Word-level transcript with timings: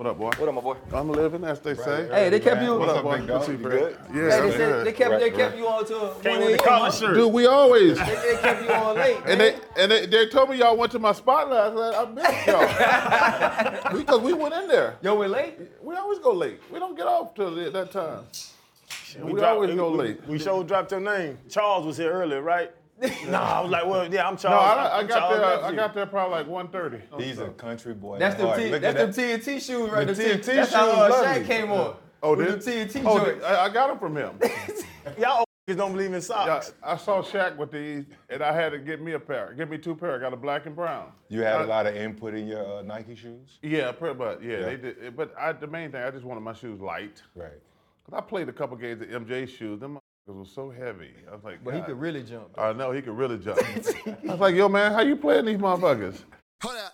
What 0.00 0.06
up, 0.08 0.16
boy? 0.16 0.30
What 0.38 0.48
up, 0.48 0.54
my 0.54 0.60
boy? 0.62 0.76
I'm 0.94 1.10
living, 1.10 1.44
as 1.44 1.60
they 1.60 1.74
say. 1.74 2.08
Hey, 2.10 2.30
they 2.30 2.40
kept 2.40 2.62
you. 2.62 2.74
What 2.74 2.88
up, 2.88 2.96
up, 2.96 3.02
boy? 3.02 3.18
big 3.18 3.26
dog? 3.26 3.44
see, 3.44 3.52
You 3.52 3.58
Fred. 3.58 3.70
good? 3.70 3.96
Yeah, 4.14 4.40
they, 4.40 4.50
said, 4.52 4.86
they 4.86 4.92
kept 4.94 5.20
they 5.20 5.28
kept 5.30 5.50
right. 5.52 5.58
you 5.58 5.68
on 5.68 5.84
to 5.84 5.96
a 5.98 6.14
Came 6.22 6.40
1 6.40 6.40
with 6.40 6.48
the 6.48 6.64
a.m., 6.64 6.78
collar 6.78 6.90
shirt. 6.90 7.14
Dude, 7.16 7.30
we 7.30 7.44
always. 7.44 7.98
They, 7.98 8.04
they 8.04 8.38
kept 8.40 8.62
you 8.62 8.70
on 8.70 8.96
late. 8.96 9.18
And 9.26 9.38
they 9.38 9.58
and 9.76 9.92
they, 9.92 10.06
they 10.06 10.26
told 10.30 10.48
me 10.48 10.56
y'all 10.56 10.74
went 10.74 10.90
to 10.92 10.98
my 10.98 11.12
spot 11.12 11.50
last 11.50 11.74
night. 11.74 11.94
I 11.94 12.10
missed 12.14 13.92
y'all 13.92 13.92
because 13.98 14.20
we 14.22 14.32
went 14.32 14.54
in 14.54 14.68
there. 14.68 14.96
Yo, 15.02 15.18
we're 15.18 15.28
late? 15.28 15.58
We 15.82 15.94
always 15.96 16.18
go 16.18 16.32
late. 16.32 16.62
We 16.72 16.78
don't 16.78 16.96
get 16.96 17.06
off 17.06 17.34
till 17.34 17.54
that 17.54 17.90
time. 17.90 18.24
We, 19.22 19.32
dropped- 19.32 19.44
always 19.44 19.74
go 19.76 19.90
we- 19.90 19.98
late. 19.98 20.26
We 20.26 20.38
sure 20.38 20.64
dropped 20.64 20.92
your 20.92 21.00
name. 21.00 21.36
Charles 21.50 21.84
was 21.84 21.98
here 21.98 22.10
earlier, 22.10 22.40
right? 22.40 22.70
Nah, 23.28 23.58
I 23.58 23.60
was 23.60 23.70
like, 23.70 23.86
well, 23.86 24.12
yeah, 24.12 24.28
I'm 24.28 24.36
Charles. 24.36 24.76
No, 24.76 24.82
I, 24.82 24.86
I 24.86 25.00
I'm 25.00 25.06
got 25.06 25.18
Charles 25.18 25.38
there. 25.38 25.64
I 25.64 25.74
got 25.74 25.94
there 25.94 26.06
probably 26.06 26.38
like 26.52 26.70
1.30. 26.72 27.20
He's 27.22 27.38
a 27.38 27.48
country 27.48 27.94
boy. 27.94 28.18
That's 28.18 28.34
at 28.34 28.38
them, 28.38 28.46
heart. 28.48 28.60
T, 28.60 28.68
that's 28.70 28.84
at 28.84 28.96
them 28.96 29.12
that. 29.12 29.42
TNT 29.42 29.60
shoes 29.60 29.90
right 29.90 30.06
The 30.06 30.14
there. 30.14 30.36
TNT 30.38 30.44
That's 30.44 30.72
how 30.72 30.86
shoes, 30.86 30.94
uh, 30.94 31.08
lovely. 31.10 31.42
Shaq 31.42 31.46
came 31.46 31.70
on. 31.72 31.96
Oh, 32.22 32.36
with 32.36 32.64
did? 32.64 32.88
them 32.88 32.88
TNT 32.88 33.02
oh, 33.06 33.24
joints. 33.24 33.44
I, 33.44 33.64
I 33.64 33.68
got 33.70 33.88
them 33.88 33.98
from 33.98 34.16
him. 34.16 34.38
Y'all 35.18 35.38
old 35.38 35.46
don't 35.76 35.92
believe 35.92 36.08
in 36.08 36.14
Yeah, 36.14 36.18
socks. 36.20 36.72
I 36.82 36.96
saw 36.96 37.22
Shaq 37.22 37.56
with 37.56 37.70
these, 37.70 38.04
and 38.28 38.42
I 38.42 38.52
had 38.52 38.72
to 38.72 38.78
get 38.78 39.00
me 39.00 39.12
a 39.12 39.20
pair. 39.20 39.54
Get 39.56 39.70
me 39.70 39.78
two 39.78 39.94
pair. 39.94 40.16
I 40.16 40.18
got 40.18 40.32
a 40.32 40.36
black 40.36 40.66
and 40.66 40.74
brown. 40.74 41.12
You 41.28 41.42
had 41.42 41.56
I- 41.60 41.62
a 41.62 41.66
lot 41.66 41.86
of 41.86 41.94
input 41.94 42.34
in 42.34 42.48
your 42.48 42.78
uh, 42.78 42.82
Nike 42.82 43.14
shoes? 43.14 43.58
Yeah, 43.62 43.92
pretty 43.92 44.18
much. 44.18 44.40
Yeah, 44.42 44.58
Yeah. 44.58 44.64
they 44.66 44.76
did. 44.76 45.16
But 45.16 45.32
I, 45.38 45.52
the 45.52 45.68
main 45.68 45.92
thing, 45.92 46.02
I 46.02 46.10
just 46.10 46.24
wanted 46.24 46.40
my 46.40 46.52
shoes 46.54 46.80
light. 46.80 47.22
Right. 47.36 47.52
Cause 48.04 48.14
I 48.18 48.20
played 48.20 48.48
a 48.48 48.52
couple 48.52 48.76
games 48.76 49.00
at 49.02 49.10
MJ 49.10 49.48
shoes. 49.48 49.78
Them 49.78 49.99
motherfuckers 50.26 50.38
was 50.38 50.52
so 50.52 50.70
heavy. 50.70 51.10
I 51.28 51.34
was 51.34 51.44
like, 51.44 51.64
But 51.64 51.74
he 51.74 51.80
could 51.82 51.98
really 51.98 52.22
jump. 52.22 52.48
I 52.58 52.72
know 52.72 52.92
he 52.92 53.02
could 53.02 53.16
really 53.16 53.38
jump. 53.38 53.58
I 54.06 54.16
was 54.24 54.40
like, 54.40 54.54
yo, 54.54 54.68
man, 54.68 54.92
how 54.92 55.00
you 55.00 55.16
playing 55.16 55.46
these 55.46 55.58
motherfuckers? 55.58 56.22
Hold 56.62 56.76
up, 56.76 56.92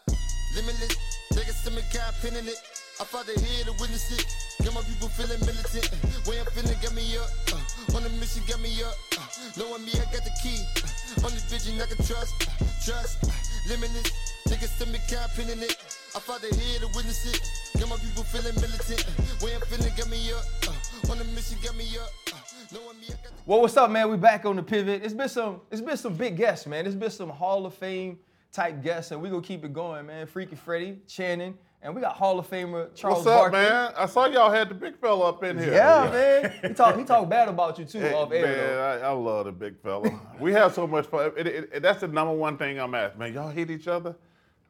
limitless. 0.54 0.96
Niggas 1.32 1.64
send 1.64 1.76
me 1.76 1.82
got 1.92 2.14
pin 2.22 2.34
in 2.36 2.46
it. 2.46 2.56
I 2.98 3.04
fought 3.04 3.26
the 3.26 3.38
head 3.38 3.66
to 3.66 3.72
witness 3.72 4.10
it. 4.16 4.24
Get 4.64 4.72
my 4.72 4.80
people 4.80 5.08
feeling 5.08 5.40
militant. 5.44 5.90
Way 6.26 6.40
I'm 6.40 6.46
feeling, 6.46 6.78
get 6.80 6.94
me 6.94 7.04
up. 7.18 7.28
Uh, 7.52 7.96
on 7.96 8.02
the 8.04 8.10
mission, 8.16 8.42
get 8.46 8.58
me 8.60 8.72
up. 8.82 8.94
Uh, 9.12 9.20
knowing 9.58 9.84
me, 9.84 9.92
I 10.00 10.06
got 10.08 10.24
the 10.24 10.32
key. 10.42 10.56
Uh, 10.80 11.26
on 11.26 11.32
this 11.36 11.44
vision, 11.44 11.76
I 11.82 11.86
can 11.86 12.00
trust. 12.06 12.32
Uh, 12.40 12.64
trust. 12.86 13.20
Limitless. 13.68 14.12
Niggas 14.46 14.78
send 14.78 14.92
me 14.92 14.98
got 15.10 15.30
it. 15.38 15.76
I 16.14 16.20
head 16.20 16.80
to 16.80 16.86
witness 16.94 17.26
it. 17.26 17.78
Get 17.78 17.88
my 17.88 17.96
people 17.96 18.22
feeling 18.22 18.54
militant. 18.54 19.04
Way 19.42 19.54
I'm 19.54 19.60
feeling, 19.62 19.92
get 19.96 20.08
me 20.08 20.32
up. 20.32 20.44
Uh, 20.66 21.12
on 21.12 21.18
the 21.18 21.24
mission, 21.24 21.58
get 21.60 21.76
me 21.76 21.84
up. 21.98 22.08
Uh, 22.32 22.38
got 22.72 23.36
Well, 23.44 23.60
what's 23.60 23.76
up, 23.76 23.90
man? 23.90 24.08
We 24.08 24.16
back 24.16 24.46
on 24.46 24.56
the 24.56 24.62
pivot. 24.62 25.02
It's 25.04 25.14
been 25.14 25.28
some, 25.28 25.60
it's 25.70 25.80
been 25.80 25.96
some 25.96 26.14
big 26.14 26.36
guests, 26.36 26.66
man. 26.66 26.86
It's 26.86 26.94
been 26.94 27.10
some 27.10 27.28
Hall 27.28 27.66
of 27.66 27.74
Fame 27.74 28.18
type 28.52 28.82
guests, 28.82 29.10
and 29.10 29.20
we 29.20 29.28
gonna 29.28 29.42
keep 29.42 29.64
it 29.64 29.72
going, 29.72 30.06
man. 30.06 30.26
Freaky 30.26 30.56
Freddy, 30.56 31.00
Channing, 31.08 31.58
and 31.86 31.94
we 31.94 32.00
got 32.00 32.16
Hall 32.16 32.36
of 32.38 32.50
Famer 32.50 32.92
Charles 32.96 33.18
What's 33.24 33.28
up, 33.28 33.52
Barkley. 33.52 33.60
man? 33.60 33.92
I 33.96 34.06
saw 34.06 34.26
y'all 34.26 34.50
had 34.50 34.68
the 34.68 34.74
big 34.74 34.98
fella 34.98 35.28
up 35.28 35.44
in 35.44 35.56
here. 35.56 35.72
Yeah, 35.72 36.10
man. 36.10 36.52
He 36.70 36.74
talk, 36.74 36.96
he 36.98 37.04
talk 37.04 37.28
bad 37.28 37.48
about 37.48 37.78
you 37.78 37.84
too 37.84 38.00
Hey, 38.00 38.12
off 38.12 38.32
air. 38.32 38.42
man. 38.44 38.78
I, 39.04 39.06
I 39.06 39.10
love 39.12 39.46
the 39.46 39.52
big 39.52 39.80
fella. 39.80 40.10
we 40.40 40.52
have 40.52 40.74
so 40.74 40.88
much 40.88 41.06
fun. 41.06 41.30
It- 41.36 41.46
it- 41.46 41.70
it- 41.74 41.82
that's 41.82 42.00
the 42.00 42.08
number 42.08 42.34
one 42.34 42.58
thing 42.58 42.80
I'm 42.80 42.92
asking. 42.96 43.20
Man, 43.20 43.32
y'all 43.32 43.50
hate 43.50 43.70
each 43.70 43.86
other? 43.86 44.16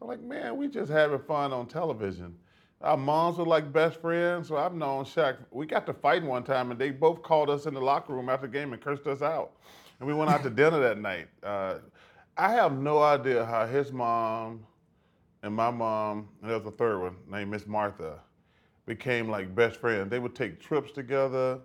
I'm 0.03 0.09
like, 0.09 0.21
man, 0.21 0.59
we 0.59 0.69
just 0.69 0.93
having 0.93 1.19
fun 1.21 1.55
on 1.55 1.67
television. 1.67 2.37
Our 2.83 2.99
moms 2.99 3.39
were 3.39 3.47
like 3.47 3.73
best 3.73 3.99
friends, 4.03 4.49
so 4.49 4.59
I've 4.59 4.75
known 4.75 5.05
Shaq. 5.07 5.39
We 5.51 5.65
got 5.65 5.87
to 5.87 5.95
fight 5.95 6.23
one 6.23 6.45
time, 6.45 6.71
and 6.71 6.79
they 6.79 6.91
both 6.91 7.23
called 7.23 7.49
us 7.49 7.65
in 7.65 7.73
the 7.73 7.81
locker 7.81 8.13
room 8.13 8.29
after 8.29 8.47
the 8.47 8.53
game 8.53 8.75
and 8.75 8.83
cursed 8.83 9.07
us 9.07 9.23
out. 9.23 9.53
And 10.01 10.07
we 10.07 10.13
went 10.13 10.31
out 10.31 10.43
to 10.43 10.51
dinner 10.61 10.79
that 10.81 10.99
night. 10.99 11.29
Uh, 11.43 11.77
I 12.37 12.51
have 12.53 12.77
no 12.77 13.03
idea 13.03 13.47
how 13.47 13.65
his 13.67 13.91
mom 13.91 14.67
and 15.47 15.55
my 15.55 15.71
mom, 15.71 16.29
and 16.43 16.51
there 16.51 16.59
was 16.59 16.67
a 16.67 16.73
third 16.73 17.01
one 17.01 17.17
named 17.31 17.53
Miss 17.53 17.67
Martha, 17.69 18.19
became 18.85 19.29
like 19.31 19.55
best 19.55 19.81
friends. 19.81 20.11
They 20.11 20.19
would 20.19 20.35
take 20.35 20.61
trips 20.61 20.91
together 20.91 21.61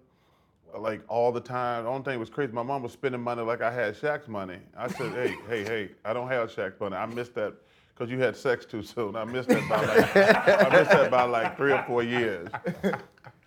like 0.78 1.02
all 1.08 1.32
the 1.32 1.42
time. 1.42 1.84
The 1.84 1.90
only 1.90 2.04
thing 2.04 2.20
was 2.20 2.30
crazy. 2.30 2.54
My 2.54 2.62
mom 2.62 2.84
was 2.84 2.94
spending 2.94 3.22
money 3.22 3.42
like 3.42 3.62
I 3.62 3.72
had 3.72 4.00
Shaq's 4.00 4.28
money. 4.28 4.60
I 4.78 4.88
said, 4.88 5.11
hey, 5.14 5.36
hey, 5.50 5.64
hey, 5.64 5.89
I 6.05 6.14
don't 6.14 6.28
have 6.28 6.54
Shaq's 6.54 6.80
money. 6.80 6.95
I 6.95 7.08
missed 7.08 7.33
that 7.36 7.55
because 7.89 8.11
you 8.11 8.20
had 8.20 8.38
sex 8.38 8.66
too 8.66 8.83
soon. 8.83 9.16
I 9.16 9.23
missed 9.26 9.50
that 9.50 9.67
by 9.67 9.84
like 9.84 10.16
I 10.16 10.70
missed 10.78 10.92
that 10.92 11.10
by 11.10 11.23
like 11.23 11.58
three 11.58 11.72
or 11.72 11.84
four 11.88 12.04
years. 12.04 12.50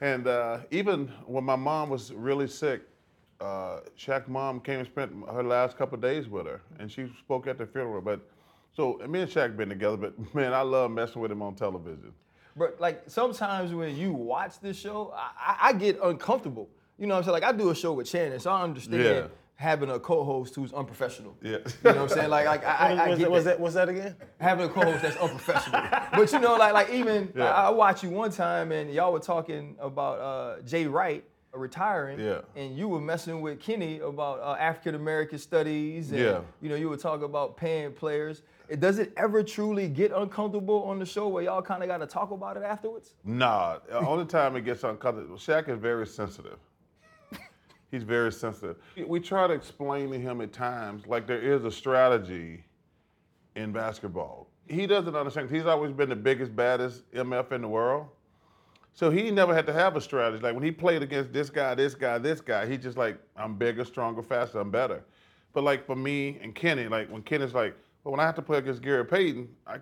And 0.00 0.26
uh, 0.26 0.58
even 0.72 1.06
when 1.26 1.44
my 1.44 1.56
mom 1.56 1.90
was 1.90 2.12
really 2.12 2.48
sick, 2.48 2.82
uh, 3.40 3.80
Shaq's 3.96 4.28
mom 4.28 4.58
came 4.58 4.80
and 4.80 4.88
spent 4.88 5.12
her 5.32 5.44
last 5.44 5.78
couple 5.78 5.94
of 5.94 6.02
days 6.02 6.28
with 6.28 6.46
her, 6.46 6.60
and 6.80 6.90
she 6.90 7.08
spoke 7.20 7.46
at 7.46 7.56
the 7.56 7.66
funeral. 7.66 8.02
But 8.02 8.20
so 8.76 9.00
me 9.08 9.20
and 9.22 9.30
Shaq 9.30 9.56
been 9.56 9.68
together, 9.68 9.96
but 9.96 10.34
man, 10.34 10.52
I 10.52 10.62
love 10.62 10.90
messing 10.90 11.20
with 11.22 11.30
him 11.30 11.42
on 11.42 11.54
television. 11.54 12.12
But 12.56 12.80
like 12.80 13.02
sometimes 13.08 13.72
when 13.74 13.96
you 13.96 14.12
watch 14.12 14.60
this 14.60 14.78
show, 14.78 15.12
I, 15.16 15.30
I, 15.38 15.68
I 15.68 15.72
get 15.72 15.98
uncomfortable. 16.02 16.68
You 16.98 17.06
know 17.08 17.14
what 17.14 17.18
I'm 17.18 17.24
saying? 17.24 17.32
Like 17.32 17.44
I 17.44 17.52
do 17.56 17.70
a 17.70 17.74
show 17.74 17.92
with 17.92 18.08
Channing, 18.08 18.38
so 18.38 18.50
I 18.52 18.62
understand 18.62 19.02
Yeah. 19.02 19.26
having 19.56 19.90
a 19.90 19.98
co-host 19.98 20.54
who's 20.54 20.72
unprofessional. 20.72 21.36
Yeah. 21.42 21.50
You 21.50 21.58
know 21.58 21.64
what 21.94 21.96
I'm 21.98 22.08
saying? 22.10 22.30
Like, 22.30 22.46
like 22.46 22.64
I, 22.64 22.70
I, 22.70 22.92
I 22.92 23.08
What's 23.08 23.18
get 23.18 23.24
that, 23.24 23.30
what's 23.30 23.44
that. 23.44 23.50
that? 23.50 23.60
What's 23.60 23.74
that 23.74 23.88
again? 23.88 24.16
having 24.40 24.66
a 24.66 24.68
co-host 24.68 25.02
that's 25.02 25.16
unprofessional. 25.16 25.82
but 26.12 26.32
you 26.32 26.38
know, 26.38 26.54
like 26.54 26.72
like 26.74 26.90
even 26.90 27.32
Yeah. 27.36 27.46
I, 27.52 27.66
I 27.66 27.70
watched 27.70 28.04
you 28.04 28.10
one 28.10 28.30
time 28.30 28.70
and 28.70 28.92
y'all 28.92 29.12
were 29.12 29.18
talking 29.18 29.74
about 29.80 30.20
uh, 30.20 30.60
Jay 30.62 30.86
Wright 30.86 31.24
retiring. 31.52 32.20
Yeah. 32.20 32.40
And 32.54 32.76
you 32.76 32.86
were 32.88 33.00
messing 33.00 33.40
with 33.40 33.58
Kenny 33.60 33.98
about 34.00 34.38
uh, 34.40 34.56
African 34.60 34.94
American 34.94 35.38
studies. 35.38 36.10
And, 36.12 36.20
Yeah. 36.20 36.40
You 36.60 36.68
know, 36.68 36.76
you 36.76 36.88
were 36.88 36.96
talking 36.96 37.24
about 37.24 37.56
paying 37.56 37.92
players. 37.92 38.42
It, 38.68 38.80
does 38.80 38.98
it 38.98 39.12
ever 39.16 39.42
truly 39.42 39.88
get 39.88 40.12
uncomfortable 40.12 40.84
on 40.84 40.98
the 40.98 41.06
show 41.06 41.28
where 41.28 41.42
y'all 41.42 41.62
kind 41.62 41.82
of 41.82 41.88
got 41.88 41.98
to 41.98 42.06
talk 42.06 42.30
about 42.30 42.56
it 42.56 42.62
afterwards? 42.62 43.14
Nah, 43.24 43.78
the 43.86 43.98
only 43.98 44.24
time 44.24 44.56
it 44.56 44.64
gets 44.64 44.84
uncomfortable, 44.84 45.36
Shaq 45.36 45.68
is 45.68 45.78
very 45.78 46.06
sensitive. 46.06 46.58
He's 47.90 48.02
very 48.02 48.32
sensitive. 48.32 48.76
We 49.06 49.20
try 49.20 49.46
to 49.46 49.52
explain 49.52 50.10
to 50.10 50.18
him 50.18 50.40
at 50.40 50.52
times, 50.52 51.06
like 51.06 51.26
there 51.26 51.40
is 51.40 51.64
a 51.64 51.70
strategy 51.70 52.64
in 53.54 53.70
basketball. 53.70 54.48
He 54.66 54.86
doesn't 54.86 55.14
understand. 55.14 55.50
He's 55.50 55.66
always 55.66 55.92
been 55.92 56.08
the 56.08 56.16
biggest, 56.16 56.56
baddest 56.56 57.08
MF 57.12 57.52
in 57.52 57.62
the 57.62 57.68
world. 57.68 58.08
So 58.94 59.10
he 59.10 59.30
never 59.30 59.54
had 59.54 59.66
to 59.66 59.72
have 59.72 59.96
a 59.96 60.00
strategy. 60.00 60.42
Like 60.42 60.54
when 60.54 60.62
he 60.64 60.70
played 60.70 61.02
against 61.02 61.32
this 61.32 61.50
guy, 61.50 61.74
this 61.74 61.94
guy, 61.94 62.18
this 62.18 62.40
guy, 62.40 62.66
he 62.66 62.78
just 62.78 62.96
like, 62.96 63.18
I'm 63.36 63.56
bigger, 63.56 63.84
stronger, 63.84 64.22
faster, 64.22 64.60
I'm 64.60 64.70
better. 64.70 65.04
But 65.52 65.64
like 65.64 65.84
for 65.84 65.96
me 65.96 66.38
and 66.42 66.54
Kenny, 66.54 66.88
like 66.88 67.10
when 67.10 67.22
Kenny's 67.22 67.54
like, 67.54 67.76
well, 68.04 68.12
when 68.12 68.20
I 68.20 68.24
have 68.24 68.34
to 68.36 68.42
play 68.42 68.58
against 68.58 68.82
Gary 68.82 69.04
Payton, 69.04 69.48
I, 69.66 69.78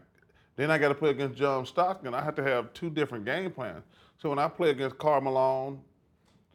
then 0.56 0.70
I 0.70 0.78
got 0.78 0.88
to 0.88 0.94
play 0.94 1.10
against 1.10 1.36
John 1.36 1.66
Stockton. 1.66 2.14
I 2.14 2.22
have 2.22 2.34
to 2.36 2.42
have 2.42 2.72
two 2.72 2.88
different 2.88 3.24
game 3.24 3.50
plans. 3.50 3.84
So 4.18 4.30
when 4.30 4.38
I 4.38 4.48
play 4.48 4.70
against 4.70 4.96
Karl 4.98 5.20
Malone, 5.20 5.80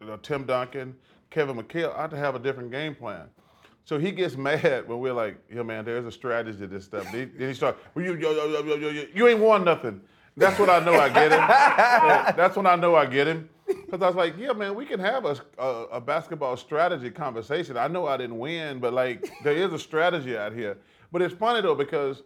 uh, 0.01 0.17
Tim 0.23 0.45
Duncan, 0.45 0.95
Kevin 1.29 1.57
McHale, 1.57 1.95
I 1.95 2.01
have 2.01 2.11
to 2.11 2.17
have 2.17 2.35
a 2.35 2.39
different 2.39 2.72
game 2.72 2.95
plan. 2.95 3.27
So 3.83 3.97
he 3.97 4.11
gets 4.11 4.38
mad 4.38 4.88
when 4.88 5.00
we're 5.00 5.13
like, 5.13 5.38
yo, 5.53 5.63
man, 5.63 5.83
there's 5.83 6.06
a 6.06 6.11
strategy 6.11 6.59
to 6.59 6.67
this 6.67 6.85
stuff. 6.85 7.11
Then 7.11 7.31
he 7.38 7.53
starts, 7.53 7.79
well, 7.94 8.06
you, 8.06 8.16
yo, 8.16 8.31
yo, 8.31 8.45
yo, 8.47 8.63
yo, 8.63 8.75
yo, 8.75 8.89
yo, 8.89 9.06
you 9.13 9.27
ain't 9.27 9.39
won 9.39 9.66
nothing. 9.66 10.01
That's 10.38 10.59
when 10.59 10.69
I 10.69 10.79
know 10.79 10.94
I 10.94 11.09
get 11.09 11.31
him. 11.31 11.39
Yeah, 11.39 12.31
that's 12.38 12.56
when 12.56 12.67
I 12.67 12.75
know 12.75 12.95
I 12.95 13.07
get 13.07 13.27
him. 13.27 13.50
Because 13.66 14.01
I 14.01 14.07
was 14.07 14.16
like, 14.16 14.38
yeah, 14.38 14.53
man, 14.53 14.75
we 14.75 14.85
can 14.85 15.00
have 15.00 15.25
a, 15.25 15.35
a, 15.57 15.67
a 15.94 16.01
basketball 16.01 16.56
strategy 16.56 17.09
conversation. 17.09 17.75
I 17.75 17.88
know 17.88 18.06
I 18.06 18.16
didn't 18.16 18.38
win, 18.38 18.79
but 18.79 18.94
like, 18.94 19.29
there 19.44 19.56
is 19.56 19.73
a 19.73 19.79
strategy 19.79 20.38
out 20.38 20.53
here. 20.53 20.77
But 21.12 21.22
it's 21.22 21.34
funny 21.34 21.62
though, 21.62 21.75
because 21.75 22.23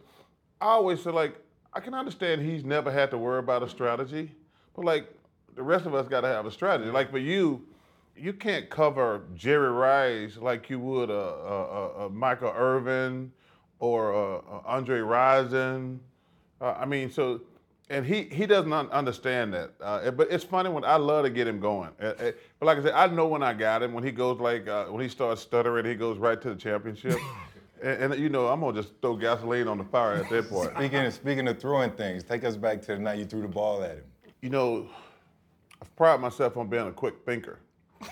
I 0.60 0.66
always 0.66 1.02
say 1.02 1.10
like, 1.10 1.36
I 1.72 1.80
can 1.80 1.94
understand 1.94 2.42
he's 2.42 2.64
never 2.64 2.90
had 2.90 3.10
to 3.12 3.18
worry 3.18 3.38
about 3.38 3.62
a 3.62 3.68
strategy, 3.68 4.32
but 4.74 4.84
like, 4.84 5.08
the 5.54 5.62
rest 5.62 5.86
of 5.86 5.94
us 5.94 6.08
got 6.08 6.22
to 6.22 6.28
have 6.28 6.46
a 6.46 6.50
strategy. 6.50 6.90
Like 6.90 7.10
for 7.10 7.18
you, 7.18 7.64
you 8.16 8.32
can't 8.32 8.68
cover 8.68 9.22
Jerry 9.34 9.70
Rice 9.70 10.36
like 10.36 10.70
you 10.70 10.78
would 10.78 11.10
a, 11.10 11.14
a, 11.14 12.06
a, 12.06 12.10
Michael 12.10 12.52
Irvin 12.54 13.32
or 13.78 14.12
a 14.12 14.60
Andre 14.66 15.00
Rison. 15.00 15.98
Uh, 16.60 16.74
I 16.78 16.84
mean, 16.84 17.10
so, 17.10 17.40
and 17.90 18.06
he 18.06 18.24
he 18.24 18.46
doesn't 18.46 18.72
understand 18.72 19.52
that. 19.54 19.72
Uh, 19.80 20.10
but 20.10 20.30
it's 20.30 20.44
funny 20.44 20.70
when 20.70 20.84
I 20.84 20.96
love 20.96 21.24
to 21.24 21.30
get 21.30 21.48
him 21.48 21.58
going. 21.58 21.90
Uh, 22.00 22.06
uh, 22.06 22.32
but 22.58 22.66
like 22.66 22.78
I 22.78 22.82
said, 22.82 22.94
I 22.94 23.06
know 23.08 23.26
when 23.26 23.42
I 23.42 23.52
got 23.52 23.82
him. 23.82 23.92
When 23.92 24.04
he 24.04 24.12
goes 24.12 24.40
like 24.40 24.68
uh, 24.68 24.86
when 24.86 25.02
he 25.02 25.08
starts 25.08 25.42
stuttering, 25.42 25.84
he 25.84 25.94
goes 25.94 26.18
right 26.18 26.40
to 26.40 26.50
the 26.50 26.56
championship. 26.56 27.18
and, 27.82 28.12
and 28.12 28.22
you 28.22 28.28
know, 28.28 28.48
I'm 28.48 28.60
gonna 28.60 28.80
just 28.80 28.94
throw 29.02 29.16
gasoline 29.16 29.68
on 29.68 29.78
the 29.78 29.84
fire 29.84 30.14
at 30.14 30.30
that 30.30 30.48
point. 30.48 30.70
Speaking 30.76 30.98
of, 31.00 31.14
speaking 31.14 31.48
of 31.48 31.60
throwing 31.60 31.90
things, 31.90 32.22
take 32.22 32.44
us 32.44 32.56
back 32.56 32.80
to 32.82 32.94
the 32.94 32.98
night 32.98 33.18
you 33.18 33.24
threw 33.24 33.42
the 33.42 33.48
ball 33.48 33.82
at 33.82 33.96
him. 33.96 34.04
you 34.40 34.50
know, 34.50 34.88
I 35.80 35.86
pride 35.96 36.20
myself 36.20 36.56
on 36.56 36.68
being 36.68 36.86
a 36.86 36.92
quick 36.92 37.14
thinker. 37.26 37.58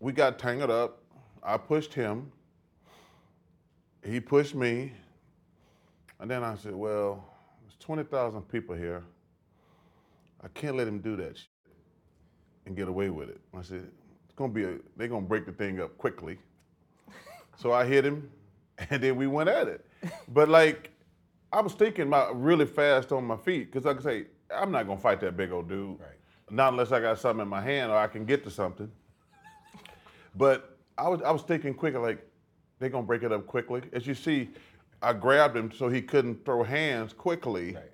we 0.00 0.12
got 0.12 0.38
tangled 0.38 0.70
up. 0.70 1.02
I 1.42 1.56
pushed 1.56 1.92
him. 1.92 2.32
He 4.04 4.20
pushed 4.20 4.54
me. 4.54 4.92
And 6.20 6.30
then 6.30 6.42
I 6.42 6.56
said, 6.56 6.74
well, 6.74 7.24
there's 7.62 7.76
20,000 7.78 8.42
people 8.48 8.74
here. 8.74 9.04
I 10.42 10.48
can't 10.48 10.76
let 10.76 10.88
him 10.88 10.98
do 11.00 11.16
that 11.16 11.36
shit 11.36 11.46
and 12.66 12.76
get 12.76 12.88
away 12.88 13.10
with 13.10 13.28
it. 13.28 13.40
I 13.56 13.62
said, 13.62 13.88
it's 14.24 14.34
gonna 14.34 14.52
be 14.52 14.64
a, 14.64 14.76
they're 14.96 15.08
gonna 15.08 15.26
break 15.26 15.46
the 15.46 15.52
thing 15.52 15.80
up 15.80 15.96
quickly. 15.98 16.38
So 17.60 17.72
I 17.72 17.84
hit 17.84 18.04
him, 18.04 18.30
and 18.90 19.02
then 19.02 19.16
we 19.16 19.26
went 19.26 19.48
at 19.48 19.68
it. 19.68 19.84
But 20.28 20.48
like, 20.48 20.90
I 21.52 21.60
was 21.60 21.72
thinking 21.74 22.06
about 22.08 22.40
really 22.40 22.66
fast 22.66 23.12
on 23.12 23.24
my 23.24 23.36
feet 23.36 23.72
because, 23.72 23.84
like 23.84 23.98
I 23.98 24.02
say, 24.02 24.24
I'm 24.54 24.70
not 24.70 24.86
gonna 24.86 25.00
fight 25.00 25.20
that 25.20 25.36
big 25.36 25.50
old 25.52 25.68
dude. 25.68 25.98
Right. 26.00 26.08
Not 26.50 26.72
unless 26.72 26.92
I 26.92 27.00
got 27.00 27.18
something 27.18 27.42
in 27.42 27.48
my 27.48 27.60
hand 27.60 27.90
or 27.90 27.96
I 27.96 28.06
can 28.06 28.24
get 28.24 28.44
to 28.44 28.50
something. 28.50 28.90
But 30.34 30.76
I 30.96 31.08
was 31.08 31.20
I 31.22 31.30
was 31.30 31.42
thinking 31.42 31.74
quicker, 31.74 31.98
like 31.98 32.24
they're 32.78 32.90
gonna 32.90 33.06
break 33.06 33.22
it 33.22 33.32
up 33.32 33.46
quickly. 33.46 33.82
As 33.92 34.06
you 34.06 34.14
see, 34.14 34.50
I 35.02 35.12
grabbed 35.12 35.56
him 35.56 35.72
so 35.72 35.88
he 35.88 36.00
couldn't 36.02 36.44
throw 36.44 36.62
hands 36.62 37.12
quickly. 37.12 37.74
Right. 37.74 37.84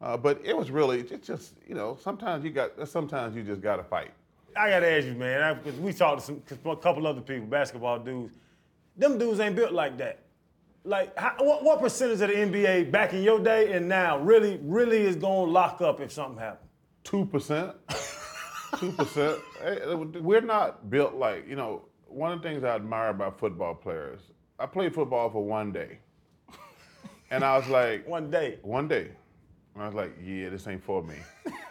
Uh, 0.00 0.16
but 0.16 0.40
it 0.44 0.56
was 0.56 0.70
really 0.70 1.00
it's 1.00 1.26
just 1.26 1.54
you 1.68 1.74
know 1.74 1.98
sometimes 2.00 2.44
you 2.44 2.50
got 2.50 2.88
sometimes 2.88 3.36
you 3.36 3.42
just 3.42 3.60
gotta 3.60 3.82
fight. 3.84 4.12
I 4.56 4.70
gotta 4.70 4.88
ask 4.90 5.06
you, 5.06 5.14
man, 5.14 5.58
'cause 5.62 5.74
we 5.74 5.92
talked 5.92 6.20
to 6.20 6.26
some, 6.26 6.42
a 6.64 6.76
couple 6.76 7.06
other 7.06 7.20
people, 7.20 7.46
basketball 7.46 7.98
dudes. 7.98 8.38
Them 8.96 9.18
dudes 9.18 9.40
ain't 9.40 9.56
built 9.56 9.72
like 9.72 9.98
that. 9.98 10.20
Like, 10.84 11.16
how, 11.18 11.34
what, 11.38 11.62
what 11.62 11.80
percentage 11.80 12.20
of 12.22 12.28
the 12.28 12.34
NBA 12.34 12.90
back 12.90 13.12
in 13.12 13.22
your 13.22 13.38
day 13.38 13.72
and 13.72 13.88
now 13.88 14.18
really, 14.18 14.58
really 14.62 14.98
is 15.02 15.16
gonna 15.16 15.50
lock 15.50 15.80
up 15.80 16.00
if 16.00 16.10
something 16.12 16.38
happens? 16.38 16.70
Two 17.04 17.26
percent. 17.26 17.72
Two 18.78 18.92
percent. 18.92 19.38
We're 20.22 20.40
not 20.40 20.88
built 20.90 21.14
like 21.14 21.46
you 21.48 21.56
know. 21.56 21.82
One 22.06 22.32
of 22.32 22.42
the 22.42 22.48
things 22.48 22.64
I 22.64 22.74
admire 22.74 23.10
about 23.10 23.38
football 23.38 23.74
players. 23.74 24.20
I 24.58 24.66
played 24.66 24.92
football 24.94 25.30
for 25.30 25.44
one 25.44 25.70
day, 25.70 25.98
and 27.30 27.44
I 27.44 27.56
was 27.56 27.68
like, 27.68 28.06
One 28.08 28.30
day. 28.30 28.58
one 28.62 28.88
day, 28.88 29.10
and 29.74 29.82
I 29.82 29.86
was 29.86 29.94
like, 29.94 30.16
yeah, 30.22 30.48
this 30.48 30.66
ain't 30.66 30.82
for 30.82 31.02
me. 31.02 31.14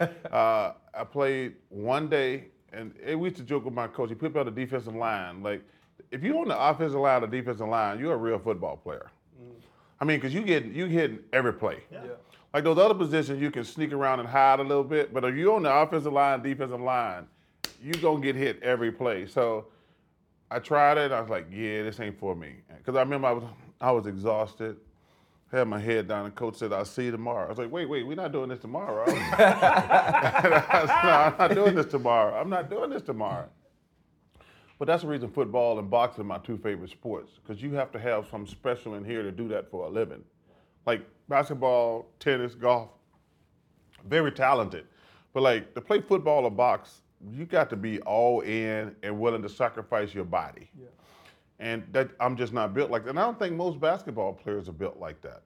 uh, 0.32 0.72
I 0.94 1.04
played 1.04 1.56
one 1.68 2.08
day, 2.08 2.46
and 2.72 2.94
we 3.04 3.28
used 3.28 3.36
to 3.36 3.42
joke 3.42 3.64
with 3.66 3.74
my 3.74 3.86
coach. 3.86 4.08
He 4.08 4.14
put 4.14 4.34
me 4.34 4.40
on 4.40 4.46
the 4.46 4.52
defensive 4.52 4.94
line. 4.94 5.42
Like, 5.42 5.62
if 6.10 6.22
you're 6.22 6.38
on 6.38 6.48
the 6.48 6.60
offensive 6.60 7.00
line 7.00 7.22
or 7.22 7.26
defensive 7.26 7.68
line, 7.68 7.98
you're 7.98 8.14
a 8.14 8.16
real 8.16 8.38
football 8.38 8.76
player. 8.76 9.10
Mm. 9.40 9.52
I 10.00 10.04
mean, 10.04 10.18
because 10.18 10.34
you 10.34 10.42
get 10.42 10.64
you 10.66 10.86
hitting 10.86 11.20
every 11.32 11.52
play. 11.52 11.78
Like 12.52 12.64
those 12.64 12.78
other 12.78 12.94
positions, 12.94 13.40
you 13.40 13.50
can 13.50 13.64
sneak 13.64 13.92
around 13.92 14.18
and 14.18 14.28
hide 14.28 14.58
a 14.58 14.64
little 14.64 14.82
bit, 14.82 15.14
but 15.14 15.24
if 15.24 15.36
you're 15.36 15.54
on 15.54 15.62
the 15.62 15.72
offensive 15.72 16.12
line, 16.12 16.42
defensive 16.42 16.80
line, 16.80 17.26
you're 17.80 18.02
gonna 18.02 18.20
get 18.20 18.34
hit 18.34 18.60
every 18.62 18.90
play. 18.90 19.26
So 19.26 19.66
I 20.50 20.58
tried 20.58 20.98
it. 20.98 21.12
I 21.12 21.20
was 21.20 21.30
like, 21.30 21.46
yeah, 21.50 21.84
this 21.84 22.00
ain't 22.00 22.18
for 22.18 22.34
me. 22.34 22.56
Because 22.76 22.96
I 22.96 23.00
remember 23.00 23.28
I 23.28 23.32
was 23.32 23.44
I 23.80 23.92
was 23.92 24.06
exhausted, 24.06 24.76
had 25.52 25.68
my 25.68 25.78
head 25.78 26.08
down, 26.08 26.26
and 26.26 26.34
coach 26.34 26.56
said, 26.56 26.72
"I'll 26.72 26.84
see 26.84 27.04
you 27.04 27.12
tomorrow." 27.12 27.46
I 27.46 27.48
was 27.50 27.58
like, 27.58 27.70
wait, 27.70 27.88
wait, 27.88 28.04
we're 28.04 28.16
not 28.16 28.32
doing 28.32 28.48
this 28.48 28.58
tomorrow. 28.58 29.04
I 29.08 30.80
was, 30.82 30.88
no, 30.88 31.10
I'm 31.10 31.38
not 31.38 31.54
doing 31.54 31.74
this 31.76 31.86
tomorrow. 31.86 32.34
I'm 32.34 32.50
not 32.50 32.68
doing 32.68 32.90
this 32.90 33.02
tomorrow. 33.02 33.48
But 34.80 34.86
that's 34.86 35.02
the 35.02 35.08
reason 35.08 35.28
football 35.30 35.78
and 35.78 35.90
boxing 35.90 36.22
are 36.22 36.26
my 36.26 36.38
two 36.38 36.56
favorite 36.56 36.90
sports 36.90 37.32
because 37.34 37.62
you 37.62 37.74
have 37.74 37.92
to 37.92 37.98
have 37.98 38.26
some 38.30 38.46
special 38.46 38.94
in 38.94 39.04
here 39.04 39.22
to 39.22 39.30
do 39.30 39.46
that 39.48 39.70
for 39.70 39.84
a 39.84 39.90
living. 39.90 40.24
Like 40.86 41.02
basketball, 41.28 42.06
tennis, 42.18 42.54
golf, 42.54 42.88
very 44.08 44.32
talented. 44.32 44.86
But 45.34 45.42
like 45.42 45.74
to 45.74 45.82
play 45.82 46.00
football 46.00 46.46
or 46.46 46.50
box, 46.50 47.02
you 47.30 47.44
got 47.44 47.68
to 47.68 47.76
be 47.76 48.00
all 48.00 48.40
in 48.40 48.96
and 49.02 49.20
willing 49.20 49.42
to 49.42 49.50
sacrifice 49.50 50.14
your 50.14 50.24
body. 50.24 50.70
Yeah. 50.80 50.86
And 51.58 51.84
that 51.92 52.12
I'm 52.18 52.34
just 52.34 52.54
not 52.54 52.72
built 52.72 52.90
like 52.90 53.04
that. 53.04 53.10
And 53.10 53.20
I 53.20 53.22
don't 53.24 53.38
think 53.38 53.54
most 53.54 53.78
basketball 53.78 54.32
players 54.32 54.66
are 54.70 54.72
built 54.72 54.98
like 54.98 55.20
that. 55.20 55.42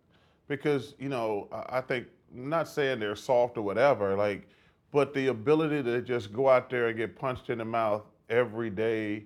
Because, 0.46 0.94
you 1.00 1.08
know, 1.08 1.48
I 1.50 1.78
I 1.78 1.80
think 1.80 2.06
not 2.32 2.69
saying 2.69 3.00
they're 3.00 3.16
soft 3.16 3.58
or 3.58 3.62
whatever, 3.62 4.14
like, 4.14 4.46
but 4.92 5.12
the 5.12 5.26
ability 5.26 5.82
to 5.82 6.02
just 6.02 6.32
go 6.32 6.48
out 6.48 6.70
there 6.70 6.87
and 6.87 6.96
get 6.96 7.19
punched 7.19 7.50
in 7.50 7.58
the 7.58 7.64
mouth 7.64 8.04
every 8.29 8.71
day, 8.71 9.25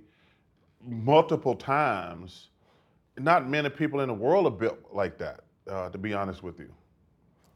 multiple 0.87 1.55
times, 1.55 2.49
not 3.19 3.49
many 3.49 3.69
people 3.69 4.00
in 4.00 4.09
the 4.09 4.15
world 4.15 4.47
are 4.47 4.50
built 4.56 4.79
like 4.93 5.19
that, 5.19 5.41
uh, 5.69 5.89
to 5.91 5.99
be 5.99 6.15
honest 6.15 6.43
with 6.43 6.59
you. 6.59 6.73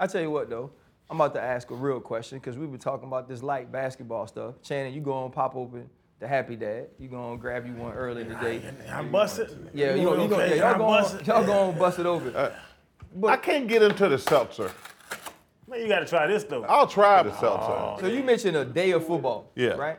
I 0.01 0.07
tell 0.07 0.21
you 0.21 0.31
what 0.31 0.51
though, 0.51 0.71
I'm 1.09 1.21
about 1.21 1.35
to 1.35 1.43
ask 1.43 1.71
a 1.71 1.75
real 1.75 2.01
question 2.01 2.39
because 2.39 2.57
we've 2.57 2.71
been 2.71 2.81
talking 2.81 3.07
about 3.07 3.29
this 3.29 3.43
light 3.43 3.71
basketball 3.71 4.27
stuff. 4.27 4.55
Channing, 4.63 4.95
you 4.95 5.01
go 5.01 5.13
on 5.13 5.31
pop 5.31 5.55
open 5.55 5.89
the 6.19 6.29
Happy 6.29 6.57
Dad. 6.57 6.87
You 6.99 7.09
go 7.09 7.21
on 7.21 7.39
grab 7.39 7.67
you 7.67 7.75
one 7.75 7.93
early 7.93 8.25
today. 8.25 8.63
I 8.91 9.03
bust 9.03 9.41
it. 9.41 9.53
Yeah, 9.75 9.95
you, 9.95 10.03
you, 10.03 10.23
you 10.23 10.35
okay, 10.35 10.57
yeah, 10.57 10.73
y'all 10.73 10.75
I 10.75 10.79
go 10.79 10.87
bust 10.87 11.15
on, 11.15 11.21
it. 11.21 11.27
y'all 11.27 11.45
go 11.45 11.53
on 11.53 11.79
bust 11.79 11.99
it 11.99 12.07
over. 12.07 12.55
I 13.27 13.37
can't 13.37 13.69
get 13.69 13.83
into 13.83 14.09
the 14.09 14.19
seltzer. 14.19 14.71
Man, 15.69 15.81
you 15.81 15.89
gotta 15.89 16.07
try 16.07 16.27
this 16.27 16.45
though. 16.45 16.65
I'll 16.65 16.87
try 16.87 17.23
the 17.23 17.33
seltzer. 17.39 18.07
So 18.07 18.13
you 18.13 18.23
mentioned 18.23 18.57
a 18.57 18.65
day 18.65 18.93
of 18.93 19.07
football. 19.07 19.51
Yeah. 19.55 19.71
Right. 19.71 19.99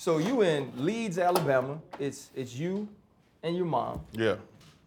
So 0.00 0.18
you 0.18 0.42
in 0.42 0.70
Leeds, 0.76 1.18
Alabama. 1.18 1.80
It's 1.98 2.30
it's 2.36 2.54
you 2.54 2.88
and 3.42 3.56
your 3.56 3.66
mom. 3.66 4.00
Yeah. 4.12 4.36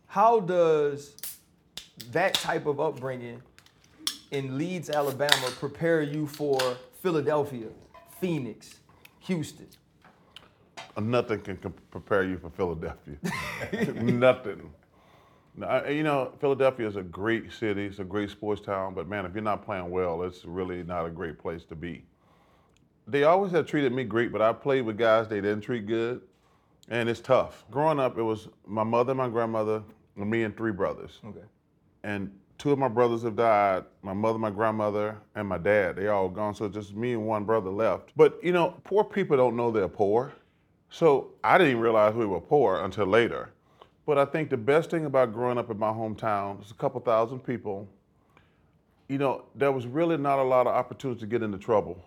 How 0.08 0.40
does 0.40 1.16
that 2.14 2.34
type 2.34 2.66
of 2.66 2.80
upbringing 2.80 3.42
in 4.32 4.58
Leeds, 4.58 4.90
Alabama, 4.90 5.50
prepare 5.60 6.02
you 6.02 6.28
for 6.28 6.58
Philadelphia, 7.02 7.68
Phoenix, 8.22 8.76
Houston? 9.20 9.68
Uh, 10.96 11.02
nothing 11.02 11.42
can 11.42 11.58
prepare 11.92 12.24
you 12.24 12.38
for 12.38 12.50
Philadelphia. 12.50 13.18
Nothing. 14.02 14.72
No, 15.58 15.68
I- 15.68 15.90
you 15.90 16.04
know, 16.04 16.32
Philadelphia 16.40 16.88
is 16.88 16.96
a 16.96 17.04
great 17.04 17.52
city. 17.52 17.86
It's 17.88 18.00
a 18.00 18.06
great 18.06 18.30
sports 18.30 18.62
town. 18.62 18.94
But 18.94 19.10
man, 19.10 19.26
if 19.26 19.34
you're 19.34 19.44
not 19.44 19.66
playing 19.66 19.90
well, 19.90 20.24
it's 20.24 20.46
really 20.46 20.84
not 20.84 21.06
a 21.06 21.10
great 21.10 21.38
place 21.38 21.66
to 21.66 21.76
be. 21.76 22.06
They 23.08 23.24
always 23.24 23.52
have 23.52 23.66
treated 23.66 23.92
me 23.94 24.04
great, 24.04 24.32
but 24.32 24.42
I 24.42 24.54
played 24.54 24.82
with 24.84 24.98
guys 24.98 25.28
they 25.28 25.42
didn't 25.42 25.62
treat 25.62 25.86
good, 25.88 26.22
and 26.90 27.10
it's 27.10 27.20
tough. 27.20 27.66
Growing 27.72 28.00
up, 28.00 28.18
it 28.18 28.24
was 28.24 28.48
my 28.66 28.84
mother, 28.84 29.14
my 29.16 29.28
grandmother, 29.28 29.84
and 30.18 30.30
me 30.30 30.44
and 30.44 30.56
three 30.56 30.72
brothers. 30.72 31.20
Okay. 31.26 31.46
and 32.04 32.32
two 32.58 32.72
of 32.72 32.78
my 32.78 32.88
brothers 32.88 33.24
have 33.24 33.36
died 33.36 33.84
my 34.04 34.14
mother 34.14 34.38
my 34.38 34.52
grandmother 34.52 35.18
and 35.36 35.48
my 35.48 35.58
dad 35.58 35.96
they 35.96 36.08
all 36.10 36.30
gone 36.30 36.54
so 36.54 36.68
just 36.70 36.96
me 36.96 37.14
and 37.14 37.26
one 37.26 37.44
brother 37.44 37.72
left 37.72 38.12
but 38.16 38.40
you 38.44 38.52
know 38.52 38.76
poor 38.84 39.04
people 39.04 39.36
don't 39.36 39.56
know 39.56 39.72
they're 39.72 39.88
poor 39.88 40.32
so 40.90 41.32
i 41.44 41.58
didn't 41.58 41.80
realize 41.80 42.14
we 42.14 42.26
were 42.26 42.40
poor 42.40 42.84
until 42.84 43.08
later 43.08 43.50
but 44.06 44.20
i 44.20 44.26
think 44.26 44.50
the 44.52 44.58
best 44.58 44.92
thing 44.92 45.06
about 45.06 45.34
growing 45.34 45.58
up 45.58 45.72
in 45.72 45.80
my 45.80 45.90
hometown 45.90 46.64
is 46.64 46.70
a 46.70 46.76
couple 46.76 47.02
thousand 47.02 47.40
people 47.40 47.88
you 49.10 49.18
know 49.18 49.46
there 49.56 49.72
was 49.72 49.88
really 49.88 50.18
not 50.18 50.38
a 50.38 50.44
lot 50.44 50.68
of 50.68 50.74
opportunity 50.76 51.20
to 51.20 51.26
get 51.26 51.42
into 51.42 51.58
trouble 51.58 52.04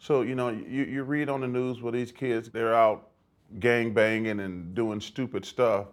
so 0.00 0.22
you 0.22 0.34
know 0.34 0.48
you, 0.48 0.84
you 0.84 1.02
read 1.04 1.28
on 1.28 1.42
the 1.42 1.46
news 1.46 1.82
where 1.82 1.92
these 1.92 2.10
kids 2.10 2.48
they're 2.48 2.74
out 2.74 3.10
gang 3.60 3.92
banging 3.92 4.40
and 4.40 4.74
doing 4.74 5.00
stupid 5.00 5.44
stuff. 5.44 5.88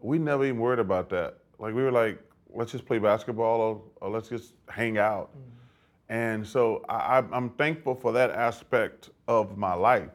We 0.00 0.18
never 0.18 0.44
even 0.44 0.58
worried 0.58 0.80
about 0.80 1.08
that. 1.10 1.38
Like 1.58 1.74
we 1.74 1.82
were 1.82 1.92
like 1.92 2.20
let's 2.50 2.72
just 2.72 2.84
play 2.84 2.98
basketball 2.98 3.60
or, 3.60 3.82
or 4.00 4.10
let's 4.10 4.28
just 4.28 4.52
hang 4.68 4.98
out. 4.98 5.30
Mm-hmm. 5.30 5.48
And 6.08 6.46
so 6.46 6.84
I, 6.90 7.24
I'm 7.32 7.50
thankful 7.50 7.94
for 7.94 8.12
that 8.12 8.30
aspect 8.30 9.08
of 9.28 9.56
my 9.56 9.72
life. 9.72 10.10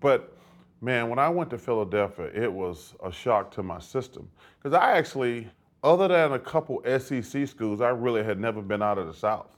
But 0.00 0.34
man 0.80 1.08
when 1.08 1.18
i 1.18 1.28
went 1.28 1.50
to 1.50 1.58
philadelphia 1.58 2.30
it 2.32 2.52
was 2.52 2.94
a 3.04 3.10
shock 3.10 3.50
to 3.50 3.62
my 3.62 3.78
system. 3.78 4.28
Because 4.58 4.78
i 4.78 4.96
actually 4.96 5.50
other 5.82 6.08
than 6.08 6.32
a 6.32 6.38
couple 6.38 6.80
sec 6.84 7.48
schools 7.48 7.80
i 7.80 7.88
really 7.88 8.22
had 8.22 8.38
never 8.38 8.62
been 8.62 8.80
out 8.82 8.96
of 8.96 9.06
the 9.06 9.14
south 9.14 9.57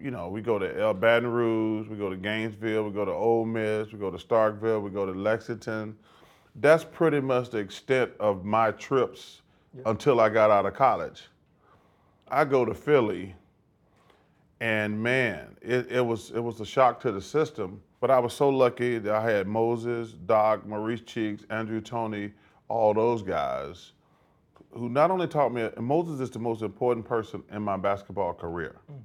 you 0.00 0.10
know, 0.10 0.28
we 0.28 0.40
go 0.42 0.58
to 0.58 0.80
El 0.80 0.94
Baton 0.94 1.30
Rouge, 1.30 1.88
we 1.88 1.96
go 1.96 2.10
to 2.10 2.16
Gainesville, 2.16 2.84
we 2.84 2.90
go 2.90 3.04
to 3.04 3.12
Ole 3.12 3.44
Miss, 3.44 3.92
we 3.92 3.98
go 3.98 4.10
to 4.10 4.18
Starkville, 4.18 4.82
we 4.82 4.90
go 4.90 5.06
to 5.06 5.12
Lexington. 5.12 5.96
That's 6.56 6.84
pretty 6.84 7.20
much 7.20 7.50
the 7.50 7.58
extent 7.58 8.12
of 8.20 8.44
my 8.44 8.70
trips 8.72 9.42
until 9.86 10.20
I 10.20 10.28
got 10.28 10.50
out 10.50 10.66
of 10.66 10.74
college. 10.74 11.24
I 12.28 12.44
go 12.44 12.64
to 12.64 12.74
Philly, 12.74 13.34
and 14.60 15.00
man, 15.02 15.56
it, 15.60 15.90
it 15.90 16.00
was 16.00 16.30
it 16.30 16.38
was 16.40 16.60
a 16.60 16.66
shock 16.66 17.00
to 17.00 17.12
the 17.12 17.20
system. 17.20 17.82
But 18.00 18.10
I 18.10 18.18
was 18.18 18.34
so 18.34 18.50
lucky 18.50 18.98
that 18.98 19.14
I 19.14 19.30
had 19.30 19.46
Moses, 19.46 20.12
Doc, 20.12 20.66
Maurice 20.66 21.00
Cheeks, 21.00 21.44
Andrew 21.48 21.80
Toney, 21.80 22.32
all 22.68 22.92
those 22.92 23.22
guys 23.22 23.92
who 24.72 24.88
not 24.88 25.10
only 25.10 25.26
taught 25.26 25.52
me, 25.52 25.68
Moses 25.80 26.20
is 26.20 26.30
the 26.30 26.38
most 26.38 26.62
important 26.62 27.06
person 27.06 27.42
in 27.50 27.62
my 27.62 27.76
basketball 27.76 28.34
career. 28.34 28.76
Mm. 28.90 29.00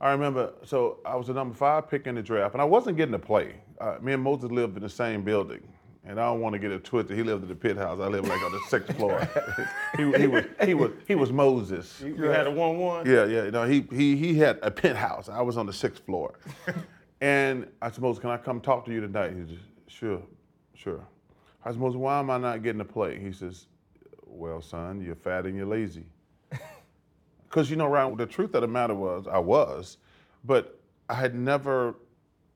I 0.00 0.10
remember, 0.12 0.52
so 0.64 0.98
I 1.06 1.16
was 1.16 1.28
the 1.28 1.32
number 1.32 1.54
five 1.54 1.88
pick 1.88 2.06
in 2.06 2.16
the 2.16 2.22
draft, 2.22 2.54
and 2.54 2.60
I 2.60 2.64
wasn't 2.64 2.96
getting 2.96 3.12
to 3.12 3.18
play. 3.18 3.54
Uh, 3.80 3.96
me 4.00 4.12
and 4.12 4.22
Moses 4.22 4.50
lived 4.50 4.76
in 4.76 4.82
the 4.82 4.90
same 4.90 5.22
building, 5.22 5.66
and 6.04 6.20
I 6.20 6.26
don't 6.26 6.40
want 6.40 6.52
to 6.52 6.58
get 6.58 6.70
it 6.70 6.84
twisted. 6.84 7.16
He 7.16 7.22
lived 7.22 7.42
in 7.42 7.48
the 7.48 7.54
pit 7.54 7.78
house. 7.78 7.98
I 7.98 8.08
lived 8.08 8.28
like 8.28 8.42
on 8.42 8.52
the 8.52 8.60
sixth 8.68 8.94
floor. 8.96 9.26
he, 9.96 10.12
he 10.18 10.26
was 10.26 10.44
he 10.64 10.74
was 10.74 10.90
he 11.08 11.14
was 11.14 11.32
Moses. 11.32 12.02
You 12.04 12.24
had 12.24 12.46
a 12.46 12.50
one-one. 12.50 13.06
Yeah, 13.06 13.24
yeah. 13.24 13.48
No, 13.48 13.66
he 13.66 13.86
he 13.90 14.16
he 14.16 14.34
had 14.34 14.58
a 14.62 14.70
penthouse. 14.70 15.30
I 15.30 15.40
was 15.40 15.56
on 15.56 15.64
the 15.64 15.72
sixth 15.72 16.04
floor, 16.04 16.38
and 17.22 17.66
I 17.80 17.90
said, 17.90 18.02
Moses, 18.02 18.20
can 18.20 18.30
I 18.30 18.36
come 18.36 18.60
talk 18.60 18.84
to 18.86 18.92
you 18.92 19.00
tonight? 19.00 19.32
He 19.32 19.46
says, 19.46 19.62
sure, 19.88 20.22
sure. 20.74 21.06
I 21.64 21.70
said, 21.70 21.80
Moses, 21.80 21.96
why 21.96 22.18
am 22.18 22.30
I 22.30 22.36
not 22.36 22.62
getting 22.62 22.78
to 22.78 22.84
play? 22.84 23.18
He 23.18 23.32
says, 23.32 23.66
well, 24.26 24.60
son, 24.60 25.00
you're 25.00 25.16
fat 25.16 25.46
and 25.46 25.56
you're 25.56 25.66
lazy. 25.66 26.04
Because 27.48 27.70
you 27.70 27.76
know, 27.76 27.86
Ryan, 27.86 28.16
the 28.16 28.26
truth 28.26 28.54
of 28.54 28.62
the 28.62 28.68
matter 28.68 28.94
was, 28.94 29.26
I 29.26 29.38
was, 29.38 29.98
but 30.44 30.78
I 31.08 31.14
had 31.14 31.34
never, 31.34 31.94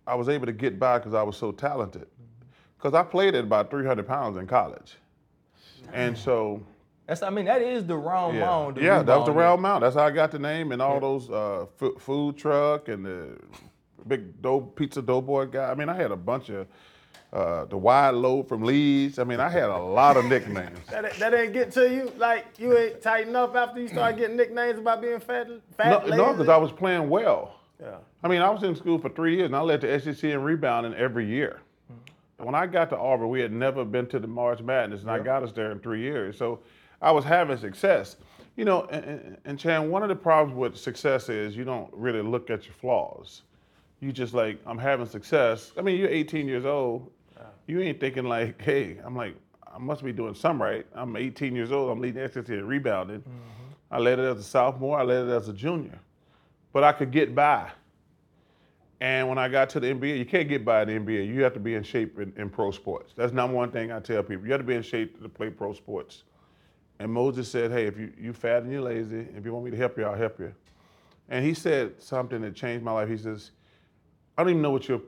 I 0.07 0.15
was 0.15 0.29
able 0.29 0.47
to 0.47 0.53
get 0.53 0.79
by 0.79 0.99
because 0.99 1.15
I 1.15 1.23
was 1.23 1.37
so 1.37 1.53
talented. 1.53 2.07
Because 2.77 2.95
I 2.95 3.03
played 3.03 3.35
at 3.35 3.45
about 3.45 3.71
300 3.71 4.07
pounds 4.07 4.37
in 4.37 4.47
college, 4.47 4.97
and 5.93 6.17
so. 6.17 6.63
That's 7.07 7.23
I 7.23 7.31
mean 7.31 7.45
that 7.47 7.61
is 7.61 7.85
the 7.85 7.97
round 7.97 8.39
mound. 8.39 8.79
of 8.79 8.85
Yeah, 8.85 9.03
that 9.03 9.17
was 9.17 9.27
the 9.27 9.33
round 9.33 9.61
mound. 9.61 9.83
That's 9.83 9.97
how 9.97 10.05
I 10.05 10.13
got 10.13 10.31
the 10.31 10.39
name 10.39 10.71
and 10.71 10.81
all 10.81 11.01
those 11.01 11.29
uh, 11.29 11.67
f- 11.83 12.01
food 12.01 12.37
truck 12.37 12.89
and 12.89 13.05
the 13.05 13.37
big 14.07 14.41
dough 14.41 14.61
pizza 14.61 15.03
doughboy 15.03 15.47
guy. 15.47 15.71
I 15.71 15.75
mean, 15.75 15.89
I 15.89 15.95
had 15.95 16.13
a 16.13 16.17
bunch 16.17 16.51
of 16.51 16.69
uh, 17.33 17.65
the 17.67 17.77
wide 17.77 18.15
load 18.15 18.49
from 18.49 18.63
Leeds. 18.63 19.19
I 19.19 19.25
mean, 19.25 19.39
I 19.39 19.49
had 19.49 19.71
a 19.71 19.79
lot 19.79 20.17
of 20.17 20.25
nicknames. 20.25 20.79
That, 20.91 21.13
that 21.15 21.33
ain't 21.33 21.53
get 21.53 21.71
to 21.73 21.89
you? 21.89 22.13
Like, 22.17 22.47
you 22.59 22.77
ain't 22.77 23.01
tighten 23.01 23.37
up 23.37 23.55
after 23.55 23.81
you 23.81 23.89
start 23.89 24.17
getting 24.17 24.37
nicknames 24.37 24.79
about 24.79 25.01
being 25.01 25.21
fat? 25.21 25.49
No, 25.49 25.61
fat 25.77 26.09
no, 26.09 26.33
because 26.33 26.49
I 26.49 26.57
was 26.57 26.73
playing 26.73 27.09
well. 27.09 27.61
Yeah. 27.81 27.97
I 28.23 28.29
mean, 28.29 28.43
I 28.43 28.51
was 28.51 28.63
in 28.63 28.75
school 28.75 28.99
for 28.99 29.09
three 29.09 29.37
years, 29.37 29.47
and 29.47 29.57
I 29.57 29.61
led 29.61 29.81
the 29.81 30.01
SEC 30.01 30.25
in 30.25 30.43
rebounding 30.43 30.95
every 30.95 31.27
year. 31.27 31.61
When 32.39 32.55
I 32.55 32.67
got 32.67 32.89
to 32.91 32.99
Auburn, 32.99 33.29
we 33.29 33.41
had 33.41 33.53
never 33.53 33.85
been 33.85 34.07
to 34.09 34.19
the 34.19 34.27
March 34.27 34.61
Madness, 34.61 35.03
and 35.03 35.11
I 35.11 35.19
got 35.19 35.43
us 35.43 35.53
there 35.53 35.71
in 35.73 35.79
three 35.79 36.01
years. 36.01 36.39
So 36.39 36.61
I 37.01 37.13
was 37.13 37.25
having 37.25 37.59
success. 37.59 38.17
You 38.57 38.65
know, 38.65 38.87
and, 38.91 39.05
and, 39.05 39.37
and 39.45 39.59
Chan, 39.59 39.91
one 39.91 40.03
of 40.03 40.09
the 40.09 40.17
problems 40.17 40.57
with 40.57 40.77
success 40.77 41.29
is 41.29 41.57
you 41.57 41.65
don't 41.65 41.91
really 41.93 42.23
look 42.23 42.51
at 42.51 42.65
your 42.65 42.75
flaws. 42.75 43.43
You 44.01 44.13
just 44.13 44.35
like, 44.35 44.59
I'm 44.67 44.79
having 44.79 45.07
success. 45.07 45.73
I 45.79 45.83
mean, 45.83 45.99
you're 45.99 46.09
18 46.09 46.49
years 46.49 46.65
old. 46.65 47.11
You 47.67 47.81
ain't 47.81 48.01
thinking 48.01 48.25
like, 48.25 48.61
hey, 48.61 48.99
I'm 49.05 49.15
like, 49.15 49.37
I 49.73 49.79
must 49.79 50.05
be 50.05 50.13
doing 50.13 50.35
something 50.35 50.61
right. 50.61 50.87
I'm 50.95 51.17
18 51.17 51.55
years 51.55 51.73
old. 51.73 51.91
I'm 51.91 52.01
leading 52.01 52.27
SEC 52.29 52.49
in 52.49 52.67
rebounding. 52.67 53.21
Mm-hmm. 53.21 53.93
I 53.93 53.99
led 53.99 54.19
it 54.19 54.25
as 54.25 54.39
a 54.39 54.43
sophomore. 54.43 54.99
I 54.99 55.03
led 55.03 55.27
it 55.27 55.31
as 55.31 55.49
a 55.49 55.53
junior. 55.53 55.99
But 56.73 56.85
I 56.85 56.93
could 56.93 57.11
get 57.11 57.35
by. 57.35 57.71
And 59.01 59.29
when 59.29 59.39
I 59.39 59.49
got 59.49 59.71
to 59.71 59.81
the 59.81 59.87
NBA, 59.87 60.19
you 60.19 60.27
can't 60.27 60.49
get 60.49 60.65
by 60.65 60.83
in 60.83 60.89
the 60.89 60.95
NBA. 60.95 61.27
You 61.27 61.43
have 61.43 61.55
to 61.55 61.61
be 61.61 61.75
in 61.75 61.83
shape 61.83 62.19
in, 62.19 62.33
in 62.37 62.51
pro 62.51 62.71
sports. 62.71 63.15
That's 63.17 63.33
number 63.33 63.57
one 63.57 63.71
thing 63.71 63.91
I 63.91 64.01
tell 64.01 64.23
people. 64.23 64.45
You 64.45 64.53
have 64.53 64.61
to 64.61 64.67
be 64.67 64.75
in 64.75 64.83
shape 64.83 65.23
to 65.23 65.29
play 65.29 65.49
pro 65.49 65.73
sports. 65.73 66.25
And 66.99 67.11
Moses 67.11 67.49
said, 67.49 67.71
hey, 67.71 67.87
if 67.87 67.99
you, 67.99 68.13
you 68.21 68.35
fat 68.35 68.63
and 68.63 68.71
you're 68.71 68.83
lazy, 68.83 69.27
if 69.35 69.47
you 69.47 69.55
want 69.55 69.65
me 69.65 69.71
to 69.71 69.77
help 69.77 69.97
you, 69.97 70.05
I'll 70.05 70.15
help 70.15 70.39
you. 70.39 70.55
And 71.31 71.45
he 71.45 71.55
said 71.55 72.03
something 72.03 72.43
that 72.43 72.55
changed 72.55 72.85
my 72.85 72.93
life. 72.93 73.09
He 73.09 73.17
says, 73.17 73.53
I 74.37 74.43
don't 74.43 74.51
even 74.51 74.63
know 74.63 74.71
what 74.71 74.87
your 74.87 75.01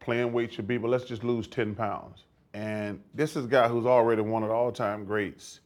playing 0.00 0.32
weight 0.32 0.52
should 0.52 0.66
be, 0.66 0.78
but 0.78 0.88
let's 0.88 1.04
just 1.04 1.24
lose 1.24 1.46
10 1.48 1.74
pounds. 1.74 2.24
And 2.54 3.00
this 3.14 3.36
is 3.36 3.44
a 3.44 3.48
guy 3.48 3.68
who's 3.68 3.86
already 3.86 4.22
one 4.22 4.42
of 4.42 4.48
the 4.48 4.54
all-time 4.54 5.04
greats. 5.04 5.60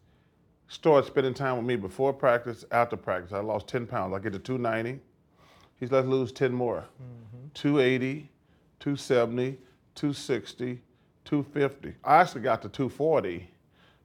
Started 0.68 1.06
spending 1.06 1.34
time 1.34 1.56
with 1.56 1.66
me 1.66 1.76
before 1.76 2.12
practice, 2.12 2.64
after 2.70 2.96
practice. 2.96 3.32
I 3.32 3.40
lost 3.40 3.68
10 3.68 3.86
pounds. 3.86 4.14
I 4.14 4.18
get 4.18 4.32
to 4.32 4.38
290. 4.38 5.00
He's 5.78 5.90
let's 5.90 6.06
lose 6.06 6.32
10 6.32 6.52
more. 6.52 6.84
Mm-hmm. 7.02 7.48
280, 7.54 8.28
270, 8.80 9.58
260, 9.94 10.80
250. 11.24 11.94
I 12.04 12.16
actually 12.16 12.40
got 12.42 12.62
to 12.62 12.68
240, 12.68 13.48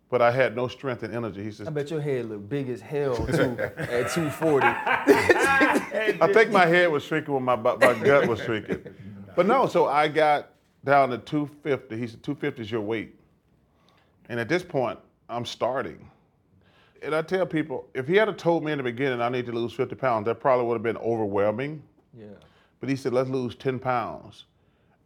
but 0.10 0.22
I 0.22 0.32
had 0.32 0.56
no 0.56 0.68
strength 0.68 1.04
and 1.04 1.14
energy. 1.14 1.44
He 1.44 1.52
says, 1.52 1.68
I 1.68 1.72
bet 1.72 1.92
your 1.92 2.02
head 2.02 2.30
looked 2.30 2.50
big 2.50 2.70
as 2.70 2.82
hell 2.82 3.16
too 3.28 3.58
at 3.60 4.12
240. 4.12 4.66
I 4.68 6.30
think 6.34 6.52
my 6.52 6.66
head 6.66 6.92
was 6.92 7.04
shrinking 7.04 7.34
when 7.34 7.44
my, 7.44 7.56
my 7.56 7.76
gut 7.76 8.28
was 8.28 8.40
shrinking. 8.42 8.82
But 9.36 9.46
no, 9.46 9.68
so 9.68 9.88
I 9.88 10.08
got 10.08 10.50
down 10.84 11.10
to 11.10 11.18
250. 11.18 11.98
He 11.98 12.08
said, 12.08 12.24
250 12.24 12.62
is 12.62 12.72
your 12.72 12.82
weight. 12.82 13.16
And 14.30 14.40
at 14.40 14.50
this 14.50 14.64
point, 14.64 15.00
I'm 15.30 15.46
starting. 15.46 16.10
And 17.02 17.14
I 17.14 17.22
tell 17.22 17.46
people, 17.46 17.88
if 17.94 18.08
he 18.08 18.16
had 18.16 18.28
have 18.28 18.38
told 18.38 18.64
me 18.64 18.72
in 18.72 18.78
the 18.78 18.84
beginning 18.84 19.22
I 19.22 19.30
need 19.30 19.46
to 19.48 19.52
lose 19.52 19.74
50 19.74 19.96
pounds, 19.96 20.26
that 20.26 20.40
probably 20.40 20.66
would 20.66 20.76
have 20.76 20.84
been 20.84 20.98
overwhelming. 20.98 21.84
yeah. 22.18 22.28
But 22.80 22.90
he 22.90 22.96
said, 22.96 23.14
let's 23.14 23.30
lose 23.30 23.56
10 23.56 23.80
pounds. 23.80 24.46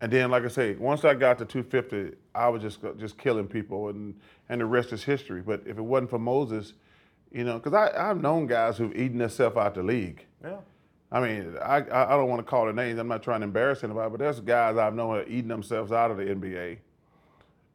And 0.02 0.12
then, 0.12 0.32
like 0.32 0.44
I 0.44 0.48
say, 0.48 0.76
once 0.76 1.04
I 1.04 1.14
got 1.14 1.38
to 1.40 1.46
250, 1.46 2.16
I 2.34 2.48
was 2.48 2.62
just 2.62 2.80
just 2.98 3.18
killing 3.18 3.48
people, 3.48 3.90
and, 3.90 4.16
and 4.48 4.62
the 4.62 4.66
rest 4.66 4.94
is 4.94 5.04
history. 5.04 5.42
But 5.42 5.62
if 5.66 5.78
it 5.78 5.82
wasn't 5.82 6.10
for 6.10 6.20
Moses, 6.20 6.74
you 7.32 7.44
know, 7.44 7.60
because 7.60 7.74
I've 7.74 8.22
known 8.22 8.48
guys 8.48 8.78
who've 8.78 8.96
eaten 8.96 9.18
themselves 9.18 9.58
out 9.58 9.76
the 9.76 9.84
league. 9.84 10.26
Yeah. 10.44 10.58
I 11.12 11.20
mean, 11.20 11.56
I, 11.62 11.78
I 11.78 12.10
don't 12.12 12.30
want 12.30 12.40
to 12.40 12.44
call 12.44 12.66
their 12.66 12.74
names. 12.74 13.00
I'm 13.00 13.08
not 13.08 13.24
trying 13.24 13.40
to 13.40 13.46
embarrass 13.46 13.84
anybody, 13.84 14.12
but 14.12 14.20
there's 14.20 14.40
guys 14.40 14.78
I've 14.78 14.94
known 14.94 15.24
eating 15.28 15.48
themselves 15.48 15.92
out 15.92 16.12
of 16.12 16.18
the 16.18 16.26
NBA. 16.26 16.78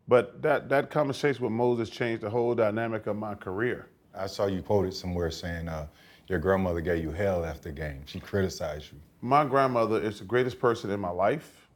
But 0.07 0.41
that, 0.43 0.69
that 0.69 0.91
conversation 0.91 1.43
with 1.43 1.53
Moses 1.53 1.91
changed 1.91 2.23
the 2.23 2.31
whole 2.31 2.55
dynamic 2.55 3.07
of 3.07 3.17
my 3.17 3.35
career. 3.35 3.88
I 4.14 4.26
saw 4.26 4.47
you 4.47 4.62
quoted 4.62 4.95
somewhere 4.95 5.31
saying 5.31 5.69
uh, 5.69 5.87
your 6.29 6.38
grandmother 6.38 6.81
gave 6.81 7.03
you 7.03 7.11
hell 7.11 7.45
after 7.45 7.71
the 7.71 7.73
game. 7.73 8.03
She 8.07 8.21
criticized 8.21 8.93
you. 8.93 9.00
My 9.21 9.45
grandmother 9.45 10.00
is 10.00 10.19
the 10.21 10.25
greatest 10.25 10.61
person 10.61 10.91
in 10.91 11.00
my 11.00 11.11
life. 11.11 11.69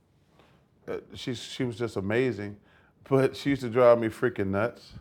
Uh, 0.87 0.99
she, 1.15 1.35
she 1.35 1.65
was 1.65 1.77
just 1.77 1.97
amazing, 1.97 2.57
but 3.09 3.37
she 3.37 3.51
used 3.51 3.63
to 3.63 3.69
drive 3.69 3.99
me 3.99 4.09
freaking 4.09 4.49
nuts 4.49 4.93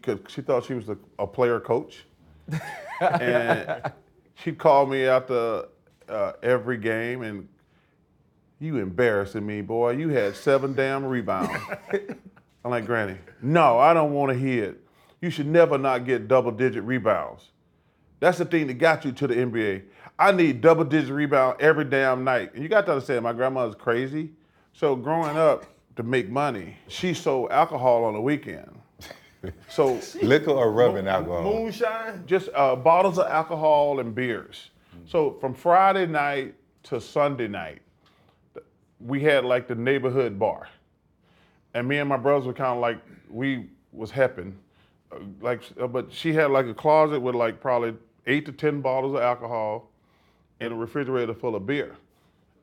because 0.00 0.20
she 0.32 0.42
thought 0.42 0.64
she 0.64 0.74
was 0.74 0.88
a, 0.88 0.96
a 1.18 1.26
player 1.26 1.60
coach. 1.60 2.04
and 3.00 3.92
she'd 4.34 4.58
call 4.58 4.86
me 4.86 5.04
after 5.04 5.66
uh, 6.08 6.32
every 6.42 6.78
game 6.78 7.22
and 7.22 7.48
you 8.60 8.78
embarrassing 8.78 9.44
me, 9.44 9.60
boy. 9.60 9.92
You 9.92 10.08
had 10.10 10.36
seven 10.36 10.74
damn 10.74 11.04
rebounds. 11.04 11.50
I'm 12.64 12.70
like, 12.70 12.86
Granny, 12.86 13.16
no, 13.42 13.78
I 13.78 13.92
don't 13.92 14.12
want 14.12 14.32
to 14.32 14.38
hear 14.38 14.64
it. 14.64 14.80
You 15.20 15.30
should 15.30 15.46
never 15.46 15.76
not 15.78 16.04
get 16.06 16.28
double 16.28 16.50
digit 16.50 16.82
rebounds. 16.84 17.50
That's 18.20 18.38
the 18.38 18.44
thing 18.44 18.66
that 18.68 18.74
got 18.74 19.04
you 19.04 19.12
to 19.12 19.26
the 19.26 19.34
NBA. 19.34 19.82
I 20.18 20.32
need 20.32 20.60
double 20.60 20.84
digit 20.84 21.10
rebound 21.10 21.60
every 21.60 21.84
damn 21.84 22.24
night. 22.24 22.54
And 22.54 22.62
you 22.62 22.68
got 22.68 22.86
to 22.86 22.92
understand, 22.92 23.24
my 23.24 23.32
grandmother's 23.32 23.74
crazy. 23.74 24.30
So 24.72 24.96
growing 24.96 25.36
up 25.36 25.66
to 25.96 26.02
make 26.02 26.30
money, 26.30 26.76
she 26.88 27.14
sold 27.14 27.50
alcohol 27.50 28.04
on 28.04 28.14
the 28.14 28.20
weekend. 28.20 28.70
So 29.68 30.00
Liquor 30.22 30.52
or 30.52 30.72
rubbing 30.72 31.06
alcohol? 31.06 31.42
Moonshine? 31.42 32.24
just 32.26 32.48
uh, 32.54 32.76
bottles 32.76 33.18
of 33.18 33.26
alcohol 33.26 34.00
and 34.00 34.14
beers. 34.14 34.70
So 35.06 35.32
from 35.40 35.54
Friday 35.54 36.06
night 36.06 36.54
to 36.84 37.00
Sunday 37.00 37.48
night, 37.48 37.82
we 39.00 39.20
had 39.20 39.44
like 39.44 39.68
the 39.68 39.74
neighborhood 39.74 40.38
bar, 40.38 40.68
and 41.74 41.86
me 41.86 41.98
and 41.98 42.08
my 42.08 42.16
brothers 42.16 42.46
were 42.46 42.54
kind 42.54 42.72
of 42.72 42.78
like 42.78 42.98
we 43.28 43.68
was 43.92 44.10
hepping, 44.10 44.54
uh, 45.12 45.18
like. 45.40 45.62
uh, 45.80 45.86
But 45.86 46.10
she 46.12 46.32
had 46.32 46.50
like 46.50 46.66
a 46.66 46.74
closet 46.74 47.20
with 47.20 47.34
like 47.34 47.60
probably 47.60 47.94
eight 48.26 48.46
to 48.46 48.52
ten 48.52 48.80
bottles 48.80 49.14
of 49.14 49.20
alcohol, 49.20 49.90
and 50.60 50.72
a 50.72 50.76
refrigerator 50.76 51.34
full 51.34 51.54
of 51.54 51.66
beer, 51.66 51.96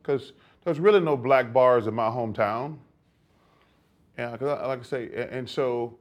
because 0.02 0.32
there's 0.64 0.80
really 0.80 1.00
no 1.00 1.16
black 1.16 1.52
bars 1.52 1.86
in 1.86 1.94
my 1.94 2.08
hometown. 2.08 2.78
Yeah, 4.18 4.32
because 4.32 4.66
like 4.66 4.80
I 4.80 4.82
say, 4.82 5.28
and 5.30 5.48
so 5.48 5.96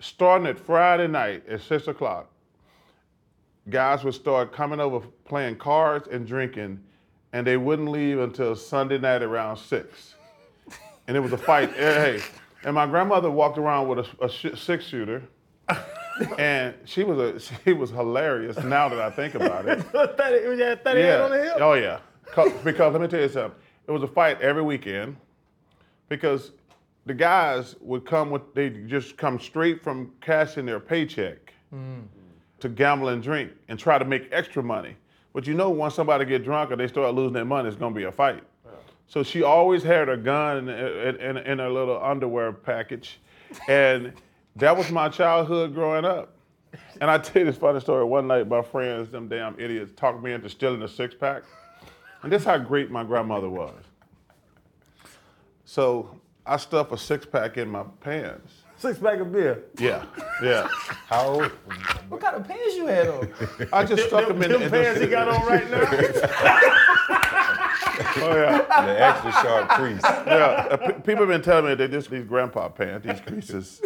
starting 0.00 0.46
at 0.46 0.58
Friday 0.58 1.08
night 1.08 1.46
at 1.48 1.60
six 1.60 1.88
o'clock, 1.88 2.30
guys 3.70 4.04
would 4.04 4.14
start 4.14 4.52
coming 4.52 4.80
over 4.80 5.06
playing 5.24 5.56
cards 5.56 6.08
and 6.08 6.26
drinking, 6.26 6.80
and 7.32 7.46
they 7.46 7.56
wouldn't 7.56 7.88
leave 7.88 8.18
until 8.18 8.54
Sunday 8.56 8.98
night 8.98 9.22
around 9.22 9.56
six. 9.56 10.14
And 11.06 11.16
it 11.16 11.20
was 11.20 11.32
a 11.32 11.38
fight. 11.38 11.70
Eh, 11.76 12.18
hey, 12.18 12.22
and 12.64 12.74
my 12.74 12.86
grandmother 12.86 13.30
walked 13.30 13.56
around 13.58 13.88
with 13.88 13.98
a, 14.00 14.24
a 14.24 14.28
sh- 14.28 14.58
six 14.60 14.84
shooter, 14.84 15.22
and 16.38 16.74
she 16.84 17.04
was 17.04 17.18
a 17.18 17.40
she 17.64 17.72
was 17.72 17.90
hilarious. 17.90 18.56
Now 18.58 18.88
that 18.88 19.00
I 19.00 19.10
think 19.10 19.34
about 19.34 19.66
it, 19.66 19.80
30, 20.16 20.56
you 20.56 20.64
had 20.64 20.84
38 20.84 21.20
on 21.20 21.30
the 21.30 21.42
hip? 21.44 21.56
Oh 21.60 21.74
yeah, 21.74 22.00
Because 22.24 22.92
let 22.92 23.00
me 23.00 23.08
tell 23.08 23.20
you 23.20 23.28
something. 23.28 23.58
It 23.86 23.90
was 23.90 24.02
a 24.02 24.06
fight 24.08 24.40
every 24.42 24.62
weekend 24.62 25.16
because 26.10 26.52
the 27.06 27.14
guys 27.14 27.74
would 27.80 28.04
come 28.04 28.28
with 28.30 28.54
they 28.54 28.68
just 28.68 29.16
come 29.16 29.40
straight 29.40 29.82
from 29.82 30.12
cashing 30.20 30.66
their 30.66 30.80
paycheck 30.80 31.54
to 32.60 32.68
gamble 32.68 33.08
and 33.08 33.22
drink 33.22 33.52
and 33.68 33.78
try 33.78 33.98
to 33.98 34.04
make 34.04 34.28
extra 34.32 34.62
money. 34.62 34.96
But 35.32 35.46
you 35.46 35.54
know, 35.54 35.70
once 35.70 35.94
somebody 35.94 36.24
get 36.24 36.44
drunk 36.44 36.70
or 36.70 36.76
they 36.76 36.88
start 36.88 37.14
losing 37.14 37.34
their 37.34 37.44
money, 37.44 37.68
it's 37.68 37.76
gonna 37.76 37.94
be 37.94 38.04
a 38.04 38.12
fight. 38.12 38.42
So 39.06 39.22
she 39.22 39.42
always 39.42 39.82
had 39.82 40.08
a 40.08 40.16
gun 40.16 40.68
in, 40.68 40.68
in, 40.68 41.16
in, 41.16 41.36
in 41.38 41.58
her 41.58 41.70
little 41.70 42.02
underwear 42.02 42.52
package, 42.52 43.20
and 43.66 44.12
that 44.56 44.76
was 44.76 44.90
my 44.90 45.08
childhood 45.08 45.74
growing 45.74 46.04
up. 46.04 46.34
And 47.00 47.10
I 47.10 47.16
tell 47.18 47.40
you 47.40 47.46
this 47.46 47.56
funny 47.56 47.80
story. 47.80 48.04
One 48.04 48.26
night, 48.26 48.46
my 48.48 48.60
friends, 48.60 49.10
them 49.10 49.28
damn 49.28 49.58
idiots, 49.58 49.92
talked 49.96 50.22
me 50.22 50.32
into 50.32 50.50
stealing 50.50 50.82
a 50.82 50.88
six 50.88 51.14
pack. 51.14 51.44
And 52.22 52.30
this 52.30 52.44
how 52.44 52.58
great 52.58 52.90
my 52.90 53.04
grandmother 53.04 53.48
was. 53.48 53.82
So 55.64 56.18
I 56.44 56.56
stuffed 56.56 56.92
a 56.92 56.98
six 56.98 57.24
pack 57.24 57.56
in 57.56 57.70
my 57.70 57.84
pants. 58.00 58.57
Six 58.78 58.98
pack 58.98 59.18
of 59.18 59.32
beer. 59.32 59.64
Yeah, 59.78 60.04
yeah. 60.42 60.68
How 61.08 61.26
old? 61.26 61.46
What 62.08 62.20
kind 62.20 62.36
of 62.36 62.46
pants 62.46 62.76
you 62.76 62.86
had 62.86 63.08
on? 63.08 63.28
I 63.72 63.84
just 63.84 64.06
stuck 64.08 64.28
them 64.28 64.40
in. 64.42 64.52
Them 64.52 64.62
in 64.62 64.70
pants 64.70 65.00
he 65.00 65.06
got 65.08 65.28
on 65.28 65.46
right 65.46 65.68
now? 65.70 66.74
Oh 68.20 68.34
yeah, 68.34 68.84
The 68.84 69.00
extra 69.00 69.32
sharp 69.32 69.68
crease. 69.70 70.00
yeah. 70.02 70.68
Uh, 70.70 70.76
pe- 70.76 70.92
people 71.00 71.16
have 71.18 71.28
been 71.28 71.42
telling 71.42 71.66
me 71.66 71.74
that 71.74 71.90
this 71.90 72.06
these 72.06 72.24
grandpa 72.24 72.68
pants, 72.68 73.06
these 73.06 73.20
creases. 73.20 73.80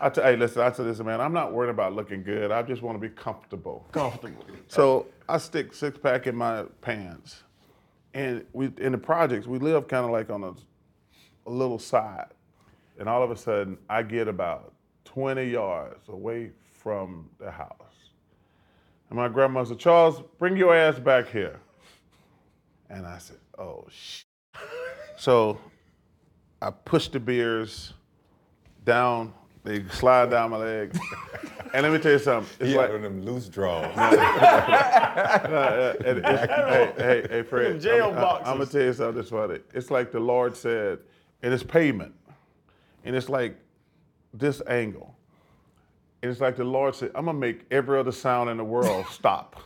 I 0.00 0.08
tell, 0.10 0.24
hey, 0.24 0.36
listen, 0.36 0.62
I 0.62 0.72
said, 0.72 0.86
this 0.86 0.98
man, 1.00 1.20
I'm 1.20 1.32
not 1.32 1.52
worried 1.52 1.70
about 1.70 1.94
looking 1.94 2.22
good. 2.22 2.50
I 2.50 2.62
just 2.62 2.82
want 2.82 3.00
to 3.00 3.08
be 3.08 3.14
comfortable. 3.14 3.86
Comfortable. 3.92 4.44
So 4.68 5.06
I 5.28 5.38
stick 5.38 5.74
six 5.74 5.98
pack 5.98 6.26
in 6.26 6.34
my 6.36 6.64
pants, 6.80 7.42
and 8.14 8.44
we 8.52 8.70
in 8.78 8.92
the 8.92 8.98
projects 8.98 9.46
we 9.46 9.58
live 9.58 9.86
kind 9.88 10.04
of 10.04 10.10
like 10.10 10.30
on 10.30 10.44
a, 10.44 10.52
a 11.46 11.50
little 11.50 11.78
side, 11.78 12.28
and 12.98 13.08
all 13.08 13.22
of 13.22 13.30
a 13.30 13.36
sudden 13.36 13.78
I 13.88 14.02
get 14.02 14.28
about 14.28 14.72
20 15.04 15.44
yards 15.44 16.08
away 16.08 16.50
from 16.72 17.28
the 17.38 17.50
house, 17.50 17.74
and 19.10 19.16
my 19.18 19.28
grandma 19.28 19.64
said, 19.64 19.78
Charles, 19.78 20.22
bring 20.38 20.56
your 20.56 20.74
ass 20.74 20.98
back 20.98 21.28
here, 21.28 21.58
and 22.90 23.06
I 23.06 23.18
said, 23.18 23.38
oh 23.58 23.86
shit. 23.90 24.24
So 25.16 25.58
I 26.62 26.70
push 26.70 27.08
the 27.08 27.18
beers 27.20 27.92
down, 28.84 29.32
they 29.64 29.84
slide 29.88 30.30
down 30.30 30.50
my 30.50 30.56
legs. 30.58 30.98
and 31.74 31.82
let 31.82 31.92
me 31.92 31.98
tell 31.98 32.12
you 32.12 32.18
something. 32.18 32.50
It's 32.60 32.70
He 32.70 32.76
like, 32.76 32.86
had 32.88 32.96
on 32.96 33.02
them 33.02 33.22
loose 33.24 33.48
draws. 33.48 33.84
uh, 33.96 35.94
and 36.04 36.18
it's- 36.18 36.48
hey, 36.48 36.92
hey, 36.96 37.26
hey, 37.28 37.42
Fred. 37.42 37.72
Them 37.74 37.80
jail 37.80 38.04
I'm, 38.06 38.14
I'm 38.14 38.20
boxes. 38.20 38.52
gonna 38.52 38.66
tell 38.66 38.82
you 38.82 38.92
something 38.92 39.16
that's 39.16 39.30
funny. 39.30 39.58
It's 39.74 39.90
like 39.90 40.12
the 40.12 40.20
Lord 40.20 40.56
said, 40.56 40.98
and 41.42 41.52
it's 41.52 41.62
pavement, 41.62 42.14
and 43.08 43.16
it's 43.16 43.30
like 43.30 43.56
this 44.34 44.60
angle, 44.66 45.16
and 46.22 46.30
it's 46.30 46.42
like 46.42 46.56
the 46.56 46.64
Lord 46.64 46.94
said, 46.94 47.10
I'm 47.14 47.24
gonna 47.24 47.38
make 47.38 47.64
every 47.70 47.98
other 47.98 48.12
sound 48.12 48.50
in 48.50 48.58
the 48.58 48.64
world 48.64 49.06
stop. 49.10 49.56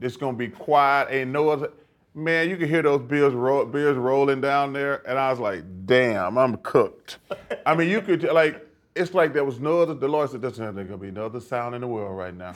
It's 0.00 0.16
gonna 0.16 0.36
be 0.36 0.48
quiet. 0.48 1.08
Ain't 1.12 1.30
no 1.30 1.48
other. 1.48 1.70
Man, 2.14 2.50
you 2.50 2.56
can 2.56 2.68
hear 2.68 2.82
those 2.82 3.00
beers, 3.02 3.32
roll, 3.32 3.64
beers 3.64 3.96
rolling 3.96 4.40
down 4.40 4.72
there, 4.72 5.08
and 5.08 5.20
I 5.20 5.30
was 5.30 5.38
like, 5.38 5.62
"Damn, 5.86 6.36
I'm 6.36 6.56
cooked." 6.56 7.18
I 7.64 7.76
mean, 7.76 7.88
you 7.88 8.02
could 8.02 8.24
like, 8.24 8.66
it's 8.96 9.14
like 9.14 9.32
there 9.32 9.44
was 9.44 9.60
no 9.60 9.80
other. 9.80 9.94
The 9.94 10.08
Lord 10.08 10.28
said, 10.28 10.42
"There's 10.42 10.58
not 10.58 10.74
gonna 10.74 10.98
be 10.98 11.12
no 11.12 11.26
other 11.26 11.40
sound 11.40 11.76
in 11.76 11.80
the 11.80 11.86
world 11.86 12.18
right 12.18 12.34
now," 12.34 12.54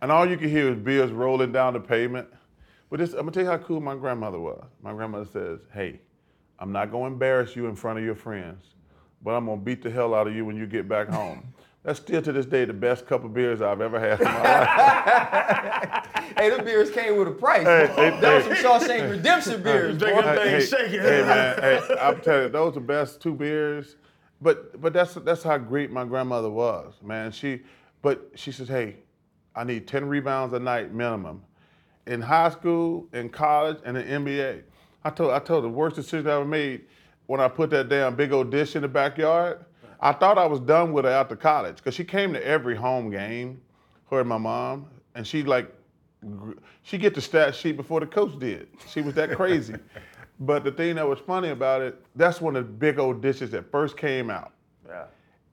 and 0.00 0.12
all 0.12 0.24
you 0.24 0.36
can 0.36 0.48
hear 0.48 0.68
is 0.68 0.76
beers 0.76 1.10
rolling 1.10 1.50
down 1.50 1.72
the 1.72 1.80
pavement. 1.80 2.28
But 2.88 3.00
this, 3.00 3.10
I'm 3.10 3.20
gonna 3.20 3.32
tell 3.32 3.42
you 3.42 3.50
how 3.50 3.58
cool 3.58 3.80
my 3.80 3.96
grandmother 3.96 4.38
was. 4.38 4.64
My 4.80 4.92
grandmother 4.92 5.26
says, 5.32 5.58
"Hey, 5.74 6.00
I'm 6.60 6.70
not 6.70 6.92
gonna 6.92 7.06
embarrass 7.06 7.56
you 7.56 7.66
in 7.66 7.74
front 7.74 7.98
of 7.98 8.04
your 8.04 8.14
friends, 8.14 8.64
but 9.22 9.32
I'm 9.32 9.46
gonna 9.46 9.60
beat 9.60 9.82
the 9.82 9.90
hell 9.90 10.14
out 10.14 10.26
of 10.26 10.34
you 10.34 10.44
when 10.44 10.56
you 10.56 10.66
get 10.66 10.88
back 10.88 11.08
home." 11.08 11.42
That's 11.82 11.98
still 11.98 12.20
to 12.20 12.32
this 12.32 12.44
day 12.44 12.66
the 12.66 12.74
best 12.74 13.06
cup 13.06 13.24
of 13.24 13.32
beers 13.32 13.62
I've 13.62 13.80
ever 13.80 13.98
had 13.98 14.20
in 14.20 14.26
my 14.26 14.42
life. 14.42 16.34
Hey, 16.36 16.50
the 16.50 16.62
beers 16.62 16.90
came 16.90 17.16
with 17.16 17.28
a 17.28 17.30
price. 17.30 17.64
Hey, 17.66 17.86
boy. 17.86 18.10
hey, 18.10 18.20
that 18.20 18.34
was 18.48 18.58
some 18.60 18.80
Shawshank 18.80 19.10
Redemption 19.10 19.62
beers, 19.64 19.96
Drink 19.96 20.14
boy. 20.16 20.22
them 20.22 20.36
hey, 20.46 20.60
shaking. 20.60 21.00
hey, 21.00 21.22
man, 21.22 21.58
hey, 21.60 21.80
I'm 21.98 22.20
telling 22.20 22.42
you, 22.44 22.48
those 22.50 22.72
are 22.72 22.74
the 22.74 22.80
best 22.80 23.22
two 23.22 23.34
beers. 23.34 23.96
But 24.42 24.78
but 24.80 24.92
that's 24.92 25.14
that's 25.14 25.42
how 25.42 25.56
great 25.58 25.90
my 25.90 26.04
grandmother 26.04 26.50
was, 26.50 26.94
man. 27.02 27.32
She, 27.32 27.60
but 28.02 28.30
she 28.34 28.52
says, 28.52 28.68
hey, 28.68 28.96
I 29.54 29.64
need 29.64 29.86
10 29.86 30.04
rebounds 30.06 30.54
a 30.54 30.58
night 30.58 30.92
minimum. 30.92 31.42
In 32.06 32.20
high 32.20 32.50
school, 32.50 33.06
in 33.12 33.28
college, 33.28 33.78
and 33.84 33.96
in 33.96 34.24
NBA. 34.24 34.62
I 35.04 35.10
told 35.10 35.32
I 35.32 35.38
told 35.38 35.64
the 35.64 35.68
worst 35.68 35.96
decision 35.96 36.26
I 36.28 36.34
ever 36.36 36.44
made 36.44 36.82
when 37.30 37.40
I 37.40 37.46
put 37.46 37.70
that 37.70 37.88
damn 37.88 38.16
big 38.16 38.32
old 38.32 38.50
dish 38.50 38.74
in 38.74 38.82
the 38.82 38.88
backyard. 38.88 39.64
I 40.00 40.10
thought 40.10 40.36
I 40.36 40.46
was 40.46 40.58
done 40.58 40.92
with 40.92 41.04
her 41.04 41.12
after 41.12 41.36
college 41.36 41.76
because 41.76 41.94
she 41.94 42.02
came 42.02 42.32
to 42.32 42.44
every 42.44 42.74
home 42.74 43.08
game, 43.08 43.60
her 44.10 44.18
and 44.18 44.28
my 44.28 44.36
mom, 44.36 44.86
and 45.14 45.24
she 45.24 45.44
like 45.44 45.72
she 46.82 46.98
get 46.98 47.14
the 47.14 47.20
stat 47.20 47.54
sheet 47.54 47.76
before 47.76 48.00
the 48.00 48.06
coach 48.06 48.36
did. 48.40 48.66
She 48.88 49.00
was 49.00 49.14
that 49.14 49.30
crazy. 49.36 49.76
but 50.40 50.64
the 50.64 50.72
thing 50.72 50.96
that 50.96 51.06
was 51.06 51.20
funny 51.20 51.50
about 51.50 51.82
it, 51.82 52.04
that's 52.16 52.40
one 52.40 52.56
of 52.56 52.66
the 52.66 52.72
big 52.72 52.98
old 52.98 53.22
dishes 53.22 53.52
that 53.52 53.70
first 53.70 53.96
came 53.96 54.28
out. 54.28 54.50
Yeah. 54.88 55.04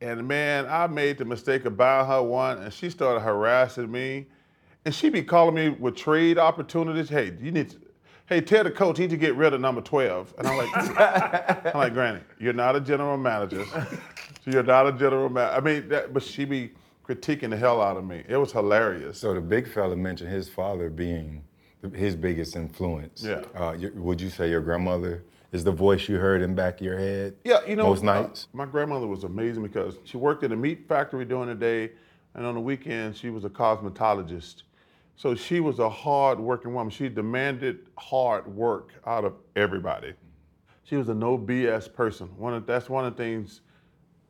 And 0.02 0.28
man, 0.28 0.66
I 0.66 0.88
made 0.88 1.20
the 1.20 1.26
mistake 1.26 1.66
of 1.66 1.78
buying 1.78 2.08
her 2.08 2.24
one, 2.24 2.58
and 2.58 2.74
she 2.74 2.90
started 2.90 3.20
harassing 3.20 3.92
me. 3.92 4.26
And 4.86 4.96
she 4.96 5.10
be 5.10 5.22
calling 5.22 5.54
me 5.54 5.70
with 5.70 5.96
trade 5.96 6.40
opportunities. 6.40 7.08
Hey, 7.08 7.38
you 7.40 7.52
need 7.52 7.70
to, 7.70 7.78
hey, 8.28 8.42
tell 8.42 8.64
the 8.64 8.72
coach 8.72 8.98
he 8.98 9.06
need 9.06 9.10
to 9.10 9.18
get 9.18 9.36
rid 9.36 9.54
of 9.54 9.62
number 9.62 9.82
12. 9.82 10.36
And 10.38 10.48
I'm 10.48 10.58
like, 10.58 10.70
I'm 11.66 11.78
like, 11.80 11.94
Granny, 11.94 12.20
you're 12.40 12.54
not 12.54 12.76
a 12.76 12.82
general 12.82 13.18
manager. 13.18 13.66
So 13.66 14.52
you're 14.52 14.64
not 14.64 14.88
a 14.88 14.92
general 14.92 15.30
manager. 15.30 15.56
I 15.56 15.60
mean, 15.62 15.90
that, 15.90 16.14
but 16.14 16.22
she 16.22 16.46
be 16.46 16.72
critiquing 17.08 17.50
the 17.50 17.58
hell 17.58 17.82
out 17.82 17.98
of 17.98 18.06
me. 18.06 18.24
It 18.28 18.38
was 18.38 18.52
hilarious. 18.52 19.18
So 19.20 19.34
the 19.34 19.42
big 19.42 19.68
fella 19.68 19.96
mentioned 19.96 20.30
his 20.30 20.50
father 20.50 20.90
being 20.90 21.44
his 21.94 22.16
biggest 22.16 22.56
influence. 22.56 23.24
Yeah. 23.24 23.44
Uh, 23.56 23.78
would 23.96 24.20
you 24.20 24.30
say 24.30 24.50
your 24.50 24.62
grandmother 24.62 25.24
is 25.54 25.64
the 25.64 25.72
voice 25.72 26.10
you 26.10 26.18
heard 26.18 26.42
in 26.42 26.54
back 26.54 26.82
of 26.82 26.86
your 26.86 26.98
head? 26.98 27.36
Yeah, 27.46 27.60
you 27.66 27.76
know, 27.76 27.86
most 27.86 28.04
uh, 28.04 28.22
nights. 28.22 28.48
my 28.52 28.66
grandmother 28.66 29.08
was 29.08 29.24
amazing 29.24 29.64
because 29.64 29.98
she 30.04 30.18
worked 30.18 30.44
in 30.44 30.52
a 30.52 30.56
meat 30.56 30.86
factory 30.90 31.24
during 31.24 31.48
the 31.48 31.56
day, 31.56 31.92
and 32.34 32.46
on 32.46 32.56
the 32.56 32.60
weekend, 32.60 33.16
she 33.16 33.30
was 33.30 33.46
a 33.46 33.50
cosmetologist. 33.50 34.64
So 35.18 35.34
she 35.34 35.60
was 35.60 35.80
a 35.80 35.90
hard 35.90 36.40
working 36.40 36.76
woman. 36.76 36.92
She 36.92 37.10
demanded 37.10 37.88
hard 37.98 38.48
work 38.48 38.94
out 39.06 39.26
of 39.26 39.34
everybody. 39.56 40.14
She 40.84 40.96
was 40.96 41.10
a 41.10 41.14
no 41.14 41.40
BS 41.40 41.92
person. 41.92 42.28
One 42.38 42.54
of, 42.54 42.68
that's 42.68 42.88
one 42.88 43.04
of 43.04 43.18
the 43.18 43.24
things. 43.24 43.62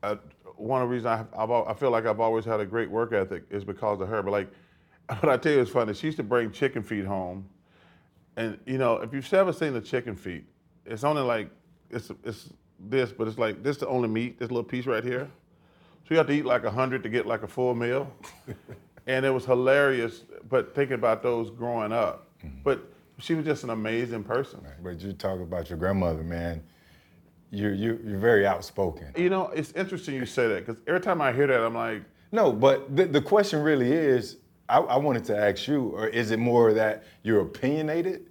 Uh, 0.01 0.15
one 0.55 0.81
of 0.81 0.87
the 0.87 0.93
reasons 0.95 1.25
I, 1.37 1.43
I 1.45 1.73
feel 1.73 1.91
like 1.91 2.05
I've 2.05 2.21
always 2.21 2.45
had 2.45 2.61
a 2.61 2.65
great 2.65 2.89
work 2.89 3.11
ethic 3.11 3.43
is 3.49 3.65
because 3.65 3.99
of 3.99 4.07
her. 4.07 4.23
But 4.23 4.31
like, 4.31 4.49
what 5.19 5.29
I 5.29 5.35
tell 5.35 5.51
you 5.51 5.59
is 5.59 5.69
funny. 5.69 5.93
She 5.93 6.07
used 6.07 6.17
to 6.17 6.23
bring 6.23 6.51
chicken 6.51 6.81
feet 6.81 7.05
home, 7.05 7.47
and 8.37 8.57
you 8.65 8.77
know, 8.77 8.95
if 8.95 9.13
you've 9.13 9.31
ever 9.33 9.51
seen 9.51 9.75
a 9.75 9.81
chicken 9.81 10.15
feet, 10.15 10.45
it's 10.85 11.03
only 11.03 11.21
like 11.21 11.49
it's 11.89 12.11
it's 12.23 12.53
this, 12.79 13.11
but 13.11 13.27
it's 13.27 13.37
like 13.37 13.61
this 13.61 13.75
is 13.75 13.81
the 13.81 13.87
only 13.87 14.07
meat, 14.07 14.39
this 14.39 14.49
little 14.49 14.63
piece 14.63 14.85
right 14.85 15.03
here. 15.03 15.29
So 16.07 16.13
you 16.13 16.17
have 16.17 16.27
to 16.27 16.33
eat 16.33 16.45
like 16.45 16.63
a 16.63 16.71
hundred 16.71 17.03
to 17.03 17.09
get 17.09 17.25
like 17.25 17.43
a 17.43 17.47
full 17.47 17.75
meal. 17.75 18.11
and 19.07 19.25
it 19.25 19.29
was 19.29 19.45
hilarious, 19.45 20.25
but 20.49 20.75
thinking 20.75 20.95
about 20.95 21.23
those 21.23 21.49
growing 21.49 21.91
up. 21.91 22.27
Mm-hmm. 22.45 22.59
But 22.63 22.91
she 23.19 23.33
was 23.33 23.45
just 23.45 23.63
an 23.63 23.71
amazing 23.71 24.23
person. 24.23 24.59
But 24.83 24.99
you 25.01 25.13
talk 25.13 25.39
about 25.39 25.69
your 25.69 25.79
grandmother, 25.79 26.23
man. 26.23 26.61
You 27.49 27.69
you 27.69 27.99
you're 28.05 28.19
very 28.19 28.45
outspoken. 28.45 29.13
You 29.15 29.29
know, 29.29 29.47
it's 29.47 29.71
interesting 29.71 30.15
you 30.15 30.25
say 30.25 30.47
that 30.49 30.65
because 30.65 30.81
every 30.85 30.99
time 30.99 31.21
I 31.21 31.31
hear 31.31 31.47
that, 31.47 31.61
I'm 31.61 31.73
like, 31.73 32.03
No, 32.31 32.51
but 32.51 32.93
the, 32.95 33.05
the 33.05 33.21
question 33.21 33.61
really 33.61 33.91
is, 33.91 34.37
I, 34.67 34.79
I 34.79 34.97
wanted 34.97 35.23
to 35.25 35.37
ask 35.37 35.65
you, 35.67 35.93
or 35.95 36.07
is 36.07 36.31
it 36.31 36.39
more 36.39 36.73
that 36.73 37.05
you're 37.23 37.39
opinionated, 37.41 38.25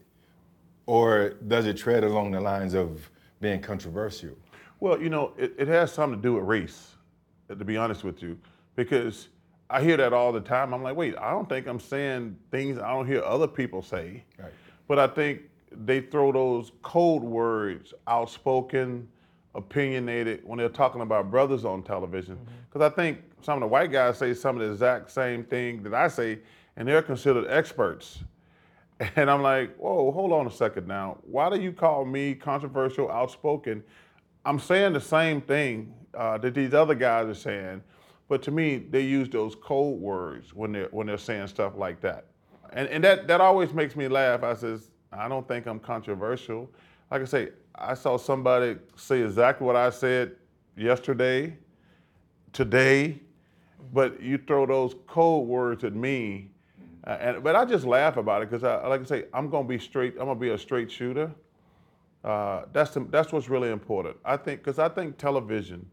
or 0.85 1.31
does 1.49 1.67
it 1.67 1.79
tread 1.79 2.05
along 2.05 2.33
the 2.33 2.41
lines 2.41 2.75
of 2.75 3.11
being 3.41 3.61
controversial? 3.63 4.37
Well, 4.81 5.01
you 5.01 5.09
know, 5.09 5.33
it, 5.39 5.55
it 5.59 5.69
has 5.69 5.93
something 5.93 6.21
to 6.21 6.23
do 6.23 6.35
with 6.35 6.45
race, 6.45 6.95
to 7.49 7.57
be 7.57 7.79
honest 7.79 8.05
with 8.05 8.23
you, 8.23 8.39
because 8.75 9.29
I 9.69 9.83
hear 9.83 9.97
that 9.97 10.13
all 10.13 10.33
the 10.33 10.41
time. 10.41 10.73
I'm 10.73 10.83
like, 10.83 10.97
wait, 10.97 11.17
I 11.19 11.31
don't 11.31 11.49
think 11.49 11.67
I'm 11.67 11.81
saying 11.81 12.37
things 12.51 12.79
I 12.79 12.93
don't 12.93 13.07
hear 13.07 13.23
other 13.23 13.49
people 13.49 13.83
say. 13.83 14.23
Right. 14.39 14.53
But 14.87 14.99
I 14.99 15.09
think 15.09 15.43
they 15.73 16.01
throw 16.01 16.33
those 16.33 16.73
code 16.83 17.23
words, 17.23 17.93
outspoken, 18.07 19.09
opinionated, 19.55 20.43
when 20.45 20.59
they're 20.59 20.69
talking 20.69 21.01
about 21.01 21.31
brothers 21.31 21.65
on 21.65 21.83
television. 21.83 22.39
Because 22.69 22.91
I 22.91 22.95
think 22.95 23.19
some 23.43 23.55
of 23.55 23.61
the 23.61 23.67
white 23.67 23.91
guys 23.91 24.19
say 24.19 24.35
some 24.35 24.57
of 24.61 24.67
the 24.67 24.73
exact 24.73 25.11
same 25.11 25.45
thing 25.45 25.83
that 25.83 25.95
I 25.95 26.09
say, 26.09 26.39
and 26.77 26.87
they're 26.87 27.03
considered 27.03 27.47
experts. 27.49 28.21
And 29.15 29.31
I'm 29.31 29.43
like, 29.43 29.77
whoa, 29.77 30.11
hold 30.11 30.33
on 30.33 30.47
a 30.47 30.51
second 30.51 30.89
now. 30.89 31.19
Why 31.21 31.51
do 31.51 31.61
you 31.61 31.71
call 31.71 32.07
me 32.07 32.35
controversial, 32.35 33.11
outspoken? 33.11 33.85
I'm 34.43 34.59
saying 34.59 34.95
the 34.95 35.03
same 35.03 35.43
thing 35.43 35.93
uh, 36.15 36.39
that 36.39 36.55
these 36.55 36.73
other 36.73 36.95
guys 36.95 37.27
are 37.29 37.35
saying, 37.35 37.83
but 38.29 38.43
to 38.43 38.51
me, 38.51 38.79
they 38.79 39.03
use 39.03 39.29
those 39.29 39.55
code 39.55 40.01
words 40.01 40.53
when 40.55 40.73
they're 40.73 40.89
when 40.91 41.07
they're 41.07 41.19
saying 41.19 41.47
stuff 41.49 41.75
like 41.77 42.01
that, 42.01 42.27
and 42.73 42.89
and 42.89 43.05
that 43.05 43.29
that 43.29 43.41
always 43.41 43.73
makes 43.73 43.95
me 43.95 44.09
laugh. 44.09 44.43
I 44.43 44.55
says, 44.55 44.91
I 45.13 45.29
don't 45.29 45.47
think 45.47 45.67
I'm 45.67 45.79
controversial. 45.79 46.71
Like 47.11 47.23
I 47.23 47.25
say, 47.25 47.49
I 47.75 47.95
saw 47.95 48.17
somebody 48.17 48.77
say 48.97 49.23
exactly 49.23 49.67
what 49.67 49.77
I 49.77 49.91
said 49.91 50.33
yesterday, 50.77 51.57
today, 52.53 53.21
but 53.93 54.21
you 54.21 54.39
throw 54.39 54.67
those 54.67 54.97
code 55.07 55.47
words 55.47 55.85
at 55.85 55.95
me, 55.95 56.51
uh, 57.07 57.11
and 57.21 57.45
but 57.45 57.55
I 57.55 57.65
just 57.65 57.85
laugh 57.87 58.17
about 58.17 58.43
it 58.43 58.51
because 58.51 58.65
I 58.65 58.87
like 58.89 59.03
I 59.03 59.05
say, 59.05 59.25
I'm 59.33 59.49
gonna 59.49 59.69
be 59.69 59.79
straight. 59.79 60.15
I'm 60.15 60.27
gonna 60.27 60.35
be 60.35 60.51
a 60.51 60.59
straight 60.59 60.91
shooter. 60.91 61.31
Uh, 62.25 62.65
that's 62.73 62.91
the, 62.93 63.07
that's 63.11 63.33
what's 63.33 63.49
really 63.49 63.71
important. 63.71 64.17
I 64.25 64.37
think 64.37 64.61
because 64.61 64.81
I 64.81 64.89
think 64.89 65.17
television 65.17 65.89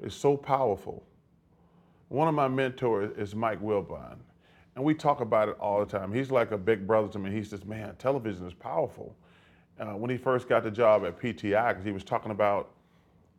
is 0.00 0.12
so 0.14 0.36
powerful. 0.36 1.02
One 2.12 2.28
of 2.28 2.34
my 2.34 2.46
mentors 2.46 3.16
is 3.16 3.34
Mike 3.34 3.62
Wilbon, 3.62 4.16
and 4.76 4.84
we 4.84 4.92
talk 4.92 5.22
about 5.22 5.48
it 5.48 5.56
all 5.58 5.80
the 5.80 5.86
time. 5.86 6.12
He's 6.12 6.30
like 6.30 6.50
a 6.50 6.58
big 6.58 6.86
brother 6.86 7.08
to 7.08 7.18
me. 7.18 7.30
He 7.30 7.42
says, 7.42 7.64
"Man, 7.64 7.96
television 7.96 8.46
is 8.46 8.52
powerful." 8.52 9.16
Uh, 9.80 9.96
when 9.96 10.10
he 10.10 10.18
first 10.18 10.46
got 10.46 10.62
the 10.62 10.70
job 10.70 11.06
at 11.06 11.18
PTI, 11.18 11.70
because 11.70 11.86
he 11.86 11.90
was 11.90 12.04
talking 12.04 12.30
about, 12.30 12.68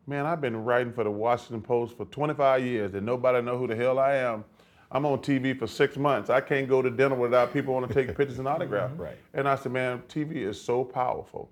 "Man, 0.08 0.26
I've 0.26 0.40
been 0.40 0.64
writing 0.64 0.92
for 0.92 1.04
the 1.04 1.10
Washington 1.12 1.62
Post 1.62 1.96
for 1.96 2.04
25 2.06 2.64
years, 2.64 2.94
and 2.94 3.06
nobody 3.06 3.40
know 3.42 3.56
who 3.56 3.68
the 3.68 3.76
hell 3.76 4.00
I 4.00 4.16
am." 4.16 4.44
I'm 4.90 5.06
on 5.06 5.20
TV 5.20 5.56
for 5.56 5.68
six 5.68 5.96
months. 5.96 6.28
I 6.28 6.40
can't 6.40 6.68
go 6.68 6.82
to 6.82 6.90
dinner 6.90 7.14
without 7.14 7.52
people 7.52 7.74
want 7.74 7.86
to 7.86 7.94
take 7.94 8.08
pictures 8.16 8.40
and 8.40 8.48
autographs. 8.48 8.98
Right. 8.98 9.16
And 9.34 9.48
I 9.48 9.54
said, 9.54 9.70
man, 9.70 10.02
TV 10.08 10.38
is 10.38 10.60
so 10.60 10.82
powerful. 10.82 11.48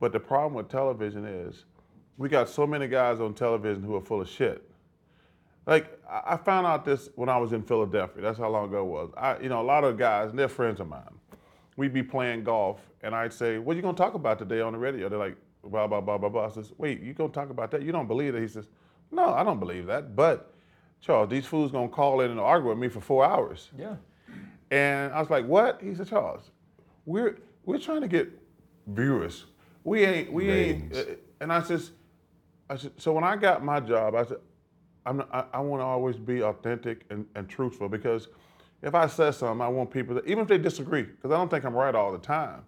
But 0.00 0.12
the 0.12 0.20
problem 0.20 0.52
with 0.52 0.68
television 0.68 1.24
is 1.24 1.64
we 2.18 2.28
got 2.28 2.48
so 2.48 2.66
many 2.66 2.88
guys 2.88 3.20
on 3.20 3.32
television 3.32 3.82
who 3.82 3.94
are 3.96 4.00
full 4.02 4.20
of 4.20 4.28
shit. 4.28 4.68
Like 5.66 6.00
I 6.10 6.36
found 6.36 6.66
out 6.66 6.84
this 6.84 7.08
when 7.14 7.28
I 7.28 7.36
was 7.38 7.52
in 7.52 7.62
Philadelphia. 7.62 8.22
That's 8.22 8.38
how 8.38 8.48
long 8.48 8.68
ago 8.68 8.80
it 8.80 8.88
was. 8.88 9.10
I, 9.16 9.38
you 9.38 9.48
know, 9.48 9.60
a 9.60 9.64
lot 9.64 9.84
of 9.84 9.96
guys, 9.96 10.30
and 10.30 10.38
they're 10.38 10.48
friends 10.48 10.80
of 10.80 10.88
mine. 10.88 11.02
We'd 11.76 11.92
be 11.94 12.02
playing 12.02 12.44
golf, 12.44 12.80
and 13.02 13.14
I'd 13.14 13.32
say, 13.32 13.58
"What 13.58 13.74
are 13.74 13.76
you 13.76 13.82
gonna 13.82 13.96
talk 13.96 14.14
about 14.14 14.38
today 14.38 14.60
on 14.60 14.72
the 14.72 14.78
radio?" 14.78 15.08
They're 15.08 15.18
like, 15.18 15.36
"Blah 15.64 15.86
blah 15.86 16.00
blah 16.00 16.18
blah 16.18 16.28
blah." 16.28 16.46
I 16.46 16.50
says, 16.50 16.72
"Wait, 16.78 17.00
you 17.00 17.14
gonna 17.14 17.32
talk 17.32 17.50
about 17.50 17.70
that? 17.70 17.82
You 17.82 17.92
don't 17.92 18.08
believe 18.08 18.32
that?" 18.34 18.42
He 18.42 18.48
says, 18.48 18.68
"No, 19.10 19.32
I 19.32 19.44
don't 19.44 19.60
believe 19.60 19.86
that." 19.86 20.16
But 20.16 20.52
Charles, 21.00 21.28
these 21.30 21.46
fools 21.46 21.72
gonna 21.72 21.88
call 21.88 22.20
in 22.20 22.30
and 22.30 22.40
argue 22.40 22.68
with 22.70 22.78
me 22.78 22.88
for 22.88 23.00
four 23.00 23.24
hours. 23.24 23.70
Yeah. 23.76 23.96
And 24.72 25.12
I 25.12 25.20
was 25.20 25.28
like, 25.28 25.44
what? 25.46 25.82
He 25.82 25.94
said, 25.94 26.08
Charles, 26.08 26.50
we're, 27.04 27.36
we're 27.66 27.78
trying 27.78 28.00
to 28.00 28.08
get 28.08 28.30
viewers. 28.86 29.44
We 29.84 30.04
ain't, 30.04 30.32
we 30.32 30.50
ain't. 30.50 30.96
Uh, 30.96 31.02
And 31.42 31.52
I 31.52 31.60
just, 31.60 31.92
I 32.70 32.76
said, 32.76 32.92
so 32.96 33.12
when 33.12 33.22
I 33.22 33.36
got 33.36 33.62
my 33.62 33.80
job, 33.80 34.14
I 34.14 34.24
said, 34.24 34.38
not- 35.06 35.28
I, 35.32 35.44
I 35.54 35.60
want 35.60 35.80
to 35.80 35.84
always 35.84 36.16
be 36.16 36.42
authentic 36.42 37.04
and, 37.10 37.26
and 37.34 37.48
truthful 37.48 37.88
because 37.88 38.28
if 38.82 38.94
I 38.94 39.06
say 39.06 39.30
something, 39.30 39.60
I 39.60 39.68
want 39.68 39.90
people 39.90 40.14
to, 40.16 40.24
even 40.24 40.40
if 40.42 40.48
they 40.48 40.58
disagree, 40.58 41.02
because 41.02 41.30
I 41.30 41.36
don't 41.36 41.50
think 41.50 41.64
I'm 41.64 41.74
right 41.74 41.94
all 41.94 42.12
the 42.12 42.18
time, 42.18 42.62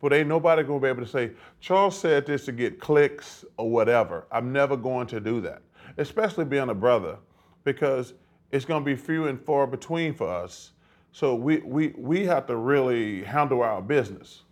but 0.00 0.12
ain't 0.12 0.28
nobody 0.28 0.62
gonna 0.62 0.80
be 0.80 0.88
able 0.88 1.02
to 1.02 1.08
say, 1.08 1.32
Charles 1.60 1.98
said 1.98 2.24
this 2.26 2.44
to 2.46 2.52
get 2.52 2.80
clicks 2.80 3.44
or 3.56 3.70
whatever. 3.70 4.26
I'm 4.30 4.52
never 4.52 4.76
going 4.76 5.06
to 5.08 5.20
do 5.20 5.40
that, 5.42 5.62
especially 5.98 6.44
being 6.44 6.68
a 6.68 6.74
brother, 6.74 7.18
because 7.64 8.14
it's 8.52 8.64
gonna 8.64 8.84
be 8.84 8.96
few 8.96 9.26
and 9.26 9.40
far 9.40 9.66
between 9.66 10.14
for 10.14 10.28
us. 10.28 10.72
So 11.12 11.34
we, 11.34 11.58
we, 11.58 11.88
we 11.96 12.24
have 12.26 12.46
to 12.46 12.56
really 12.56 13.24
handle 13.24 13.62
our 13.62 13.82
business. 13.82 14.42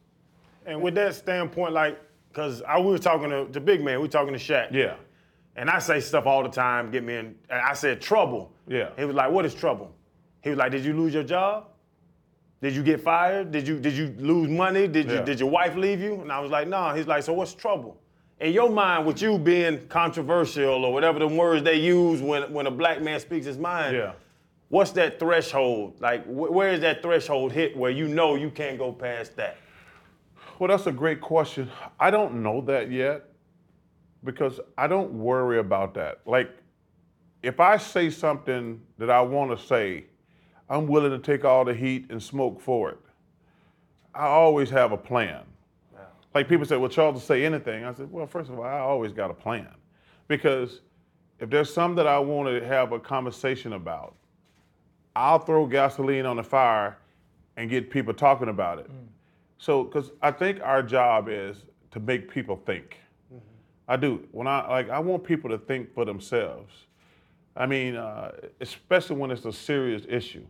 And 0.66 0.82
with 0.82 0.94
that 0.96 1.14
standpoint, 1.14 1.72
like, 1.72 1.98
cause 2.32 2.60
I 2.62 2.78
we 2.80 2.90
were 2.90 2.98
talking 2.98 3.30
to 3.30 3.46
the 3.50 3.60
big 3.60 3.82
man, 3.84 3.98
we 3.98 4.02
were 4.06 4.08
talking 4.08 4.32
to 4.32 4.38
Shaq. 4.38 4.72
Yeah. 4.72 4.96
And 5.56 5.70
I 5.70 5.78
say 5.78 6.00
stuff 6.00 6.26
all 6.26 6.42
the 6.42 6.50
time, 6.50 6.90
get 6.90 7.02
me 7.02 7.16
in. 7.16 7.34
And 7.50 7.60
I 7.60 7.72
said 7.72 8.00
trouble. 8.00 8.52
Yeah. 8.68 8.90
He 8.96 9.04
was 9.04 9.16
like, 9.16 9.30
"What 9.30 9.44
is 9.46 9.54
trouble?" 9.54 9.90
He 10.42 10.50
was 10.50 10.58
like, 10.58 10.70
"Did 10.70 10.84
you 10.84 10.92
lose 10.92 11.14
your 11.14 11.22
job? 11.24 11.68
Did 12.62 12.74
you 12.74 12.82
get 12.82 13.00
fired? 13.00 13.50
Did 13.52 13.66
you 13.66 13.78
did 13.80 13.94
you 13.94 14.14
lose 14.18 14.48
money? 14.48 14.86
Did 14.86 15.06
you 15.10 15.16
Yeah. 15.16 15.22
did 15.22 15.40
your 15.40 15.50
wife 15.50 15.74
leave 15.76 16.00
you?" 16.00 16.20
And 16.20 16.30
I 16.30 16.40
was 16.40 16.50
like, 16.50 16.68
"No." 16.68 16.90
He's 16.94 17.06
like, 17.06 17.22
"So 17.22 17.32
what's 17.32 17.54
trouble?" 17.54 17.96
In 18.38 18.52
your 18.52 18.68
mind, 18.68 19.06
with 19.06 19.22
you 19.22 19.38
being 19.38 19.86
controversial 19.88 20.84
or 20.84 20.92
whatever 20.92 21.18
the 21.18 21.26
words 21.28 21.62
they 21.62 21.76
use 21.76 22.20
when 22.20 22.52
when 22.52 22.66
a 22.66 22.70
black 22.70 23.00
man 23.00 23.18
speaks 23.20 23.46
his 23.46 23.56
mind, 23.56 23.96
Yeah. 23.96 24.12
what's 24.68 24.90
that 24.92 25.18
threshold? 25.18 25.94
Like, 26.00 26.24
wh- 26.26 26.52
where 26.52 26.70
is 26.72 26.80
that 26.80 27.00
threshold 27.02 27.52
hit 27.52 27.74
where 27.76 27.90
you 27.90 28.08
know 28.08 28.34
you 28.34 28.50
can't 28.50 28.76
go 28.78 28.92
past 28.92 29.36
that? 29.36 29.56
Well, 30.58 30.68
that's 30.68 30.86
a 30.86 30.92
great 30.92 31.20
question. 31.22 31.70
I 31.98 32.10
don't 32.10 32.42
know 32.42 32.60
that 32.62 32.90
yet 32.90 33.24
because 34.26 34.60
I 34.76 34.86
don't 34.86 35.12
worry 35.14 35.58
about 35.58 35.94
that. 35.94 36.20
Like, 36.26 36.50
if 37.42 37.60
I 37.60 37.78
say 37.78 38.10
something 38.10 38.82
that 38.98 39.08
I 39.08 39.22
want 39.22 39.58
to 39.58 39.66
say, 39.66 40.04
I'm 40.68 40.86
willing 40.86 41.12
to 41.12 41.18
take 41.18 41.44
all 41.44 41.64
the 41.64 41.72
heat 41.72 42.06
and 42.10 42.22
smoke 42.22 42.60
for 42.60 42.90
it. 42.90 42.98
I 44.14 44.26
always 44.26 44.68
have 44.70 44.92
a 44.92 44.96
plan. 44.96 45.42
Like 46.34 46.48
people 46.48 46.66
say, 46.66 46.76
well, 46.76 46.90
Charles 46.90 47.14
will 47.14 47.20
say 47.20 47.46
anything. 47.46 47.84
I 47.84 47.94
said, 47.94 48.12
well, 48.12 48.26
first 48.26 48.50
of 48.50 48.58
all, 48.58 48.64
I 48.64 48.78
always 48.78 49.12
got 49.12 49.30
a 49.30 49.34
plan. 49.34 49.68
Because 50.28 50.80
if 51.38 51.48
there's 51.48 51.72
some 51.72 51.94
that 51.94 52.06
I 52.06 52.18
want 52.18 52.48
to 52.48 52.66
have 52.66 52.92
a 52.92 52.98
conversation 52.98 53.74
about, 53.74 54.14
I'll 55.14 55.38
throw 55.38 55.66
gasoline 55.66 56.26
on 56.26 56.36
the 56.36 56.42
fire 56.42 56.98
and 57.56 57.70
get 57.70 57.88
people 57.88 58.12
talking 58.12 58.48
about 58.48 58.78
it. 58.78 58.90
Mm. 58.90 59.06
So, 59.58 59.84
because 59.84 60.10
I 60.20 60.30
think 60.30 60.60
our 60.62 60.82
job 60.82 61.28
is 61.30 61.64
to 61.92 62.00
make 62.00 62.30
people 62.30 62.60
think. 62.66 62.98
I 63.88 63.96
do. 63.96 64.26
When 64.32 64.46
I 64.46 64.68
like, 64.68 64.90
I 64.90 64.98
want 64.98 65.24
people 65.24 65.50
to 65.50 65.58
think 65.58 65.94
for 65.94 66.04
themselves. 66.04 66.72
I 67.56 67.66
mean, 67.66 67.96
uh, 67.96 68.32
especially 68.60 69.16
when 69.16 69.30
it's 69.30 69.44
a 69.44 69.52
serious 69.52 70.02
issue. 70.08 70.44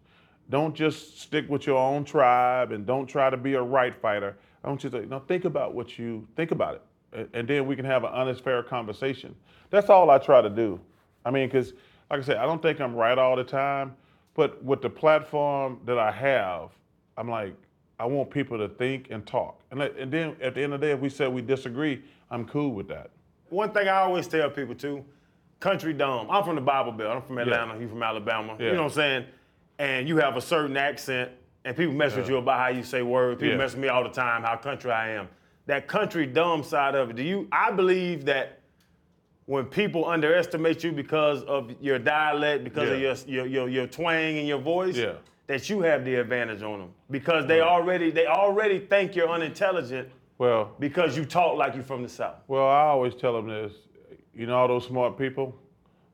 Don't 0.49 0.75
just 0.75 1.21
stick 1.21 1.49
with 1.49 1.67
your 1.67 1.79
own 1.79 2.05
tribe 2.05 2.73
and 2.73 2.87
don't 2.87 3.07
try 3.07 3.31
to 3.31 3.37
be 3.37 3.55
a 3.55 3.63
right 3.63 3.95
fighter. 4.01 4.37
I 4.65 4.69
want 4.69 4.85
you 4.85 4.91
to 4.91 5.07
no, 5.07 5.21
think 5.21 5.45
about 5.45 5.75
what 5.75 5.99
you 5.99 6.27
think 6.37 6.51
about 6.51 6.75
it, 6.75 6.83
A- 7.13 7.39
and 7.39 7.47
then 7.47 7.67
we 7.67 7.77
can 7.77 7.85
have 7.85 8.05
an 8.05 8.11
honest, 8.13 8.43
fair 8.43 8.63
conversation. 8.63 9.35
That's 9.71 9.91
all 9.91 10.11
I 10.11 10.19
try 10.19 10.41
to 10.43 10.51
do. 10.51 10.81
I 11.25 11.31
mean, 11.31 11.49
because 11.49 11.75
like 12.11 12.21
I 12.21 12.23
said, 12.23 12.37
I 12.37 12.47
don't 12.47 12.63
think 12.63 12.81
I'm 12.81 12.95
right 12.95 13.19
all 13.19 13.37
the 13.37 13.45
time, 13.45 13.95
but 14.35 14.63
with 14.65 14.83
the 14.83 14.91
platform 14.91 15.81
that 15.85 15.99
I 15.99 16.11
have, 16.13 16.71
I'm 17.17 17.29
like, 17.29 17.55
I 17.99 18.07
want 18.07 18.31
people 18.31 18.59
to 18.59 18.69
think 18.69 19.09
and 19.11 19.27
talk, 19.27 19.61
and, 19.71 19.81
and 19.81 20.13
then 20.13 20.37
at 20.41 20.55
the 20.55 20.63
end 20.63 20.75
of 20.75 20.81
the 20.81 20.87
day, 20.89 20.93
if 20.93 21.01
we 21.01 21.09
say 21.09 21.27
we 21.29 21.43
disagree, 21.43 22.03
I'm 22.31 22.45
cool 22.45 22.73
with 22.73 22.89
that. 22.89 23.11
One 23.49 23.73
thing 23.73 23.89
I 23.89 23.99
always 23.99 24.27
tell 24.27 24.51
people 24.51 24.75
too, 24.75 25.05
country 25.61 25.93
dumb. 25.93 26.29
I'm 26.31 26.45
from 26.45 26.57
the 26.57 26.61
Bible 26.61 26.93
Belt. 26.93 27.17
I'm 27.17 27.23
from 27.23 27.39
Atlanta. 27.39 27.79
You 27.79 27.89
from 27.89 28.03
Alabama. 28.03 28.57
Yeah. 28.59 28.67
You 28.67 28.73
know 28.73 28.83
what 28.85 28.93
I'm 28.93 28.95
saying? 28.97 29.25
And 29.79 30.09
you 30.09 30.17
have 30.19 30.37
a 30.37 30.41
certain 30.41 30.77
accent, 30.77 31.31
and 31.65 31.77
people 31.77 31.95
mess 31.95 32.17
with 32.17 32.29
you 32.29 32.37
about 32.39 32.59
how 32.59 32.69
you 32.69 32.83
say 32.83 33.03
words. 33.03 33.39
People 33.41 33.53
Yeah. 33.55 33.59
mess 33.59 33.73
with 33.73 33.83
me 33.83 33.89
all 33.89 34.03
the 34.03 34.09
time 34.11 34.43
how 34.43 34.57
country 34.57 34.91
I 34.91 35.11
am. 35.11 35.29
That 35.67 35.87
country 35.89 36.27
dumb 36.27 36.63
side 36.63 36.95
of 36.95 37.11
it. 37.11 37.17
Do 37.17 37.23
you? 37.23 37.49
I 37.53 37.71
believe 37.73 38.25
that 38.27 38.61
when 39.47 39.65
people 39.67 40.05
underestimate 40.07 40.83
you 40.83 40.93
because 40.93 41.43
of 41.45 41.71
your 41.81 41.99
dialect, 41.99 42.65
because 42.65 42.89
of 42.91 43.01
your, 43.01 43.15
your 43.27 43.47
your 43.47 43.69
your 43.69 43.87
twang 43.87 44.39
and 44.39 44.49
your 44.49 44.59
voice, 44.59 44.97
Yeah. 44.97 45.13
that 45.47 45.69
you 45.71 45.81
have 45.83 46.05
the 46.05 46.17
advantage 46.17 46.63
on 46.63 46.81
them 46.81 46.89
because 47.11 47.47
they 47.47 47.61
already 47.61 48.11
they 48.11 48.27
already 48.27 48.81
think 48.81 49.15
you're 49.15 49.29
unintelligent 49.29 50.09
Well, 50.39 50.73
because 50.79 51.17
you 51.17 51.25
talk 51.25 51.57
like 51.57 51.75
you're 51.75 51.85
from 51.85 52.03
the 52.03 52.09
south. 52.09 52.43
Well, 52.47 52.67
I 52.69 52.83
always 52.83 53.15
tell 53.15 53.33
them 53.33 53.49
this. 53.49 53.73
You 54.35 54.47
know, 54.47 54.57
all 54.57 54.69
those 54.69 54.87
smart 54.87 55.17
people, 55.17 55.55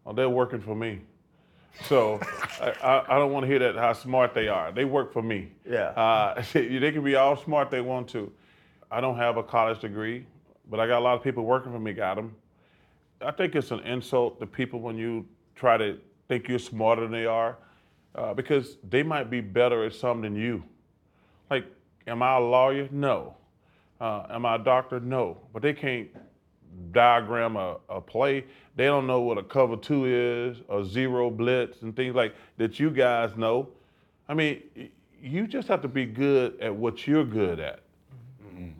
well, 0.04 0.14
they're 0.14 0.28
working 0.28 0.60
for 0.60 0.76
me. 0.76 1.00
So 1.84 2.20
I, 2.60 2.70
I, 2.82 3.16
I 3.16 3.18
don't 3.18 3.32
want 3.32 3.44
to 3.44 3.48
hear 3.48 3.58
that 3.58 3.74
how 3.74 3.92
smart 3.92 4.32
they 4.34 4.48
are. 4.48 4.70
They 4.70 4.84
work 4.84 5.12
for 5.12 5.22
me. 5.22 5.50
Yeah. 5.68 5.88
Uh, 5.88 6.42
they 6.52 6.92
can 6.92 7.02
be 7.02 7.16
all 7.16 7.36
smart 7.36 7.70
they 7.70 7.80
want 7.80 8.08
to. 8.10 8.30
I 8.90 9.00
don't 9.00 9.16
have 9.16 9.38
a 9.38 9.42
college 9.42 9.80
degree, 9.80 10.26
but 10.70 10.78
I 10.78 10.86
got 10.86 10.98
a 10.98 11.04
lot 11.04 11.16
of 11.16 11.24
people 11.24 11.44
working 11.44 11.72
for 11.72 11.80
me. 11.80 11.92
Got 11.92 12.16
them. 12.16 12.36
I 13.20 13.30
think 13.30 13.54
it's 13.54 13.70
an 13.70 13.80
insult 13.80 14.38
to 14.40 14.46
people 14.46 14.80
when 14.80 14.96
you 14.96 15.26
try 15.54 15.76
to 15.76 15.98
think 16.28 16.48
you're 16.48 16.58
smarter 16.58 17.02
than 17.02 17.12
they 17.12 17.26
are, 17.26 17.56
uh, 18.14 18.34
because 18.34 18.76
they 18.88 19.02
might 19.02 19.30
be 19.30 19.40
better 19.40 19.84
at 19.84 19.94
something 19.94 20.32
than 20.32 20.40
you. 20.40 20.62
Like, 21.50 21.64
am 22.06 22.22
I 22.22 22.36
a 22.36 22.40
lawyer? 22.40 22.88
No. 22.90 23.36
Uh, 24.02 24.26
am 24.30 24.44
I 24.44 24.56
a 24.56 24.58
doctor? 24.58 24.98
No. 24.98 25.38
But 25.52 25.62
they 25.62 25.72
can't 25.72 26.08
diagram 26.90 27.54
a, 27.56 27.76
a 27.88 28.00
play. 28.00 28.44
They 28.74 28.86
don't 28.86 29.06
know 29.06 29.20
what 29.20 29.38
a 29.38 29.44
cover 29.44 29.76
two 29.76 30.06
is, 30.06 30.60
a 30.68 30.84
zero 30.84 31.30
blitz, 31.30 31.82
and 31.82 31.94
things 31.94 32.16
like 32.16 32.34
that 32.56 32.80
you 32.80 32.90
guys 32.90 33.36
know. 33.36 33.68
I 34.28 34.34
mean, 34.34 34.62
you 35.22 35.46
just 35.46 35.68
have 35.68 35.82
to 35.82 35.88
be 35.88 36.04
good 36.04 36.60
at 36.60 36.74
what 36.74 37.06
you're 37.06 37.24
good 37.24 37.60
at. 37.60 37.80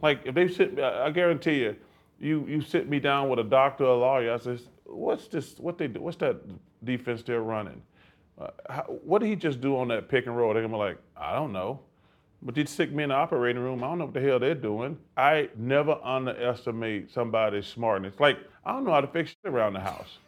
Like 0.02 0.22
if 0.24 0.34
they 0.34 0.48
sit, 0.48 0.80
I 0.80 1.06
I 1.06 1.10
guarantee 1.10 1.60
you, 1.60 1.76
you 2.18 2.44
you 2.48 2.60
sit 2.60 2.88
me 2.88 2.98
down 2.98 3.28
with 3.28 3.38
a 3.38 3.44
doctor 3.44 3.84
or 3.84 3.94
a 3.94 3.98
lawyer. 3.98 4.34
I 4.34 4.38
says, 4.38 4.68
what's 4.84 5.28
this? 5.28 5.56
What 5.58 5.78
they 5.78 5.86
do? 5.86 6.00
What's 6.00 6.16
that 6.16 6.36
defense 6.82 7.22
they're 7.22 7.42
running? 7.42 7.80
Uh, 8.40 8.48
how, 8.68 8.82
what 9.04 9.20
did 9.20 9.28
he 9.28 9.36
just 9.36 9.60
do 9.60 9.78
on 9.78 9.86
that 9.88 10.08
pick 10.08 10.26
and 10.26 10.36
roll? 10.36 10.52
They're 10.52 10.62
gonna 10.62 10.74
be 10.74 10.78
like, 10.78 10.98
I 11.16 11.34
don't 11.34 11.52
know. 11.52 11.78
But 12.44 12.56
these 12.56 12.70
sick 12.70 12.90
men 12.90 13.04
in 13.04 13.08
the 13.10 13.14
operating 13.14 13.62
room, 13.62 13.84
I 13.84 13.86
don't 13.86 13.98
know 13.98 14.06
what 14.06 14.14
the 14.14 14.20
hell 14.20 14.40
they're 14.40 14.54
doing. 14.54 14.98
I 15.16 15.48
never 15.56 15.98
underestimate 16.02 17.12
somebody's 17.12 17.66
smartness. 17.66 18.14
Like, 18.18 18.38
I 18.64 18.72
don't 18.72 18.84
know 18.84 18.92
how 18.92 19.00
to 19.00 19.06
fix 19.06 19.30
shit 19.30 19.52
around 19.52 19.74
the 19.74 19.80
house. 19.80 20.18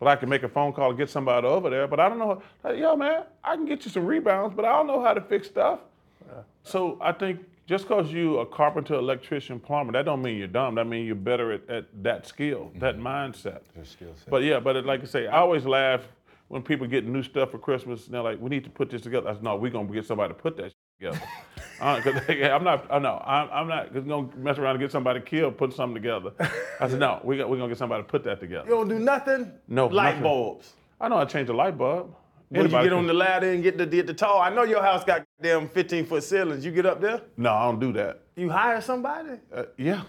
But 0.00 0.08
I 0.08 0.16
can 0.16 0.28
make 0.28 0.42
a 0.42 0.48
phone 0.48 0.72
call 0.72 0.90
and 0.90 0.98
get 0.98 1.08
somebody 1.08 1.46
over 1.46 1.70
there. 1.70 1.86
But 1.86 2.00
I 2.00 2.08
don't 2.08 2.18
know. 2.18 2.42
Like, 2.64 2.78
Yo, 2.78 2.96
man, 2.96 3.22
I 3.44 3.54
can 3.54 3.66
get 3.66 3.84
you 3.84 3.90
some 3.92 4.04
rebounds, 4.04 4.56
but 4.56 4.64
I 4.64 4.72
don't 4.72 4.88
know 4.88 5.00
how 5.00 5.14
to 5.14 5.20
fix 5.20 5.46
stuff. 5.46 5.78
Yeah. 6.26 6.40
So 6.64 6.98
I 7.00 7.12
think 7.12 7.38
just 7.68 7.86
because 7.86 8.12
you 8.12 8.38
a 8.38 8.46
carpenter, 8.46 8.94
electrician, 8.94 9.60
plumber, 9.60 9.92
that 9.92 10.04
don't 10.04 10.20
mean 10.20 10.38
you're 10.38 10.48
dumb. 10.48 10.74
That 10.74 10.88
means 10.88 11.06
you're 11.06 11.14
better 11.14 11.52
at, 11.52 11.70
at 11.70 11.84
that 12.02 12.26
skill, 12.26 12.70
mm-hmm. 12.70 12.80
that 12.80 12.98
mindset. 12.98 13.60
Your 13.76 13.84
skill 13.84 14.12
set. 14.16 14.28
But 14.28 14.42
yeah, 14.42 14.58
but 14.58 14.74
it, 14.74 14.84
like 14.84 15.02
I 15.02 15.04
say, 15.04 15.28
I 15.28 15.38
always 15.38 15.64
laugh 15.64 16.00
when 16.48 16.62
people 16.62 16.88
get 16.88 17.06
new 17.06 17.22
stuff 17.22 17.52
for 17.52 17.58
Christmas 17.58 18.06
and 18.06 18.14
they're 18.14 18.22
like, 18.22 18.40
"We 18.40 18.50
need 18.50 18.64
to 18.64 18.70
put 18.70 18.90
this 18.90 19.02
together." 19.02 19.28
I 19.28 19.34
said, 19.34 19.44
"No, 19.44 19.54
we're 19.54 19.70
gonna 19.70 19.92
get 19.92 20.04
somebody 20.04 20.34
to 20.34 20.38
put 20.38 20.56
that 20.56 20.64
shit 20.64 20.81
together." 21.02 21.20
Uh, 21.80 22.00
'cause 22.00 22.14
they- 22.26 22.44
I'm 22.50 22.62
not. 22.64 22.86
I 22.90 22.98
know. 22.98 23.20
I'm, 23.26 23.48
I'm 23.52 23.68
not 23.68 23.92
just 23.92 24.06
gonna 24.06 24.28
mess 24.36 24.58
around 24.58 24.76
and 24.76 24.80
get 24.80 24.92
somebody 24.92 25.20
killed 25.20 25.58
putting 25.58 25.74
something 25.74 26.00
together. 26.00 26.30
I 26.80 26.88
said, 26.88 27.00
"No, 27.00 27.20
we 27.24 27.36
got, 27.38 27.48
we're 27.50 27.56
gonna 27.56 27.68
get 27.68 27.78
somebody 27.78 28.02
to 28.02 28.08
put 28.08 28.22
that 28.24 28.40
together." 28.40 28.64
You 28.68 28.76
don't 28.76 28.88
do 28.88 28.98
nothing? 28.98 29.52
No, 29.68 29.86
Light 29.86 30.10
nothing. 30.10 30.22
bulbs. 30.22 30.72
I 31.00 31.08
know 31.08 31.16
how 31.18 31.24
to 31.24 31.30
change 31.32 31.48
a 31.48 31.52
light 31.52 31.76
bulb. 31.76 32.14
When 32.48 32.60
you 32.60 32.64
Anybody 32.66 32.88
get 32.90 32.92
on 32.92 33.06
the 33.06 33.14
ladder 33.14 33.50
and 33.50 33.62
get 33.62 33.78
the 33.78 33.86
get 33.86 34.06
the 34.06 34.14
tall. 34.14 34.40
I 34.40 34.50
know 34.50 34.62
your 34.62 34.82
house 34.82 35.04
got 35.04 35.24
them 35.40 35.68
15 35.68 36.04
foot 36.06 36.22
ceilings. 36.22 36.64
You 36.64 36.70
get 36.70 36.84
up 36.86 37.00
there, 37.00 37.22
No, 37.36 37.52
I 37.52 37.64
don't 37.64 37.80
do 37.80 37.92
that. 37.94 38.20
you 38.36 38.50
hire 38.50 38.80
somebody. 38.82 39.30
Uh, 39.52 39.64
yeah, 39.78 40.02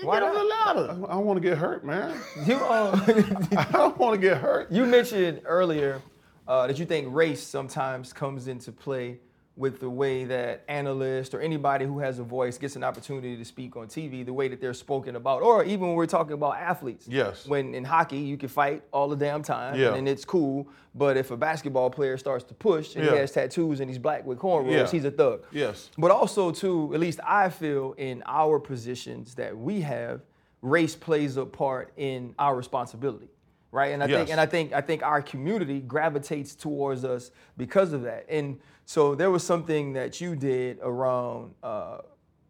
You 0.00 0.06
Why 0.06 0.20
get 0.20 0.22
on 0.22 0.34
the 0.34 0.44
not? 0.44 0.76
I, 0.76 0.80
ladder. 0.80 1.04
I 1.08 1.14
don't 1.14 1.26
want 1.26 1.42
to 1.42 1.48
get 1.48 1.58
hurt, 1.58 1.84
man. 1.84 2.16
You 2.46 2.54
um, 2.56 3.02
I 3.58 3.66
don't 3.72 3.98
want 3.98 4.14
to 4.14 4.20
get 4.20 4.38
hurt. 4.38 4.70
you 4.70 4.86
mentioned 4.86 5.42
earlier 5.44 6.00
uh, 6.46 6.68
that 6.68 6.78
you 6.78 6.86
think 6.86 7.08
race 7.10 7.42
sometimes 7.42 8.12
comes 8.12 8.46
into 8.46 8.70
play 8.72 9.18
with 9.60 9.78
the 9.78 9.90
way 9.90 10.24
that 10.24 10.64
analysts 10.68 11.34
or 11.34 11.40
anybody 11.42 11.84
who 11.84 11.98
has 11.98 12.18
a 12.18 12.22
voice 12.22 12.56
gets 12.56 12.76
an 12.76 12.82
opportunity 12.82 13.36
to 13.36 13.44
speak 13.44 13.76
on 13.76 13.86
TV, 13.88 14.24
the 14.24 14.32
way 14.32 14.48
that 14.48 14.58
they're 14.58 14.72
spoken 14.72 15.16
about, 15.16 15.42
or 15.42 15.62
even 15.64 15.86
when 15.88 15.94
we're 15.96 16.06
talking 16.06 16.32
about 16.32 16.56
athletes. 16.56 17.06
Yes. 17.06 17.46
When 17.46 17.74
in 17.74 17.84
hockey 17.84 18.16
you 18.16 18.38
can 18.38 18.48
fight 18.48 18.82
all 18.90 19.06
the 19.10 19.16
damn 19.16 19.42
time 19.42 19.78
Yeah. 19.78 19.94
and 19.96 20.08
it's 20.08 20.24
cool, 20.24 20.66
but 20.94 21.18
if 21.18 21.30
a 21.30 21.36
basketball 21.36 21.90
player 21.90 22.16
starts 22.16 22.42
to 22.44 22.54
push 22.54 22.96
and 22.96 23.04
he 23.04 23.14
has 23.14 23.32
tattoos 23.32 23.80
and 23.80 23.90
he's 23.90 23.98
black 23.98 24.24
with 24.24 24.38
cornrows, 24.38 24.70
Yeah. 24.72 24.86
he's 24.90 25.04
a 25.04 25.10
thug. 25.10 25.44
Yes. 25.52 25.90
But 25.98 26.10
also 26.10 26.52
too, 26.52 26.90
at 26.94 27.00
least 27.00 27.20
I 27.22 27.50
feel 27.50 27.92
in 27.98 28.22
our 28.24 28.58
positions 28.60 29.34
that 29.34 29.54
we 29.54 29.82
have, 29.82 30.22
race 30.62 30.96
plays 30.96 31.36
a 31.36 31.44
part 31.44 31.92
in 31.98 32.34
our 32.38 32.56
responsibility. 32.56 33.28
Right. 33.72 33.92
And 33.92 34.02
I 34.02 34.06
think 34.08 34.30
and 34.30 34.40
I 34.40 34.46
think 34.46 34.72
I 34.72 34.80
think 34.80 35.02
our 35.02 35.20
community 35.22 35.80
gravitates 35.80 36.54
towards 36.56 37.04
us 37.04 37.30
because 37.58 37.92
of 37.92 38.02
that. 38.02 38.24
And 38.28 38.58
so 38.84 39.14
there 39.14 39.30
was 39.30 39.44
something 39.44 39.92
that 39.94 40.20
you 40.20 40.34
did 40.36 40.78
around 40.82 41.54
uh, 41.62 41.98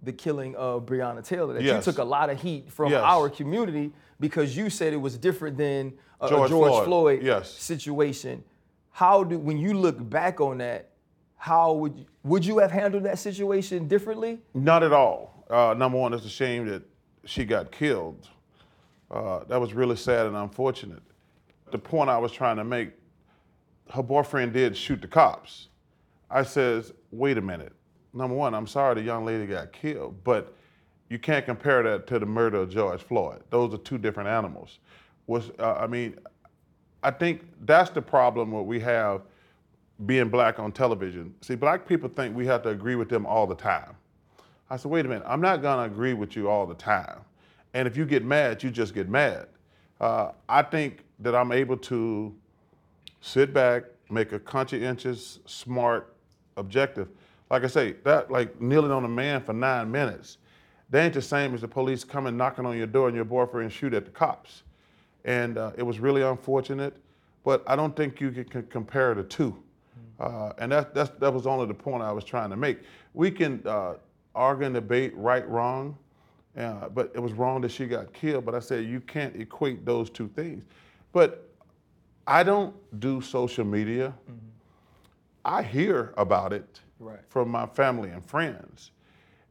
the 0.03 0.13
killing 0.13 0.57
of 0.57 0.87
Breonna 0.87 1.25
Taylor. 1.25 1.53
That 1.55 1.63
Yes. 1.63 1.85
you 1.87 1.93
took 1.93 1.99
a 2.01 2.05
lot 2.05 2.31
of 2.31 2.41
heat 2.41 2.71
from 2.73 2.91
Yes. 2.93 3.03
our 3.05 3.29
community 3.29 3.93
because 4.19 4.57
you 4.57 4.71
said 4.71 4.93
it 4.93 4.97
was 5.01 5.19
different 5.19 5.57
than 5.59 5.93
a, 6.21 6.27
a 6.27 6.29
George 6.31 6.51
George, 6.51 6.71
Floyd. 6.73 6.85
Floyd, 6.87 7.23
Yes. 7.23 7.51
situation. 7.51 8.43
How 8.91 9.23
do 9.25 9.39
when 9.39 9.59
you 9.59 9.75
look 9.75 9.97
back 10.11 10.41
on 10.41 10.59
that, 10.59 10.91
how 11.37 11.73
would 11.75 11.97
you, 11.99 12.05
would 12.25 12.45
you 12.45 12.59
have 12.59 12.71
handled 12.71 13.05
that 13.05 13.19
situation 13.19 13.89
differently? 13.89 14.41
Not 14.55 14.83
at 14.83 14.93
all. 14.93 15.45
Uh, 15.49 15.75
number 15.77 15.99
one, 15.99 16.13
it's 16.15 16.25
a 16.25 16.29
shame 16.31 16.67
that 16.69 16.83
she 17.25 17.45
got 17.45 17.71
killed. 17.73 18.29
Uh, 19.11 19.41
that 19.49 19.61
was 19.61 19.75
really 19.75 19.97
sad 19.97 20.27
and 20.27 20.37
unfortunate. 20.37 21.03
The 21.73 21.79
point 21.79 22.09
I 22.11 22.19
was 22.19 22.31
trying 22.33 22.57
to 22.57 22.65
make, 22.65 22.91
her 23.91 24.03
boyfriend 24.03 24.53
did 24.53 24.77
shoot 24.77 25.01
the 25.03 25.09
cops. 25.09 25.69
I 26.31 26.43
says, 26.43 26.93
wait 27.11 27.39
a 27.39 27.41
minute. 27.41 27.73
Number 28.13 28.35
one, 28.35 28.55
I'm 28.55 28.67
sorry 28.67 28.95
the 28.97 29.03
young 29.03 29.25
lady 29.25 29.47
got 29.47 29.73
killed, 29.73 30.23
but 30.25 30.55
you 31.09 31.19
can't 31.19 31.45
compare 31.45 31.83
that 31.83 32.07
to 32.09 32.19
the 32.19 32.27
murder 32.27 32.59
of 32.59 32.71
George 32.71 33.03
Floyd. 33.03 33.43
Those 33.51 33.75
are 33.75 33.79
two 33.79 33.99
different 33.99 34.29
animals. 34.29 34.79
Was 35.27 35.51
uh, 35.59 35.75
I 35.75 35.87
mean, 35.87 36.17
I 37.03 37.11
think 37.11 37.43
that's 37.63 37.91
the 37.91 38.03
problem 38.03 38.51
what 38.51 38.67
we 38.67 38.81
have 38.81 39.23
being 40.07 40.29
black 40.29 40.59
on 40.59 40.73
television. 40.73 41.35
See, 41.41 41.57
black 41.57 41.87
people 41.87 42.09
think 42.09 42.35
we 42.37 42.47
have 42.47 42.63
to 42.63 42.71
agree 42.71 42.95
with 42.95 43.09
them 43.09 43.27
all 43.27 43.47
the 43.47 43.55
time. 43.55 43.97
I 44.71 44.77
said, 44.77 44.91
wait 44.91 45.05
a 45.05 45.09
minute, 45.09 45.25
I'm 45.27 45.41
not 45.41 45.63
gonna 45.63 45.83
agree 45.83 46.15
with 46.15 46.37
you 46.37 46.49
all 46.49 46.67
the 46.67 46.75
time. 46.75 47.21
And 47.75 47.87
if 47.87 47.97
you 47.97 48.05
get 48.05 48.25
mad, 48.25 48.63
you 48.63 48.71
just 48.71 48.95
get 48.95 49.09
mad. 49.09 49.47
Uh, 50.01 50.33
I 50.49 50.63
think 50.63 51.05
that 51.19 51.35
I'm 51.35 51.53
able 51.53 51.77
to 51.77 52.35
sit 53.21 53.53
back, 53.53 53.85
make 54.09 54.33
a 54.33 54.39
conscientious, 54.39 55.41
smart, 55.45 56.10
objective. 56.57 57.09
Like 57.51 57.65
I 57.65 57.67
say, 57.67 57.93
that 58.05 58.31
like 58.31 58.61
kneeling 58.61 58.93
on 58.93 59.05
a 59.05 59.09
man 59.09 59.43
for 59.43 59.53
nine 59.53 59.91
minutes, 59.91 60.39
they 60.91 61.05
ain't 61.05 61.15
the 61.15 61.23
same 61.23 61.55
as 61.55 61.61
the 61.61 61.69
police 61.69 62.05
coming 62.05 62.37
knocking 62.37 62.67
on 62.67 62.77
your 62.77 62.87
door 62.87 63.09
and 63.09 63.17
your 63.17 63.25
boyfriend 63.25 63.73
shoot 63.73 63.95
at 63.95 64.05
the 64.05 64.11
cops. 64.11 64.63
And 65.25 65.59
uh, 65.59 65.73
it 65.77 65.83
was 65.83 66.01
really 66.01 66.23
unfortunate, 66.23 66.97
but 67.45 67.63
I 67.67 67.77
don't 67.77 67.95
think 67.95 68.21
you 68.21 68.31
can, 68.31 68.67
compare 68.67 69.15
the 69.15 69.23
two. 69.23 69.57
Uh, 70.19 70.53
and 70.59 70.71
that, 70.73 70.95
that's, 70.95 71.11
that 71.19 71.33
was 71.33 71.47
only 71.47 71.67
the 71.67 71.75
point 71.75 72.03
I 72.03 72.13
was 72.13 72.25
trying 72.25 72.51
to 72.51 72.57
make. 72.57 72.81
We 73.15 73.31
can 73.31 73.63
uh, 73.65 73.95
argue 74.35 74.67
and 74.67 74.75
debate 74.75 75.17
right, 75.17 75.49
wrong, 75.49 75.97
uh, 76.57 76.89
but 76.89 77.11
it 77.15 77.21
was 77.21 77.33
wrong 77.33 77.61
that 77.63 77.71
she 77.71 77.87
got 77.87 78.13
killed. 78.13 78.45
But 78.45 78.55
I 78.55 78.61
said 78.61 78.85
you 78.85 79.01
can't 79.01 79.35
equate 79.37 79.87
those 79.87 80.11
two 80.11 80.29
things. 80.29 80.65
But 81.13 81.49
I 82.27 82.43
don't 82.43 82.75
do 83.01 83.21
social 83.21 83.65
media. 83.65 84.15
I 85.45 85.63
hear 85.63 86.13
about 86.17 86.53
it 86.53 86.81
Right. 86.99 87.21
from 87.29 87.49
my 87.49 87.67
family 87.67 88.11
and 88.11 88.25
friends. 88.25 88.91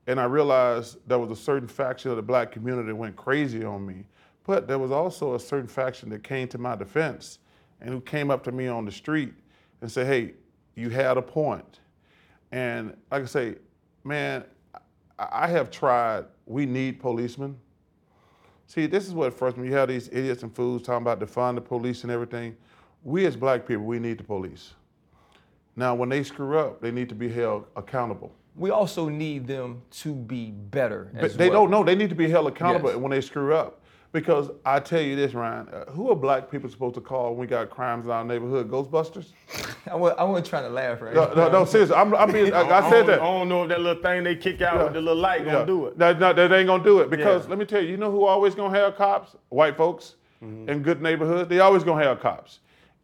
And 0.07 0.19
I 0.19 0.25
realized 0.25 0.97
there 1.07 1.19
was 1.19 1.31
a 1.31 1.35
certain 1.35 1.67
faction 1.67 2.11
of 2.11 2.17
the 2.17 2.23
black 2.23 2.51
community 2.51 2.87
that 2.87 2.95
went 2.95 3.15
crazy 3.15 3.63
on 3.63 3.85
me. 3.85 4.05
But 4.43 4.67
there 4.67 4.79
was 4.79 4.91
also 4.91 5.35
a 5.35 5.39
certain 5.39 5.67
faction 5.67 6.09
that 6.09 6.23
came 6.23 6.47
to 6.49 6.57
my 6.57 6.75
defense 6.75 7.39
and 7.81 7.89
who 7.91 8.01
came 8.01 8.31
up 8.31 8.43
to 8.43 8.51
me 8.51 8.67
on 8.67 8.85
the 8.85 8.91
street 8.91 9.33
and 9.81 9.91
said, 9.91 10.07
hey, 10.07 10.33
you 10.75 10.89
had 10.89 11.17
a 11.17 11.21
point. 11.21 11.79
And 12.51 12.95
like 13.11 13.23
I 13.23 13.25
say, 13.25 13.55
man, 14.03 14.43
I 14.73 14.79
I 15.19 15.47
have 15.47 15.69
tried, 15.69 16.25
we 16.45 16.65
need 16.65 16.99
policemen. 17.01 17.57
See, 18.67 18.85
this 18.85 19.05
is 19.05 19.13
what 19.13 19.33
first, 19.33 19.57
when 19.57 19.65
you 19.65 19.73
have 19.73 19.89
these 19.89 20.07
idiots 20.09 20.43
and 20.43 20.55
fools 20.55 20.81
talking 20.81 21.01
about 21.05 21.19
defund 21.19 21.55
the 21.55 21.61
police 21.61 22.03
and 22.03 22.11
everything, 22.11 22.55
we 23.03 23.25
as 23.25 23.35
black 23.35 23.67
people, 23.67 23.83
we 23.83 23.99
need 23.99 24.17
the 24.17 24.23
police. 24.23 24.73
Now, 25.79 25.95
when 25.95 26.09
they 26.09 26.23
screw 26.23 26.59
up, 26.59 26.81
they 26.81 26.91
need 26.91 27.07
to 27.07 27.15
be 27.15 27.29
held 27.29 27.65
accountable. 27.77 28.35
We 28.57 28.69
also 28.69 29.07
need 29.07 29.47
them 29.47 29.81
to 29.91 30.13
be 30.13 30.51
better. 30.51 31.09
But 31.13 31.23
as 31.23 31.37
they 31.37 31.49
well. 31.49 31.61
don't 31.61 31.71
know. 31.71 31.83
They 31.85 31.95
need 31.95 32.09
to 32.09 32.15
be 32.15 32.29
held 32.29 32.47
accountable 32.47 32.89
Yes. 32.89 32.97
when 32.99 33.11
they 33.11 33.21
screw 33.21 33.53
up. 33.55 33.77
Because 34.11 34.49
I 34.65 34.81
tell 34.81 34.99
you 34.99 35.15
this, 35.15 35.33
Ryan, 35.33 35.69
uh, 35.69 35.85
who 35.91 36.11
are 36.11 36.15
black 36.15 36.51
people 36.51 36.69
supposed 36.69 36.95
to 36.95 37.01
call 37.01 37.29
when 37.29 37.39
we 37.39 37.47
got 37.47 37.69
crimes 37.69 38.05
in 38.07 38.11
our 38.11 38.25
neighborhood? 38.25 38.69
Ghostbusters? 38.69 39.27
I 39.89 39.95
wa- 39.95 40.15
I 40.17 40.23
wasn't 40.25 40.47
trying 40.47 40.63
to 40.63 40.69
laugh, 40.69 40.99
right? 41.01 41.13
No, 41.15 41.31
no, 41.33 41.49
no 41.49 41.63
seriously. 41.63 41.95
I'm, 41.95 42.13
I'm 42.13 42.29
being, 42.33 42.51
I, 42.61 42.61
I 42.63 42.89
said 42.89 43.05
that. 43.05 43.21
I 43.21 43.25
don't 43.25 43.47
know 43.47 43.63
if 43.63 43.69
that 43.69 43.79
little 43.79 44.01
thing 44.01 44.25
they 44.25 44.35
kick 44.35 44.61
out 44.61 44.83
with 44.83 44.93
the 44.93 44.99
little 45.01 45.21
light 45.21 45.45
gonna 45.45 45.59
Yeah. 45.59 45.65
do 45.65 45.85
it. 45.85 45.97
No, 45.97 46.11
no, 46.11 46.33
they 46.33 46.57
ain't 46.57 46.67
gonna 46.67 46.83
do 46.83 46.99
it 46.99 47.09
because 47.09 47.43
Yeah. 47.45 47.49
let 47.51 47.59
me 47.59 47.63
tell 47.65 47.81
you, 47.81 47.87
you 47.91 47.97
know 47.97 48.11
who 48.11 48.25
always 48.25 48.53
gonna 48.55 48.77
have 48.77 48.97
cops? 48.97 49.35
White 49.47 49.77
folks 49.77 50.15
Mm-hmm. 50.43 50.69
in 50.69 50.81
good 50.81 51.01
neighborhoods. 51.01 51.47
They 51.49 51.59
always 51.59 51.83
gonna 51.83 52.03
have 52.03 52.19
cops. 52.19 52.59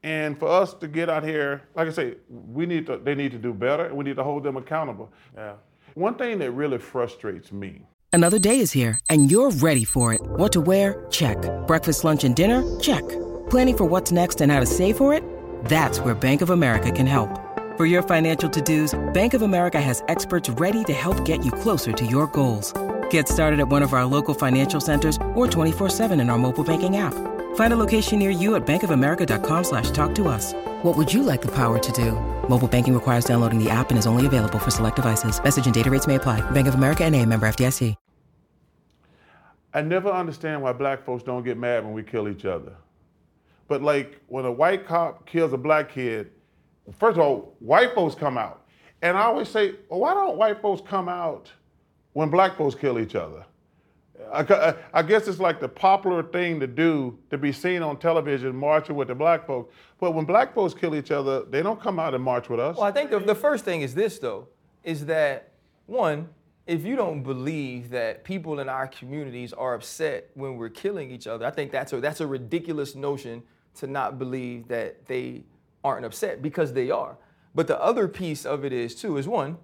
And 0.05 0.37
for 0.37 0.47
us 0.47 0.73
to 0.75 0.87
get 0.87 1.09
out 1.09 1.23
here, 1.23 1.63
like 1.75 1.87
I 1.87 1.91
say, 1.91 2.15
we 2.29 2.65
need 2.65 2.85
to. 2.85 2.97
They 2.97 3.15
need 3.15 3.31
to 3.31 3.39
do 3.39 3.53
better. 3.53 3.85
and 3.85 3.97
We 3.97 4.03
need 4.03 4.17
to 4.17 4.23
hold 4.23 4.43
them 4.43 4.55
accountable. 4.55 5.11
Yeah. 5.35 5.53
One 5.95 6.15
thing 6.15 6.39
that 6.39 6.51
really 6.51 6.77
frustrates 6.77 7.51
me 7.51 7.81
Another 8.15 8.39
day 8.39 8.59
is 8.59 8.71
here, 8.71 8.97
and 9.09 9.29
you're 9.29 9.51
ready 9.51 9.83
for 9.83 10.13
it. 10.13 10.21
What 10.23 10.53
to 10.53 10.61
wear? 10.61 11.05
Check. 11.11 11.37
Breakfast, 11.67 12.05
lunch, 12.05 12.23
and 12.23 12.33
dinner? 12.33 12.63
Check. 12.79 13.05
Planning 13.49 13.75
for 13.77 13.83
what's 13.83 14.09
next 14.09 14.39
and 14.39 14.53
how 14.53 14.61
to 14.61 14.65
save 14.65 14.95
for 14.95 15.13
it? 15.13 15.21
That's 15.65 15.99
where 15.99 16.15
Bank 16.15 16.41
of 16.41 16.49
America 16.49 16.93
can 16.93 17.07
help. 17.07 17.29
For 17.75 17.85
your 17.85 18.01
financial 18.01 18.49
to-dos, 18.49 18.97
Bank 19.13 19.33
of 19.33 19.41
America 19.41 19.81
has 19.81 20.01
experts 20.07 20.49
ready 20.51 20.85
to 20.85 20.93
help 20.93 21.25
get 21.25 21.43
you 21.43 21.51
closer 21.51 21.91
to 21.91 22.05
your 22.05 22.27
goals. 22.27 22.71
Get 23.09 23.27
started 23.27 23.59
at 23.59 23.67
one 23.67 23.83
of 23.83 23.91
our 23.91 24.05
local 24.05 24.33
financial 24.33 24.79
centers 24.79 25.17
or 25.33 25.45
24-7 25.45 26.17
in 26.21 26.29
our 26.29 26.37
mobile 26.37 26.63
banking 26.63 26.95
app. 26.95 27.34
Find 27.55 27.73
a 27.73 27.77
location 27.77 28.19
near 28.19 28.29
you 28.29 28.55
at 28.55 28.65
bankofamerica.com 28.65 29.63
slash 29.65 29.91
talk 29.91 30.15
to 30.15 30.29
us. 30.29 30.53
What 30.83 30.95
would 30.95 31.13
you 31.13 31.23
like 31.23 31.41
the 31.41 31.51
power 31.51 31.77
to 31.79 31.91
do? 31.91 32.11
Mobile 32.47 32.69
banking 32.69 32.93
requires 32.93 33.25
downloading 33.25 33.61
the 33.61 33.69
app 33.69 33.89
and 33.89 33.99
is 33.99 34.07
only 34.07 34.25
available 34.25 34.59
for 34.59 34.71
select 34.71 34.95
devices. 34.95 35.43
Message 35.43 35.65
and 35.65 35.73
data 35.73 35.89
rates 35.89 36.07
may 36.07 36.15
apply. 36.15 36.39
Bank 36.51 36.67
of 36.67 36.75
America 36.75 37.03
and 37.03 37.13
a 37.13 37.25
member 37.25 37.45
FDIC. 37.47 37.95
I 39.73 39.81
never 39.81 40.09
understand 40.09 40.61
why 40.61 40.71
black 40.71 41.03
folks 41.03 41.21
don't 41.21 41.43
get 41.43 41.57
mad 41.57 41.83
when 41.83 41.91
we 41.91 42.01
kill 42.01 42.29
each 42.29 42.45
other. 42.45 42.71
But 43.67 43.81
like 43.81 44.21
when 44.27 44.45
a 44.45 44.51
white 44.51 44.87
cop 44.87 45.25
kills 45.25 45.51
a 45.51 45.57
black 45.57 45.89
kid, 45.89 46.31
first 46.97 47.17
of 47.17 47.23
all, 47.25 47.57
white 47.59 47.93
folks 47.93 48.15
come 48.15 48.37
out. 48.37 48.65
And 49.01 49.17
I 49.17 49.23
always 49.23 49.49
say, 49.49 49.75
well, 49.89 49.99
why 49.99 50.13
don't 50.13 50.37
white 50.37 50.61
folks 50.61 50.81
come 50.87 51.09
out 51.09 51.51
when 52.13 52.29
black 52.29 52.57
folks 52.57 52.73
kill 52.73 52.99
each 52.99 53.15
other? 53.15 53.45
I, 54.31 54.39
I- 54.39 54.41
uh, 54.43 54.73
I 54.93 55.01
guess 55.03 55.27
it's 55.27 55.39
like 55.39 55.59
the 55.59 55.67
popular 55.69 56.23
thing 56.23 56.59
to 56.59 56.67
do 56.67 57.17
to 57.29 57.37
be 57.37 57.51
seen 57.51 57.81
on 57.81 57.97
television 57.97 58.55
marching 58.55 58.95
with 58.95 59.07
the 59.09 59.15
black 59.15 59.45
folks. 59.47 59.73
But 59.99 60.11
when 60.11 60.25
black 60.25 60.53
folks 60.53 60.73
kill 60.73 60.95
each 60.95 61.11
other, 61.11 61.43
they 61.45 61.61
don't 61.61 61.79
come 61.81 61.99
out 61.99 62.13
and 62.13 62.23
march 62.23 62.49
with 62.49 62.59
us. 62.59 62.75
Well, 62.77 62.85
I 62.85 62.91
think 62.91 63.09
the, 63.11 63.19
the 63.19 63.35
first 63.35 63.65
thing 63.65 63.81
is 63.81 63.95
this, 63.95 64.19
though, 64.19 64.47
is 64.83 65.05
that 65.07 65.51
one, 65.85 66.29
if 66.67 66.83
you 66.83 66.95
don't 66.95 67.21
believe 67.23 67.89
that 67.91 68.23
people 68.23 68.59
in 68.59 68.69
our 68.69 68.87
communities 68.87 69.53
are 69.53 69.73
upset 69.75 70.29
when 70.33 70.57
we're 70.57 70.69
killing 70.69 71.11
each 71.11 71.27
other, 71.27 71.45
I 71.45 71.51
think 71.51 71.71
that's 71.71 71.93
a, 71.93 71.99
that's 72.01 72.21
a 72.21 72.27
ridiculous 72.27 72.95
notion 72.95 73.43
to 73.75 73.87
not 73.87 74.17
believe 74.17 74.67
that 74.69 75.05
they 75.05 75.43
aren't 75.83 76.05
upset 76.05 76.41
because 76.41 76.73
they 76.73 76.89
are. 76.89 77.17
But 77.53 77.67
the 77.67 77.79
other 77.81 78.07
piece 78.07 78.45
of 78.45 78.65
it 78.65 78.73
is, 78.73 78.95
too, 78.95 79.17
is 79.17 79.27
one, 79.27 79.57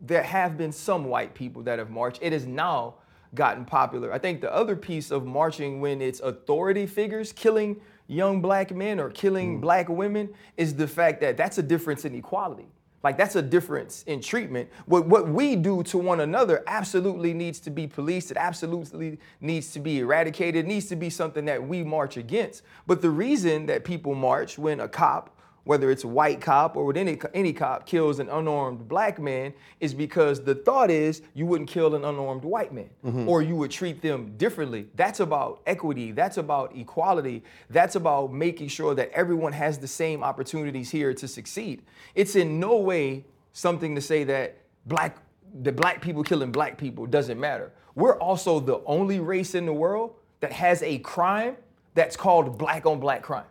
there 0.00 0.22
have 0.22 0.56
been 0.58 0.72
some 0.72 1.04
white 1.04 1.34
people 1.34 1.62
that 1.62 1.78
have 1.78 1.90
marched. 1.90 2.18
It 2.22 2.32
is 2.32 2.46
now 2.46 2.94
gotten 3.34 3.64
popular. 3.64 4.12
I 4.12 4.18
think 4.18 4.40
the 4.40 4.54
other 4.54 4.76
piece 4.76 5.10
of 5.10 5.26
marching 5.26 5.80
when 5.80 6.00
it's 6.00 6.20
authority 6.20 6.86
figures 6.86 7.32
killing 7.32 7.80
young 8.06 8.40
black 8.40 8.74
men 8.74 9.00
or 9.00 9.10
killing 9.10 9.58
mm. 9.58 9.60
black 9.60 9.88
women 9.88 10.30
is 10.56 10.74
the 10.74 10.88
fact 10.88 11.20
that 11.20 11.36
that's 11.36 11.58
a 11.58 11.62
difference 11.62 12.04
in 12.04 12.14
equality. 12.14 12.66
Like 13.02 13.16
that's 13.16 13.36
a 13.36 13.42
difference 13.42 14.02
in 14.04 14.20
treatment. 14.20 14.68
What 14.86 15.06
what 15.06 15.28
we 15.28 15.54
do 15.54 15.84
to 15.84 15.98
one 15.98 16.20
another 16.20 16.64
absolutely 16.66 17.34
needs 17.34 17.60
to 17.60 17.70
be 17.70 17.86
policed. 17.86 18.32
It 18.32 18.36
absolutely 18.36 19.20
needs 19.40 19.70
to 19.72 19.80
be 19.80 20.00
eradicated. 20.00 20.64
It 20.64 20.68
needs 20.68 20.86
to 20.86 20.96
be 20.96 21.08
something 21.08 21.44
that 21.44 21.64
we 21.64 21.84
march 21.84 22.16
against. 22.16 22.62
But 22.84 23.02
the 23.02 23.10
reason 23.10 23.66
that 23.66 23.84
people 23.84 24.16
march 24.16 24.58
when 24.58 24.80
a 24.80 24.88
cop 24.88 25.35
whether 25.66 25.90
it's 25.90 26.04
a 26.04 26.08
white 26.08 26.40
cop 26.40 26.76
or 26.76 26.84
with 26.84 26.96
any 26.96 27.18
any 27.34 27.52
cop 27.52 27.86
kills 27.86 28.20
an 28.20 28.28
unarmed 28.28 28.86
black 28.86 29.18
man 29.18 29.52
is 29.80 29.92
because 29.92 30.40
the 30.40 30.54
thought 30.54 30.90
is 30.92 31.22
you 31.34 31.44
wouldn't 31.44 31.68
kill 31.68 31.96
an 31.96 32.04
unarmed 32.04 32.44
white 32.44 32.72
man 32.72 32.88
mm-hmm. 33.04 33.28
or 33.28 33.42
you 33.42 33.56
would 33.56 33.70
treat 33.70 34.00
them 34.00 34.32
differently. 34.36 34.86
That's 34.94 35.18
about 35.18 35.60
equity. 35.66 36.12
That's 36.12 36.36
about 36.36 36.74
equality. 36.76 37.42
That's 37.68 37.96
about 37.96 38.32
making 38.32 38.68
sure 38.68 38.94
that 38.94 39.10
everyone 39.10 39.52
has 39.52 39.76
the 39.76 39.88
same 39.88 40.22
opportunities 40.22 40.88
here 40.88 41.12
to 41.12 41.26
succeed. 41.26 41.82
It's 42.14 42.36
in 42.36 42.60
no 42.60 42.76
way 42.76 43.24
something 43.52 43.96
to 43.96 44.00
say 44.00 44.22
that 44.22 44.58
black 44.86 45.18
the 45.62 45.72
black 45.72 46.00
people 46.00 46.22
killing 46.22 46.52
black 46.52 46.78
people 46.78 47.06
doesn't 47.06 47.40
matter. 47.40 47.72
We're 47.96 48.18
also 48.18 48.60
the 48.60 48.82
only 48.86 49.18
race 49.18 49.56
in 49.56 49.66
the 49.66 49.72
world 49.72 50.14
that 50.38 50.52
has 50.52 50.80
a 50.82 50.98
crime 50.98 51.56
that's 51.94 52.16
called 52.16 52.56
black 52.56 52.86
on 52.86 53.00
black 53.00 53.22
crime 53.22 53.46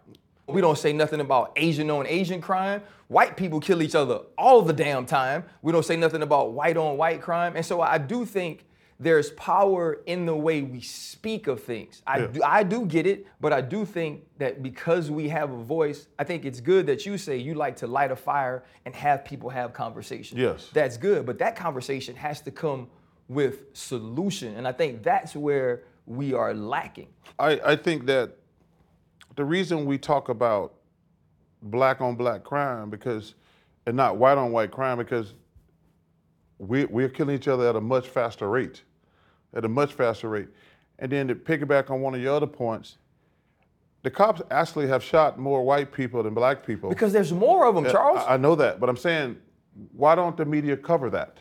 we 0.47 0.61
don't 0.61 0.77
say 0.77 0.93
nothing 0.93 1.19
about 1.19 1.51
Asian 1.55 1.89
on 1.89 2.05
Asian 2.07 2.41
crime. 2.41 2.81
White 3.07 3.37
people 3.37 3.59
kill 3.59 3.81
each 3.81 3.95
other 3.95 4.19
all 4.37 4.61
the 4.61 4.73
damn 4.73 5.05
time. 5.05 5.43
We 5.61 5.71
don't 5.71 5.85
say 5.85 5.95
nothing 5.95 6.21
about 6.23 6.53
white 6.53 6.77
on 6.77 6.97
white 6.97 7.21
crime. 7.21 7.55
And 7.55 7.65
so 7.65 7.81
I 7.81 7.97
do 7.97 8.25
think 8.25 8.65
there's 8.99 9.31
power 9.31 9.99
in 10.05 10.25
the 10.25 10.35
way 10.35 10.61
we 10.61 10.79
speak 10.81 11.47
of 11.47 11.61
things. 11.61 12.01
I, 12.07 12.19
Yeah. 12.19 12.27
do, 12.27 12.43
I 12.43 12.63
do 12.63 12.85
get 12.85 13.05
it, 13.05 13.27
but 13.41 13.51
I 13.51 13.59
do 13.61 13.85
think 13.85 14.23
that 14.37 14.63
because 14.63 15.11
we 15.11 15.27
have 15.29 15.51
a 15.51 15.57
voice, 15.57 16.07
I 16.17 16.23
think 16.23 16.45
it's 16.45 16.61
good 16.61 16.87
that 16.87 17.05
you 17.05 17.17
say 17.17 17.37
you 17.37 17.55
like 17.55 17.75
to 17.77 17.87
light 17.87 18.11
a 18.11 18.15
fire 18.15 18.63
and 18.85 18.95
have 18.95 19.25
people 19.25 19.49
have 19.49 19.73
conversations. 19.73 20.39
Yes. 20.39 20.69
That's 20.73 20.95
good, 20.97 21.25
but 21.25 21.37
that 21.39 21.55
conversation 21.55 22.15
has 22.15 22.39
to 22.41 22.51
come 22.51 22.87
with 23.27 23.65
solution. 23.73 24.55
And 24.55 24.67
I 24.67 24.71
think 24.71 25.03
that's 25.03 25.35
where 25.35 25.83
we 26.05 26.33
are 26.33 26.53
lacking. 26.53 27.07
I, 27.37 27.59
I 27.65 27.75
think 27.75 28.05
that 28.05 28.37
the 29.35 29.45
reason 29.45 29.85
we 29.85 29.97
talk 29.97 30.29
about 30.29 30.73
black 31.61 32.01
on 32.01 32.15
black 32.15 32.43
crime 32.43 32.89
because 32.89 33.35
and 33.87 33.95
not 33.95 34.17
white 34.17 34.37
on 34.37 34.51
white 34.51 34.71
crime 34.71 34.97
because 34.97 35.33
we, 36.57 36.85
we're 36.85 37.09
killing 37.09 37.35
each 37.35 37.47
other 37.47 37.67
at 37.67 37.75
a 37.75 37.81
much 37.81 38.07
faster 38.07 38.49
rate, 38.49 38.83
at 39.53 39.65
a 39.65 39.69
much 39.69 39.93
faster 39.93 40.29
rate. 40.29 40.47
And 40.99 41.11
then 41.11 41.27
to 41.27 41.35
piggyback 41.35 41.89
on 41.91 42.01
one 42.01 42.15
of 42.15 42.21
your 42.21 42.35
other 42.35 42.47
points, 42.47 42.97
the 44.03 44.11
cops 44.11 44.41
actually 44.51 44.87
have 44.87 45.03
shot 45.03 45.37
more 45.37 45.63
white 45.63 45.91
people 45.91 46.23
than 46.23 46.33
black 46.33 46.65
people. 46.65 46.89
Because 46.89 47.11
there's 47.11 47.33
more 47.33 47.65
of 47.65 47.75
them, 47.75 47.85
Charles. 47.85 48.23
I, 48.27 48.35
I 48.35 48.37
know 48.37 48.55
that, 48.55 48.79
but 48.79 48.87
I'm 48.87 48.97
saying, 48.97 49.37
why 49.91 50.15
don't 50.15 50.37
the 50.37 50.45
media 50.45 50.77
cover 50.77 51.09
that? 51.09 51.37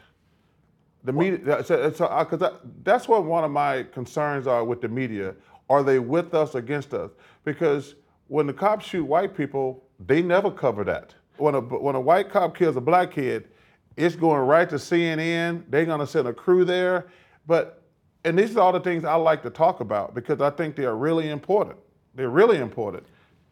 The 1.05 1.13
media, 1.13 1.39
that's, 1.39 1.71
uh, 1.71 2.59
that's 2.83 3.07
what 3.07 3.25
one 3.25 3.45
of 3.45 3.51
my 3.51 3.83
concerns 3.85 4.47
are 4.47 4.65
with 4.65 4.81
the 4.81 4.89
media. 4.89 5.35
Are 5.69 5.83
they 5.83 5.99
with 5.99 6.35
us, 6.35 6.55
against 6.55 6.93
us? 6.95 7.11
Because 7.45 7.95
when 8.29 8.47
the 8.47 8.53
cops 8.53 8.87
shoot 8.87 9.05
white 9.05 9.37
people, 9.37 9.85
they 10.07 10.23
never 10.23 10.51
cover 10.51 10.85
that. 10.85 11.15
When 11.37 11.55
a 11.55 11.61
when 11.61 11.95
a 11.95 12.01
white 12.01 12.31
cop 12.31 12.57
kills 12.57 12.77
a 12.77 12.81
black 12.81 13.13
kid, 13.13 13.49
it's 13.97 14.15
going 14.15 14.41
right 14.41 14.69
to 14.69 14.77
CNN. 14.77 15.65
They're 15.69 15.85
gonna 15.85 16.07
send 16.07 16.29
a 16.29 16.33
crew 16.33 16.65
there, 16.65 17.09
but 17.47 17.83
and 18.25 18.39
these 18.39 18.57
are 18.57 18.61
all 18.61 18.73
the 18.73 18.81
things 18.81 19.05
I 19.05 19.15
like 19.17 19.43
to 19.43 19.51
talk 19.51 19.81
about 19.81 20.15
because 20.15 20.41
I 20.41 20.51
think 20.51 20.77
they 20.77 20.85
are 20.85 20.97
really 20.97 21.31
important. 21.31 21.79
They're 22.15 22.31
really 22.31 22.59
important. 22.59 23.05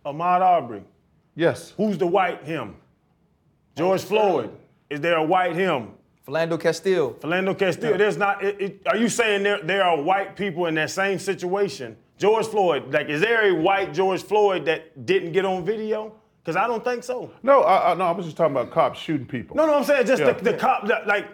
Ahmaud 0.06 0.40
Arbery. 0.40 0.82
Yes. 1.34 1.74
Who's 1.76 1.98
the 1.98 2.06
white 2.06 2.44
him? 2.44 2.76
George 3.76 4.02
Floyd. 4.02 4.50
Is 4.90 5.00
there 5.00 5.16
a 5.16 5.24
white 5.24 5.54
him? 5.54 5.92
Philando 6.26 6.58
Castile. 6.60 7.14
Philando 7.14 7.58
Castillo. 7.58 7.96
There's 7.96 8.16
not. 8.16 8.42
It, 8.44 8.60
it, 8.60 8.82
are 8.86 8.96
you 8.96 9.08
saying 9.08 9.42
there 9.42 9.60
there 9.62 9.82
are 9.82 10.00
white 10.00 10.36
people 10.36 10.66
in 10.66 10.74
that 10.76 10.90
same 10.90 11.18
situation? 11.18 11.96
George 12.18 12.46
Floyd. 12.46 12.92
Like, 12.92 13.08
is 13.08 13.20
there 13.20 13.50
a 13.50 13.52
white 13.60 13.92
George 13.92 14.22
Floyd 14.22 14.64
that 14.66 15.04
didn't 15.06 15.32
get 15.32 15.44
on 15.44 15.64
video? 15.64 16.14
Because 16.44 16.54
I 16.56 16.66
don't 16.68 16.84
think 16.84 17.02
so. 17.02 17.30
No, 17.42 17.62
I, 17.62 17.92
I, 17.92 17.94
no, 17.94 18.04
I 18.04 18.12
was 18.12 18.26
just 18.26 18.36
talking 18.36 18.52
about 18.54 18.70
cops 18.70 19.00
shooting 19.00 19.26
people. 19.26 19.56
No, 19.56 19.66
no, 19.66 19.74
I'm 19.74 19.84
saying 19.84 20.06
just 20.06 20.22
Yeah. 20.22 20.32
the, 20.32 20.44
the 20.52 20.54
cop, 20.54 20.86
the, 20.86 21.02
like 21.06 21.26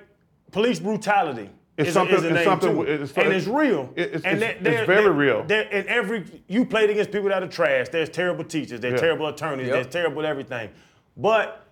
police 0.53 0.79
brutality. 0.81 1.51
It's 1.77 1.89
is 1.89 1.95
something- 1.95 2.15
A, 2.15 2.19
is 2.19 2.25
a 2.25 2.27
it's 2.29 2.35
name 2.35 2.45
something- 2.45 2.75
too. 2.75 2.83
it's- 2.87 3.13
and 3.17 3.33
it's 3.33 3.47
real. 3.47 3.93
it's- 3.97 4.23
and 4.25 4.39
it's- 4.43 4.57
they're- 4.63 4.73
it's 4.79 4.87
very 4.87 5.03
they're- 5.03 5.13
real. 5.13 5.45
they're- 5.45 5.69
and 5.71 5.87
every 5.87 6.25
you 6.49 6.65
played 6.67 6.91
against 6.91 7.11
people 7.13 7.29
that 7.29 7.43
are 7.43 7.49
trash. 7.49 7.89
There's 7.91 8.09
terrible 8.09 8.45
teachers. 8.45 8.81
There's 8.81 8.95
Yeah. 8.95 9.01
terrible 9.01 9.29
attorneys. 9.29 9.67
Yep. 9.69 9.75
There's 9.75 9.87
terrible 9.87 10.27
everything. 10.27 10.71
But 11.17 11.68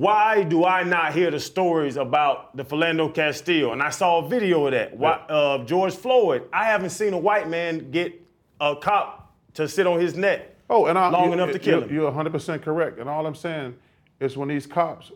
why 0.00 0.42
do 0.42 0.66
I 0.66 0.82
not 0.82 1.14
hear 1.14 1.30
the 1.30 1.40
stories 1.40 1.96
about 1.96 2.54
the 2.54 2.62
Philando 2.62 3.14
Castile? 3.14 3.72
And 3.72 3.82
I 3.82 3.88
saw 3.88 4.18
a 4.22 4.28
video 4.28 4.66
of 4.66 4.72
that. 4.72 4.94
Why, 4.94 5.12
uh, 5.12 5.64
George 5.64 5.94
Floyd. 5.94 6.42
I 6.52 6.64
haven't 6.66 6.90
seen 6.90 7.14
a 7.14 7.18
white 7.18 7.48
man 7.48 7.90
get 7.90 8.12
a 8.60 8.76
cop 8.76 9.32
to 9.54 9.66
sit 9.66 9.86
on 9.86 9.98
his 9.98 10.14
neck. 10.14 10.54
Oh, 10.68 10.84
and 10.84 10.98
I, 10.98 11.08
long 11.08 11.28
you- 11.28 11.32
enough 11.32 11.48
to 11.48 11.54
you- 11.54 11.58
kill 11.60 11.82
him. 11.84 11.94
You're 11.94 12.12
100% 12.12 12.60
correct. 12.60 12.98
And 12.98 13.08
all 13.08 13.26
I'm 13.26 13.34
saying 13.34 13.74
is 14.20 14.36
when 14.36 14.48
these 14.48 14.66
cops 14.66 15.12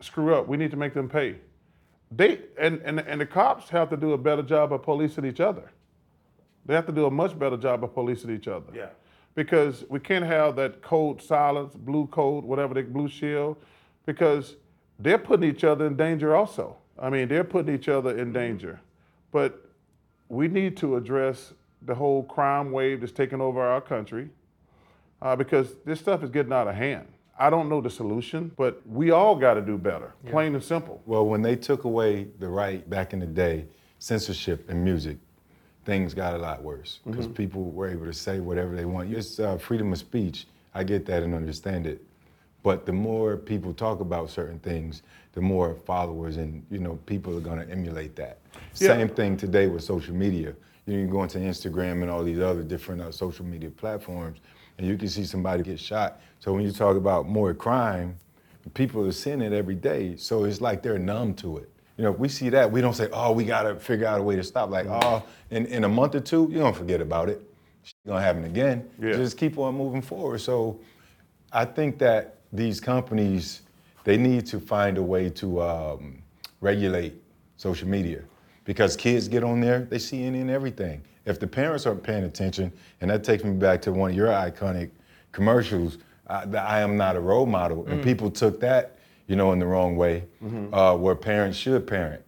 screw 0.00 0.34
up, 0.34 0.46
we 0.46 0.58
need 0.58 0.70
to 0.72 0.76
make 0.76 0.92
them 0.92 1.08
pay. 1.08 1.36
They 2.12 2.40
and, 2.58 2.82
and 2.84 3.00
and 3.00 3.18
the 3.20 3.24
cops 3.26 3.70
have 3.70 3.88
to 3.90 3.96
do 3.96 4.12
a 4.12 4.18
better 4.18 4.42
job 4.42 4.74
of 4.74 4.82
policing 4.82 5.24
each 5.24 5.40
other. 5.40 5.70
They 6.66 6.74
have 6.74 6.84
to 6.86 6.92
do 6.92 7.06
a 7.06 7.10
much 7.10 7.38
better 7.38 7.56
job 7.56 7.82
of 7.82 7.94
policing 7.94 8.28
each 8.34 8.46
other. 8.46 8.66
Yeah. 8.74 8.88
Because 9.36 9.84
we 9.88 10.00
can't 10.00 10.24
have 10.26 10.56
that 10.56 10.82
code 10.82 11.22
silence, 11.22 11.74
blue 11.74 12.08
code, 12.08 12.44
whatever 12.44 12.74
the 12.74 12.82
blue 12.82 13.08
shield, 13.08 13.56
because 14.06 14.56
they're 14.98 15.18
putting 15.18 15.48
each 15.48 15.64
other 15.64 15.86
in 15.86 15.96
danger 15.96 16.34
also. 16.34 16.76
I 16.98 17.10
mean, 17.10 17.28
they're 17.28 17.44
putting 17.44 17.74
each 17.74 17.88
other 17.88 18.16
in 18.16 18.32
danger. 18.32 18.80
But 19.32 19.66
we 20.28 20.48
need 20.48 20.76
to 20.78 20.96
address 20.96 21.52
the 21.82 21.94
whole 21.94 22.22
crime 22.24 22.72
wave 22.72 23.00
that's 23.00 23.12
taking 23.12 23.40
over 23.40 23.60
our 23.62 23.80
country 23.80 24.28
uh, 25.22 25.36
because 25.36 25.74
this 25.84 26.00
stuff 26.00 26.22
is 26.22 26.30
getting 26.30 26.52
out 26.52 26.68
of 26.68 26.74
hand. 26.74 27.06
I 27.38 27.48
don't 27.48 27.70
know 27.70 27.80
the 27.80 27.88
solution, 27.88 28.52
but 28.58 28.82
we 28.86 29.12
all 29.12 29.34
got 29.34 29.54
to 29.54 29.62
do 29.62 29.78
better, 29.78 30.12
plain 30.26 30.54
and 30.54 30.62
simple. 30.62 31.00
Well, 31.06 31.26
when 31.26 31.40
they 31.40 31.56
took 31.56 31.84
away 31.84 32.28
the 32.38 32.48
right 32.48 32.88
back 32.90 33.14
in 33.14 33.18
the 33.18 33.26
day, 33.26 33.64
censorship 33.98 34.68
in 34.68 34.84
music, 34.84 35.16
things 35.86 36.12
got 36.12 36.34
a 36.34 36.38
lot 36.38 36.62
worse 36.62 37.00
because 37.06 37.26
people 37.26 37.70
were 37.70 37.88
able 37.88 38.04
to 38.04 38.12
say 38.12 38.40
whatever 38.40 38.76
they 38.76 38.84
want. 38.84 39.12
It's 39.12 39.40
uh, 39.40 39.56
freedom 39.56 39.90
of 39.90 39.98
speech. 39.98 40.46
I 40.74 40.84
get 40.84 41.06
that 41.06 41.22
and 41.22 41.34
understand 41.34 41.86
it. 41.86 42.04
But 42.62 42.86
the 42.86 42.92
more 42.92 43.36
people 43.36 43.72
talk 43.72 44.00
about 44.00 44.30
certain 44.30 44.58
things, 44.58 45.02
the 45.32 45.40
more 45.40 45.74
followers 45.74 46.36
and 46.36 46.64
you 46.70 46.78
know 46.78 46.96
people 47.06 47.36
are 47.36 47.40
going 47.40 47.64
to 47.64 47.70
emulate 47.70 48.16
that. 48.16 48.38
Yeah. 48.76 48.88
Same 48.88 49.08
thing 49.08 49.36
today 49.36 49.66
with 49.66 49.82
social 49.82 50.14
media. 50.14 50.54
You, 50.86 50.94
know, 50.94 50.98
you 51.00 51.06
can 51.06 51.10
go 51.10 51.22
into 51.22 51.38
Instagram 51.38 52.02
and 52.02 52.10
all 52.10 52.24
these 52.24 52.40
other 52.40 52.62
different 52.62 53.00
uh, 53.00 53.12
social 53.12 53.44
media 53.44 53.70
platforms, 53.70 54.38
and 54.78 54.86
you 54.86 54.96
can 54.96 55.08
see 55.08 55.24
somebody 55.24 55.62
get 55.62 55.78
shot. 55.78 56.20
So 56.40 56.52
when 56.52 56.64
you 56.64 56.72
talk 56.72 56.96
about 56.96 57.28
more 57.28 57.54
crime, 57.54 58.16
people 58.74 59.06
are 59.06 59.12
seeing 59.12 59.40
it 59.40 59.52
every 59.52 59.74
day. 59.74 60.16
So 60.16 60.44
it's 60.44 60.60
like 60.60 60.82
they're 60.82 60.98
numb 60.98 61.34
to 61.34 61.58
it. 61.58 61.70
You 61.96 62.04
know, 62.04 62.12
if 62.12 62.18
we 62.18 62.28
see 62.28 62.48
that, 62.50 62.70
we 62.70 62.80
don't 62.80 62.94
say, 62.94 63.08
"Oh, 63.12 63.32
we 63.32 63.44
gotta 63.44 63.76
figure 63.76 64.06
out 64.06 64.20
a 64.20 64.22
way 64.22 64.36
to 64.36 64.42
stop." 64.42 64.70
Like, 64.70 64.86
oh, 64.86 65.22
in, 65.50 65.66
in 65.66 65.84
a 65.84 65.88
month 65.88 66.14
or 66.14 66.20
two, 66.20 66.48
you're 66.50 66.62
gonna 66.62 66.74
forget 66.74 67.00
about 67.00 67.28
it. 67.28 67.42
It's 67.82 67.94
gonna 68.06 68.22
happen 68.22 68.44
again. 68.44 68.88
Yeah. 69.00 69.12
Just 69.12 69.36
keep 69.36 69.58
on 69.58 69.76
moving 69.76 70.02
forward. 70.02 70.40
So 70.40 70.80
I 71.52 71.64
think 71.64 71.98
that 71.98 72.39
these 72.52 72.80
companies 72.80 73.62
they 74.04 74.16
need 74.16 74.46
to 74.46 74.58
find 74.58 74.98
a 74.98 75.02
way 75.02 75.28
to 75.30 75.62
um, 75.62 76.22
regulate 76.60 77.14
social 77.56 77.88
media 77.88 78.22
because 78.64 78.96
kids 78.96 79.28
get 79.28 79.44
on 79.44 79.60
there, 79.60 79.80
they 79.80 79.98
see 79.98 80.24
any 80.24 80.40
and 80.40 80.50
everything. 80.50 81.02
If 81.26 81.38
the 81.38 81.46
parents 81.46 81.86
aren't 81.86 82.02
paying 82.02 82.24
attention, 82.24 82.72
and 83.00 83.10
that 83.10 83.24
takes 83.24 83.44
me 83.44 83.52
back 83.52 83.82
to 83.82 83.92
one 83.92 84.10
of 84.10 84.16
your 84.16 84.28
iconic 84.28 84.90
commercials, 85.32 85.98
the 86.46 86.60
I 86.60 86.80
am 86.80 86.96
not 86.96 87.16
a 87.16 87.20
role 87.20 87.46
model, 87.46 87.86
and 87.86 88.02
people 88.02 88.30
took 88.30 88.60
that, 88.60 88.96
you 89.26 89.36
know, 89.36 89.52
in 89.52 89.58
the 89.58 89.66
wrong 89.66 89.96
way, 89.96 90.24
uh, 90.72 90.96
where 90.96 91.14
parents 91.14 91.58
should 91.58 91.86
parent. 91.86 92.22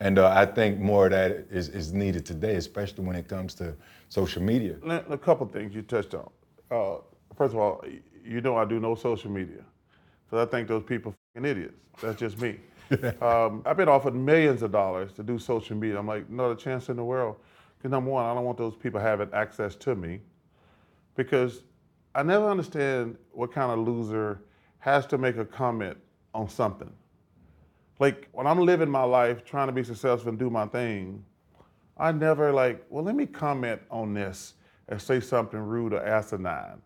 And 0.00 0.18
uh, 0.18 0.30
I 0.30 0.46
think 0.46 0.80
more 0.80 1.06
of 1.06 1.12
that 1.12 1.46
is, 1.50 1.68
is 1.68 1.92
needed 1.92 2.26
today, 2.26 2.56
especially 2.56 3.04
when 3.04 3.14
it 3.14 3.28
comes 3.28 3.54
to 3.54 3.74
social 4.08 4.42
media. 4.42 4.76
A 5.08 5.18
couple 5.18 5.46
things 5.46 5.74
you 5.74 5.82
touched 5.82 6.14
on. 6.14 6.28
Uh, 6.70 6.96
first 7.36 7.54
of 7.54 7.60
all, 7.60 7.84
you 8.24 8.40
know 8.40 8.56
I 8.56 8.64
do 8.64 8.80
no 8.80 8.94
social 8.94 9.30
media, 9.30 9.64
so 10.30 10.38
I 10.40 10.46
think 10.46 10.68
those 10.68 10.82
people 10.82 11.14
fucking 11.34 11.48
idiots. 11.48 11.74
That's 12.00 12.18
just 12.18 12.40
me. 12.40 12.58
um, 13.22 13.62
I've 13.64 13.76
been 13.76 13.88
offered 13.88 14.14
millions 14.14 14.62
of 14.62 14.72
dollars 14.72 15.12
to 15.14 15.22
do 15.22 15.38
social 15.38 15.76
media. 15.76 15.98
I'm 15.98 16.06
like, 16.06 16.28
not 16.28 16.50
a 16.50 16.56
chance 16.56 16.88
in 16.88 16.96
the 16.96 17.04
world. 17.04 17.36
Because 17.78 17.90
number 17.90 18.10
one, 18.10 18.24
I 18.24 18.34
don't 18.34 18.44
want 18.44 18.58
those 18.58 18.76
people 18.76 19.00
having 19.00 19.28
access 19.32 19.74
to 19.76 19.94
me. 19.94 20.20
Because 21.16 21.62
I 22.14 22.22
never 22.22 22.48
understand 22.48 23.16
what 23.32 23.52
kind 23.52 23.72
of 23.72 23.86
loser 23.86 24.42
has 24.78 25.06
to 25.06 25.18
make 25.18 25.36
a 25.36 25.44
comment 25.44 25.96
on 26.34 26.48
something. 26.48 26.92
Like 27.98 28.28
when 28.32 28.46
I'm 28.46 28.58
living 28.60 28.90
my 28.90 29.04
life, 29.04 29.44
trying 29.44 29.68
to 29.68 29.72
be 29.72 29.84
successful 29.84 30.30
and 30.30 30.38
do 30.38 30.50
my 30.50 30.66
thing, 30.66 31.24
I 31.96 32.12
never 32.12 32.52
like, 32.52 32.84
well, 32.90 33.04
let 33.04 33.14
me 33.14 33.26
comment 33.26 33.80
on 33.90 34.14
this 34.14 34.54
and 34.88 35.00
say 35.00 35.20
something 35.20 35.60
rude 35.60 35.92
or 35.92 36.04
asinine. 36.04 36.82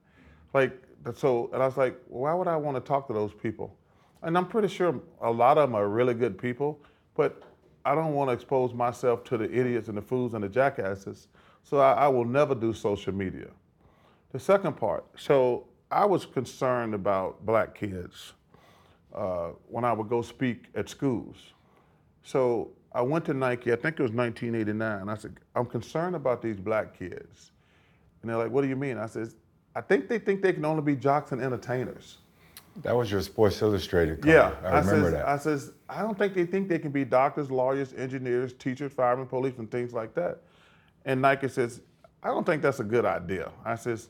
Like, 0.52 0.82
so, 1.14 1.50
and 1.52 1.62
I 1.62 1.66
was 1.66 1.76
like, 1.76 2.00
why 2.08 2.34
would 2.34 2.48
I 2.48 2.56
want 2.56 2.76
to 2.76 2.80
talk 2.80 3.06
to 3.08 3.12
those 3.12 3.32
people? 3.32 3.76
And 4.22 4.36
I'm 4.36 4.46
pretty 4.46 4.68
sure 4.68 5.00
a 5.20 5.30
lot 5.30 5.58
of 5.58 5.68
them 5.68 5.76
are 5.76 5.88
really 5.88 6.14
good 6.14 6.36
people, 6.38 6.80
but 7.14 7.42
I 7.84 7.94
don't 7.94 8.14
want 8.14 8.28
to 8.30 8.34
expose 8.34 8.74
myself 8.74 9.22
to 9.24 9.38
the 9.38 9.44
idiots 9.44 9.88
and 9.88 9.96
the 9.96 10.02
fools 10.02 10.34
and 10.34 10.42
the 10.42 10.48
jackasses. 10.48 11.28
So 11.62 11.78
I, 11.78 11.92
I 11.92 12.08
will 12.08 12.24
never 12.24 12.54
do 12.54 12.72
social 12.72 13.12
media. 13.12 13.48
The 14.32 14.40
second 14.40 14.76
part, 14.76 15.04
so 15.16 15.66
I 15.90 16.04
was 16.04 16.26
concerned 16.26 16.94
about 16.94 17.46
black 17.46 17.74
kids 17.74 18.32
uh, 19.14 19.50
when 19.68 19.84
I 19.84 19.92
would 19.92 20.08
go 20.08 20.22
speak 20.22 20.64
at 20.74 20.88
schools. 20.88 21.36
So 22.22 22.72
I 22.92 23.02
went 23.02 23.24
to 23.26 23.34
Nike, 23.34 23.72
I 23.72 23.76
think 23.76 24.00
it 24.00 24.02
was 24.02 24.10
1989. 24.10 25.08
I 25.08 25.16
said, 25.16 25.36
I'm 25.54 25.66
concerned 25.66 26.16
about 26.16 26.42
these 26.42 26.56
black 26.56 26.98
kids. 26.98 27.52
And 28.20 28.30
they're 28.30 28.38
like, 28.38 28.50
what 28.50 28.62
do 28.62 28.68
you 28.68 28.76
mean? 28.76 28.98
I 28.98 29.06
said, 29.06 29.28
I 29.76 29.82
think 29.82 30.08
they 30.08 30.18
think 30.18 30.40
they 30.40 30.54
can 30.54 30.64
only 30.64 30.82
be 30.82 30.96
jocks 30.96 31.32
and 31.32 31.42
entertainers. 31.42 32.16
That 32.82 32.96
was 32.96 33.10
your 33.10 33.20
Sports 33.20 33.60
Illustrated 33.60 34.22
cover. 34.22 34.34
Yeah, 34.34 34.52
I 34.64 34.78
remember 34.78 35.02
says, 35.02 35.12
that. 35.12 35.28
I 35.28 35.36
says, 35.36 35.72
I 35.86 36.00
don't 36.00 36.16
think 36.18 36.32
they 36.32 36.46
think 36.46 36.68
they 36.68 36.78
can 36.78 36.90
be 36.90 37.04
doctors, 37.04 37.50
lawyers, 37.50 37.92
engineers, 37.92 38.54
teachers, 38.54 38.92
firemen, 38.92 39.26
police, 39.26 39.58
and 39.58 39.70
things 39.70 39.92
like 39.92 40.14
that. 40.14 40.40
And 41.04 41.20
Nike 41.20 41.48
says, 41.48 41.82
I 42.22 42.28
don't 42.28 42.44
think 42.44 42.62
that's 42.62 42.80
a 42.80 42.84
good 42.84 43.04
idea. 43.04 43.52
I 43.66 43.74
says, 43.74 44.08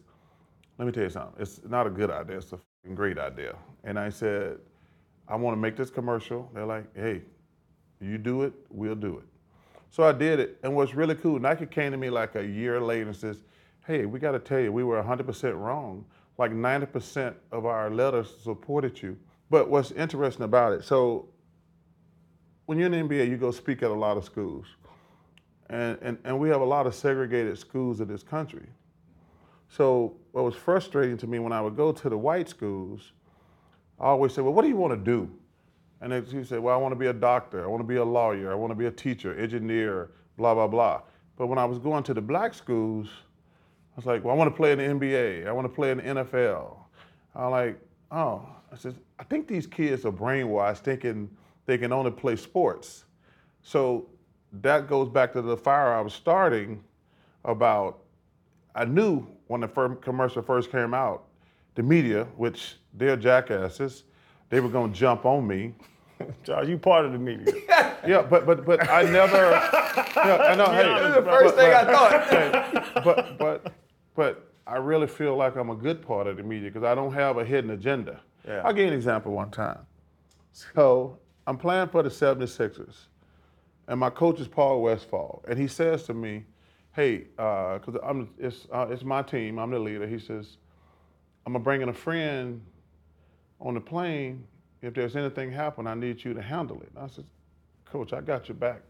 let 0.79 0.87
me 0.87 0.93
tell 0.93 1.03
you 1.03 1.11
something. 1.11 1.35
It's 1.43 1.61
not 1.69 1.87
a 1.87 1.91
good 1.91 2.13
idea. 2.13 2.39
It's 2.39 2.53
a 2.53 2.61
great 2.95 3.19
idea. 3.19 3.57
And 3.83 3.99
I 3.99 4.09
said, 4.09 4.59
I 5.27 5.35
want 5.35 5.57
to 5.57 5.61
make 5.61 5.77
this 5.77 5.91
commercial. 5.91 6.49
They're 6.55 6.65
like, 6.65 6.85
hey, 6.95 7.23
you 8.01 8.19
do 8.19 8.43
it, 8.43 8.53
we'll 8.71 8.95
do 8.95 9.19
it. 9.19 9.25
So 9.91 10.05
I 10.05 10.13
did 10.13 10.39
it. 10.39 10.59
And 10.63 10.77
what's 10.77 10.95
really 10.95 11.17
cool, 11.17 11.41
Nike 11.41 11.67
came 11.67 11.91
to 11.91 11.99
me 11.99 12.09
like 12.09 12.37
a 12.37 12.47
year 12.47 12.81
later 12.81 13.09
and 13.09 13.17
says, 13.17 13.43
hey, 13.87 14.05
we 14.05 14.19
got 14.19 14.33
to 14.33 14.39
tell 14.39 14.61
you, 14.61 14.73
we 14.73 14.83
were 14.83 15.01
100% 15.03 15.59
wrong. 15.59 16.05
Like 16.39 16.51
90% 16.51 17.35
of 17.53 17.67
our 17.67 17.91
letters 17.91 18.35
supported 18.43 19.01
you. 19.01 19.17
But 19.49 19.71
what's 19.71 19.93
interesting 19.93 20.45
about 20.45 20.73
it, 20.73 20.85
so 20.85 21.29
when 22.67 22.79
you're 22.79 22.93
in 22.93 23.09
the 23.09 23.15
NBA, 23.15 23.29
you 23.29 23.37
go 23.37 23.53
speak 23.53 23.83
at 23.83 23.91
a 23.91 23.95
lot 23.95 24.17
of 24.17 24.25
schools. 24.25 24.67
And, 25.71 25.99
and, 26.03 26.19
and 26.25 26.39
we 26.39 26.49
have 26.49 26.61
a 26.61 26.65
lot 26.65 26.87
of 26.87 26.95
segregated 26.95 27.59
schools 27.59 28.01
in 28.01 28.09
this 28.09 28.23
country. 28.23 28.67
So 29.69 30.17
what 30.33 30.45
was 30.45 30.55
frustrating 30.55 31.17
to 31.19 31.27
me 31.27 31.39
when 31.39 31.53
I 31.53 31.61
would 31.61 31.77
go 31.77 31.93
to 31.93 32.09
the 32.09 32.19
white 32.19 32.49
schools, 32.49 33.13
I 34.01 34.07
always 34.07 34.35
said, 34.35 34.45
well, 34.45 34.53
what 34.53 34.63
do 34.63 34.69
you 34.69 34.77
want 34.77 34.93
to 34.93 35.11
do? 35.11 35.31
And 36.01 36.13
they 36.13 36.21
he 36.21 36.45
said, 36.45 36.61
well, 36.61 36.75
I 36.75 36.77
want 36.77 36.93
to 36.93 36.97
be 36.97 37.07
a 37.07 37.13
doctor. 37.13 37.65
I 37.65 37.67
want 37.67 37.81
to 37.81 37.87
be 37.87 37.97
a 37.97 38.05
lawyer. 38.05 38.53
I 38.53 38.55
want 38.55 38.71
to 38.71 38.75
be 38.75 38.87
a 38.87 38.91
teacher, 38.91 39.35
engineer, 39.39 40.11
blah, 40.37 40.55
blah, 40.55 40.69
blah. 40.69 41.01
But 41.37 41.47
when 41.47 41.59
I 41.59 41.65
was 41.65 41.79
going 41.79 42.03
to 42.05 42.15
the 42.15 42.21
black 42.21 42.53
schools, 42.53 43.09
I 43.97 43.99
was 43.99 44.05
like, 44.05 44.23
well, 44.25 44.35
I 44.35 44.37
want 44.37 44.51
to 44.53 44.57
play 44.57 44.73
in 44.73 44.79
the 44.79 44.85
NBA. 44.85 45.47
I 45.47 45.53
want 45.53 45.65
to 45.67 45.75
play 45.75 45.91
in 45.91 45.97
the 45.97 46.03
NFL. 46.05 46.77
I'm 47.35 47.51
like, 47.51 47.81
oh, 48.11 48.47
I 48.71 48.77
said, 48.77 48.95
I 49.19 49.25
think 49.25 49.49
these 49.49 49.67
kids 49.67 50.05
are 50.05 50.13
brainwashed 50.13 50.79
thinking 50.81 51.31
they 51.65 51.79
can 51.79 51.93
only 51.95 52.11
play 52.11 52.37
sports. 52.37 53.05
So 53.63 54.07
that 54.61 54.87
goes 54.87 55.09
back 55.09 55.33
to 55.33 55.41
the 55.41 55.57
fire 55.57 55.95
I 55.95 56.03
was 56.03 56.13
starting 56.13 56.85
about. 57.45 58.01
I 58.75 58.85
knew 58.85 59.27
when 59.47 59.63
the 59.63 59.69
firm 59.69 59.97
commercial 60.03 60.43
first 60.43 60.71
came 60.71 60.93
out, 60.93 61.25
the 61.75 61.83
media, 61.83 62.25
which 62.37 62.77
they're 62.93 63.17
jackasses, 63.17 64.05
they 64.51 64.61
were 64.61 64.69
gonna 64.69 64.93
jump 64.93 65.25
on 65.25 65.47
me. 65.47 65.75
Charles, 66.45 66.69
you 66.69 66.77
part 66.77 67.07
of 67.07 67.13
the 67.13 67.19
media. 67.19 67.53
Yeah, 68.07 68.23
but 68.23 68.47
but 68.47 68.65
but 68.65 68.89
I 68.89 69.03
never. 69.03 69.51
yeah, 69.51 70.37
I 70.49 70.55
know. 70.55 70.67
hey, 70.71 70.85
That 70.85 71.03
was 71.03 71.15
the 71.15 71.23
first 71.23 71.55
thing 71.57 71.73
I 71.73 71.85
thought. 71.85 72.25
thought. 72.95 73.05
but 73.05 73.39
but 73.39 73.73
but 74.17 74.51
I 74.67 74.77
really 74.79 75.07
feel 75.07 75.37
like 75.37 75.55
I'm 75.57 75.71
a 75.71 75.77
good 75.77 76.03
part 76.03 76.27
of 76.27 76.39
the 76.39 76.43
media 76.43 76.71
because 76.71 76.83
I 76.85 76.95
don't 76.95 77.13
have 77.13 77.37
a 77.37 77.45
hidden 77.45 77.71
agenda. 77.71 78.21
Yeah. 78.47 78.63
I'll 78.65 78.73
give 78.73 78.87
you 78.87 78.89
an 78.89 78.95
example 78.95 79.33
one 79.33 79.51
time. 79.51 79.79
So 80.53 81.19
I'm 81.47 81.59
playing 81.59 81.89
for 81.89 82.03
the 82.03 82.09
76ers, 82.09 83.07
and 83.87 84.01
my 84.01 84.11
coach 84.11 84.41
is 84.41 84.49
Paul 84.49 84.83
Westphal, 84.83 85.45
and 85.47 85.59
he 85.59 85.69
says 85.69 86.05
to 86.05 86.15
me, 86.15 86.45
"Hey, 86.93 87.27
because 87.37 87.97
I'm 88.03 88.31
it's 88.39 88.67
uh, 88.73 88.87
it's 88.91 89.05
my 89.05 89.23
team. 89.23 89.59
I'm 89.59 89.71
the 89.71 89.79
leader." 89.79 90.07
He 90.07 90.19
says, 90.19 90.57
"I'm 91.45 91.53
gonna 91.53 91.63
bring 91.63 91.83
in 91.83 91.91
a 91.91 91.95
friend 91.95 92.61
on 93.61 93.75
the 93.75 93.81
plane. 93.81 94.47
If 94.83 94.95
there's 94.95 95.15
anything 95.15 95.53
happen, 95.53 95.87
I 95.87 95.95
need 95.95 96.25
you 96.25 96.35
to 96.35 96.43
handle 96.43 96.81
it." 96.81 96.91
I 96.97 97.07
said, 97.07 97.27
"Coach, 97.85 98.13
I 98.13 98.21
got 98.21 98.49
your 98.49 98.57
back." 98.57 98.81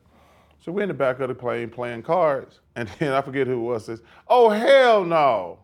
So 0.61 0.73
we're 0.73 0.83
in 0.83 0.89
the 0.89 0.95
back 0.95 1.21
of 1.21 1.29
the 1.29 1.35
plane 1.35 1.71
playing 1.71 2.03
cards, 2.03 2.61
and 2.77 2.89
then 2.99 3.13
I 3.13 3.23
forget 3.23 3.47
who 3.47 3.55
it 3.55 3.73
was. 3.73 3.85
Says, 3.87 4.03
"Oh 4.29 4.51
hell 4.51 5.05
no!" 5.05 5.59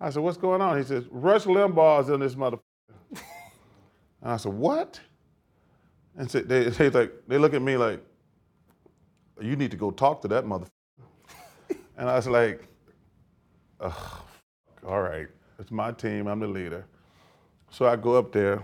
I 0.00 0.10
said, 0.10 0.22
"What's 0.22 0.36
going 0.36 0.60
on?" 0.62 0.76
He 0.78 0.84
says, 0.84 1.04
"Rush 1.10 1.44
Limbaugh's 1.44 2.08
in 2.10 2.20
this 2.20 2.36
mother." 2.36 2.58
And 4.22 4.32
I 4.32 4.36
said, 4.36 4.52
"What?" 4.52 5.00
And 6.16 6.30
so 6.30 6.40
they, 6.40 6.64
they 6.64 6.90
like 6.90 7.12
they 7.28 7.38
look 7.38 7.54
at 7.54 7.62
me 7.62 7.76
like, 7.76 8.02
"You 9.40 9.56
need 9.56 9.70
to 9.72 9.76
go 9.76 9.90
talk 9.90 10.22
to 10.22 10.28
that 10.28 10.46
mother." 10.46 10.66
and 11.96 12.08
I 12.08 12.16
was 12.16 12.28
like, 12.28 12.66
Ugh, 13.80 13.94
"All 14.86 15.02
right, 15.02 15.28
it's 15.58 15.70
my 15.70 15.92
team. 15.92 16.26
I'm 16.26 16.40
the 16.40 16.48
leader." 16.48 16.86
So 17.70 17.86
I 17.86 17.96
go 17.96 18.16
up 18.16 18.32
there. 18.32 18.62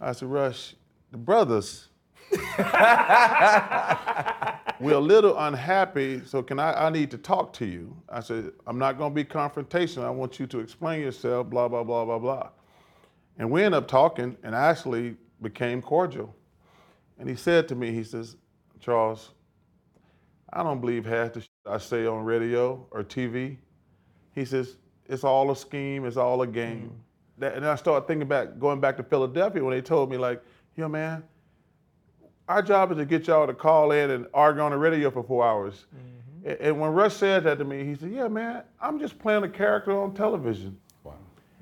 I 0.00 0.12
said, 0.12 0.28
"Rush, 0.28 0.74
the 1.10 1.18
brothers." 1.18 1.88
We're 4.80 4.94
a 4.94 4.98
little 4.98 5.38
unhappy, 5.38 6.22
so 6.24 6.42
can 6.42 6.58
I, 6.58 6.86
I 6.86 6.90
need 6.90 7.10
to 7.10 7.18
talk 7.18 7.52
to 7.54 7.66
you. 7.66 7.94
I 8.08 8.20
said, 8.20 8.52
I'm 8.66 8.78
not 8.78 8.96
gonna 8.96 9.14
be 9.14 9.24
confrontational. 9.24 10.04
I 10.04 10.10
want 10.10 10.40
you 10.40 10.46
to 10.46 10.60
explain 10.60 11.02
yourself, 11.02 11.50
blah, 11.50 11.68
blah, 11.68 11.84
blah, 11.84 12.06
blah, 12.06 12.18
blah. 12.18 12.48
And 13.38 13.50
we 13.50 13.62
ended 13.62 13.78
up 13.78 13.88
talking 13.88 14.36
and 14.42 14.54
actually 14.54 15.16
became 15.42 15.82
cordial. 15.82 16.34
And 17.18 17.28
he 17.28 17.34
said 17.34 17.68
to 17.68 17.74
me, 17.74 17.92
he 17.92 18.02
says, 18.02 18.36
Charles, 18.80 19.32
I 20.52 20.62
don't 20.62 20.80
believe 20.80 21.04
half 21.04 21.34
the 21.34 21.42
shit 21.42 21.50
I 21.66 21.78
say 21.78 22.06
on 22.06 22.24
radio 22.24 22.86
or 22.90 23.04
TV. 23.04 23.58
He 24.34 24.44
says, 24.44 24.78
it's 25.06 25.24
all 25.24 25.50
a 25.50 25.56
scheme, 25.56 26.06
it's 26.06 26.16
all 26.16 26.40
a 26.42 26.46
game. 26.46 26.90
Mm. 26.90 27.40
That, 27.40 27.54
and 27.54 27.66
I 27.66 27.74
started 27.74 28.06
thinking 28.06 28.28
back, 28.28 28.58
going 28.58 28.80
back 28.80 28.96
to 28.96 29.02
Philadelphia 29.02 29.62
when 29.62 29.74
they 29.74 29.82
told 29.82 30.10
me, 30.10 30.16
like, 30.16 30.42
yo, 30.76 30.88
man, 30.88 31.22
our 32.50 32.62
job 32.62 32.90
is 32.90 32.98
to 32.98 33.04
get 33.04 33.26
y'all 33.28 33.46
to 33.46 33.54
call 33.54 33.92
in 33.92 34.10
and 34.10 34.26
argue 34.34 34.62
on 34.62 34.72
the 34.72 34.76
radio 34.78 35.10
for 35.10 35.22
four 35.22 35.46
hours. 35.46 35.86
Mm-hmm. 35.94 36.50
A- 36.50 36.68
And 36.68 36.80
when 36.80 36.90
Rush 36.90 37.14
said 37.14 37.44
that 37.44 37.58
to 37.58 37.64
me, 37.64 37.84
he 37.84 37.94
said, 37.94 38.10
Yeah, 38.10 38.26
man, 38.28 38.62
I'm 38.80 38.98
just 38.98 39.18
playing 39.18 39.44
a 39.44 39.48
character 39.48 39.92
on 39.96 40.14
television. 40.14 40.76
Wow. 41.04 41.14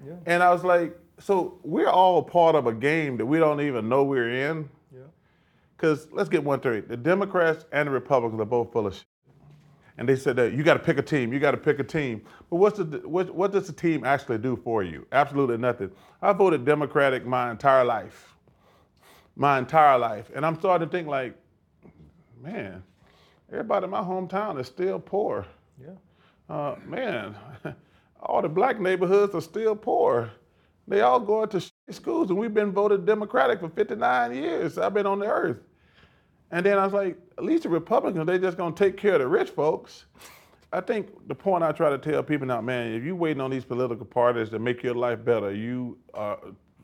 Yeah. 0.06 0.14
And 0.26 0.42
I 0.42 0.50
was 0.50 0.64
like, 0.64 0.98
So 1.18 1.58
we're 1.62 1.88
all 1.90 2.22
part 2.22 2.54
of 2.54 2.66
a 2.66 2.72
game 2.72 3.16
that 3.18 3.26
we 3.26 3.38
don't 3.38 3.60
even 3.60 3.88
know 3.88 4.02
we're 4.04 4.30
in? 4.50 4.68
Yeah. 4.92 5.00
Because 5.76 6.08
let's 6.10 6.30
get 6.30 6.42
one 6.42 6.58
straight 6.60 6.88
the 6.88 6.96
Democrats 6.96 7.66
and 7.72 7.86
the 7.86 7.92
Republicans 7.92 8.40
are 8.40 8.46
both 8.46 8.72
full 8.72 8.86
of 8.86 8.94
shit. 8.94 9.04
And 9.98 10.08
they 10.08 10.16
said 10.16 10.36
that 10.36 10.52
you 10.52 10.62
got 10.62 10.74
to 10.74 10.78
pick 10.80 10.96
a 10.96 11.02
team, 11.02 11.32
you 11.32 11.40
got 11.40 11.50
to 11.50 11.56
pick 11.56 11.80
a 11.80 11.84
team. 11.84 12.22
But 12.48 12.56
what's 12.56 12.78
the, 12.78 13.02
what, 13.04 13.34
what 13.34 13.52
does 13.52 13.66
the 13.66 13.72
team 13.72 14.04
actually 14.04 14.38
do 14.38 14.56
for 14.56 14.84
you? 14.84 15.04
Absolutely 15.12 15.58
nothing. 15.58 15.90
I 16.22 16.32
voted 16.32 16.64
Democratic 16.64 17.26
my 17.26 17.50
entire 17.50 17.84
life 17.84 18.36
my 19.38 19.58
entire 19.58 19.98
life. 19.98 20.30
And 20.34 20.44
I'm 20.44 20.58
starting 20.58 20.86
to 20.86 20.92
think 20.92 21.08
like, 21.08 21.34
man, 22.42 22.82
everybody 23.50 23.84
in 23.84 23.90
my 23.90 24.00
hometown 24.02 24.60
is 24.60 24.66
still 24.66 24.98
poor. 24.98 25.46
Yeah. 25.80 26.54
Uh, 26.54 26.74
man, 26.84 27.36
all 28.20 28.42
the 28.42 28.48
black 28.48 28.80
neighborhoods 28.80 29.34
are 29.34 29.40
still 29.40 29.76
poor. 29.76 30.30
They 30.88 31.02
all 31.02 31.20
go 31.20 31.46
to 31.46 31.70
schools, 31.90 32.30
and 32.30 32.38
we've 32.38 32.52
been 32.52 32.72
voted 32.72 33.06
Democratic 33.06 33.60
for 33.60 33.68
59 33.68 34.34
years. 34.34 34.76
I've 34.76 34.94
been 34.94 35.06
on 35.06 35.20
the 35.20 35.26
earth. 35.26 35.58
And 36.50 36.64
then 36.64 36.78
I 36.78 36.84
was 36.84 36.94
like, 36.94 37.18
at 37.36 37.44
least 37.44 37.64
the 37.64 37.68
Republicans, 37.68 38.26
they 38.26 38.38
just 38.38 38.56
gonna 38.56 38.74
take 38.74 38.96
care 38.96 39.14
of 39.14 39.20
the 39.20 39.28
rich 39.28 39.50
folks. 39.50 40.06
I 40.72 40.80
think 40.80 41.28
the 41.28 41.34
point 41.34 41.62
I 41.62 41.72
try 41.72 41.90
to 41.90 41.98
tell 41.98 42.22
people 42.22 42.46
now, 42.46 42.60
man, 42.60 42.92
if 42.92 43.04
you're 43.04 43.14
waiting 43.14 43.40
on 43.40 43.50
these 43.50 43.64
political 43.64 44.04
parties 44.04 44.48
to 44.50 44.58
make 44.58 44.82
your 44.82 44.94
life 44.94 45.24
better, 45.24 45.52
you 45.52 45.98
are 46.14 46.38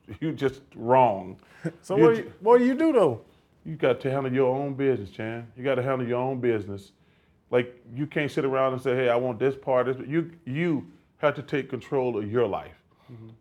you 0.21 0.33
just 0.33 0.61
wrong. 0.75 1.39
So 1.81 1.97
what 1.97 2.15
do, 2.15 2.21
you, 2.21 2.33
what 2.41 2.59
do 2.59 2.67
you 2.67 2.75
do 2.75 2.93
though? 2.93 3.23
you 3.65 3.77
got 3.77 4.01
to 4.01 4.11
handle 4.11 4.33
your 4.33 4.55
own 4.55 4.75
business, 4.75 5.11
Chan. 5.11 5.51
You 5.57 5.65
got 5.65 5.77
to 5.77 5.83
handle 5.83 6.07
your 6.07 6.19
own 6.19 6.41
business. 6.41 6.93
Like 7.51 7.81
you 7.95 8.07
can't 8.07 8.31
sit 8.31 8.45
around 8.45 8.75
and 8.75 8.83
say, 8.83 8.95
"Hey, 8.95 9.09
I 9.09 9.17
want 9.17 9.39
this 9.39 9.57
part." 9.57 9.87
This. 9.87 9.97
You 10.07 10.31
you 10.45 10.87
have 11.19 11.35
to 11.37 11.43
take 11.43 11.71
control 11.71 12.19
of 12.19 12.31
your 12.31 12.47
life. 12.47 12.75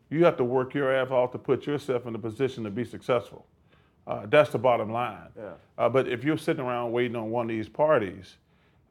You 0.09 0.23
have 0.25 0.37
to 0.37 0.43
work 0.43 0.73
your 0.73 0.93
ass 0.93 1.09
off 1.09 1.31
to 1.31 1.37
put 1.37 1.65
yourself 1.65 2.05
in 2.05 2.13
a 2.13 2.19
position 2.19 2.63
to 2.65 2.69
be 2.69 2.83
successful. 2.83 3.45
Uh, 4.05 4.25
that's 4.27 4.51
the 4.51 4.59
bottom 4.59 4.91
line. 4.91 5.29
Yeah. 5.35 5.53
Uh, 5.77 5.89
but 5.89 6.07
if 6.07 6.23
you're 6.23 6.37
sitting 6.37 6.63
around 6.63 6.91
waiting 6.91 7.15
on 7.15 7.31
one 7.31 7.45
of 7.45 7.49
these 7.49 7.69
parties 7.69 8.35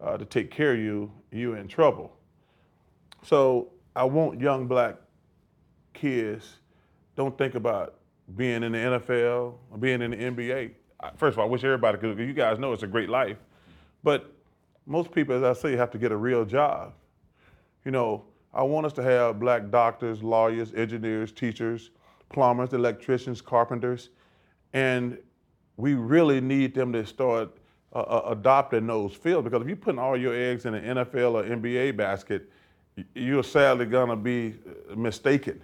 uh, 0.01 0.16
to 0.16 0.25
take 0.25 0.51
care 0.51 0.73
of 0.73 0.79
you, 0.79 1.12
you're 1.31 1.59
in 1.59 1.68
trouble. 1.68 2.16
So 3.23 3.68
I 3.95 4.05
want 4.05 4.41
young 4.41 4.66
black 4.66 4.97
kids 5.93 6.57
don't 7.17 7.37
think 7.37 7.55
about 7.55 7.95
being 8.37 8.63
in 8.63 8.73
the 8.73 8.79
NFL 8.79 9.55
or 9.71 9.79
being 9.79 10.03
in 10.03 10.13
the 10.13 10.17
NBA. 10.17 10.73
First 11.17 11.35
of 11.35 11.41
all, 11.41 11.47
I 11.47 11.51
wish 11.51 11.65
everybody 11.65 11.99
could. 11.99 12.19
You 12.19 12.33
guys 12.33 12.59
know 12.59 12.73
it's 12.73 12.83
a 12.83 12.87
great 12.87 13.09
life, 13.09 13.39
but 14.03 14.33
most 14.87 15.13
people, 15.13 15.35
as 15.35 15.43
I 15.43 15.61
say, 15.61 15.77
have 15.77 15.91
to 15.93 15.99
get 15.99 16.13
a 16.13 16.17
real 16.17 16.45
job. 16.45 16.93
You 17.85 17.91
know, 17.91 18.25
I 18.55 18.63
want 18.63 18.87
us 18.87 18.93
to 18.95 19.03
have 19.03 19.41
black 19.41 19.71
doctors, 19.71 20.23
lawyers, 20.23 20.73
engineers, 20.75 21.33
teachers, 21.33 21.91
plumbers, 22.29 22.73
electricians, 22.73 23.41
carpenters, 23.41 24.11
and 24.73 25.19
we 25.77 25.95
really 25.95 26.41
need 26.41 26.75
them 26.75 26.93
to 26.93 27.05
start 27.07 27.51
uh, 27.95 28.01
uh, 28.01 28.23
adopting 28.29 28.87
those 28.87 29.15
fields 29.15 29.45
because 29.45 29.63
if 29.63 29.69
you're 29.69 29.77
putting 29.77 29.99
all 29.99 30.17
your 30.17 30.35
eggs 30.35 30.67
in 30.67 30.75
an 30.75 30.97
NFL 30.97 31.35
or 31.35 31.45
NBA 31.45 31.97
basket, 31.97 32.51
you're 33.15 33.43
sadly 33.43 33.87
gonna 33.87 34.17
be 34.17 34.55
uh, 34.91 34.95
mistaken. 34.95 35.61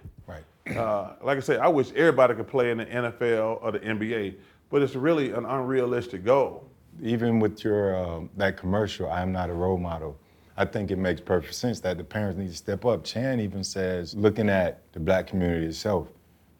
Uh, 0.77 1.13
like 1.23 1.37
I 1.37 1.41
say, 1.41 1.57
I 1.57 1.67
wish 1.67 1.91
everybody 1.93 2.35
could 2.35 2.47
play 2.47 2.71
in 2.71 2.77
the 2.79 2.85
NFL 2.85 3.59
or 3.61 3.71
the 3.71 3.79
NBA, 3.79 4.35
but 4.69 4.81
it's 4.81 4.95
really 4.95 5.31
an 5.31 5.45
unrealistic 5.45 6.23
goal. 6.23 6.65
even 7.01 7.39
with 7.39 7.63
your 7.63 7.95
um, 7.95 8.29
that 8.37 8.57
commercial, 8.57 9.09
I 9.09 9.21
am 9.21 9.31
not 9.31 9.49
a 9.49 9.53
role 9.53 9.77
model. 9.77 10.17
I 10.57 10.65
think 10.65 10.91
it 10.91 10.97
makes 10.97 11.21
perfect 11.21 11.53
sense 11.55 11.79
that 11.81 11.97
the 11.97 12.03
parents 12.03 12.37
need 12.37 12.49
to 12.49 12.55
step 12.57 12.83
up. 12.85 13.03
Chan 13.05 13.39
even 13.39 13.63
says, 13.63 14.13
looking 14.15 14.49
at 14.49 14.81
the 14.91 14.99
black 14.99 15.27
community 15.27 15.67
itself, 15.67 16.09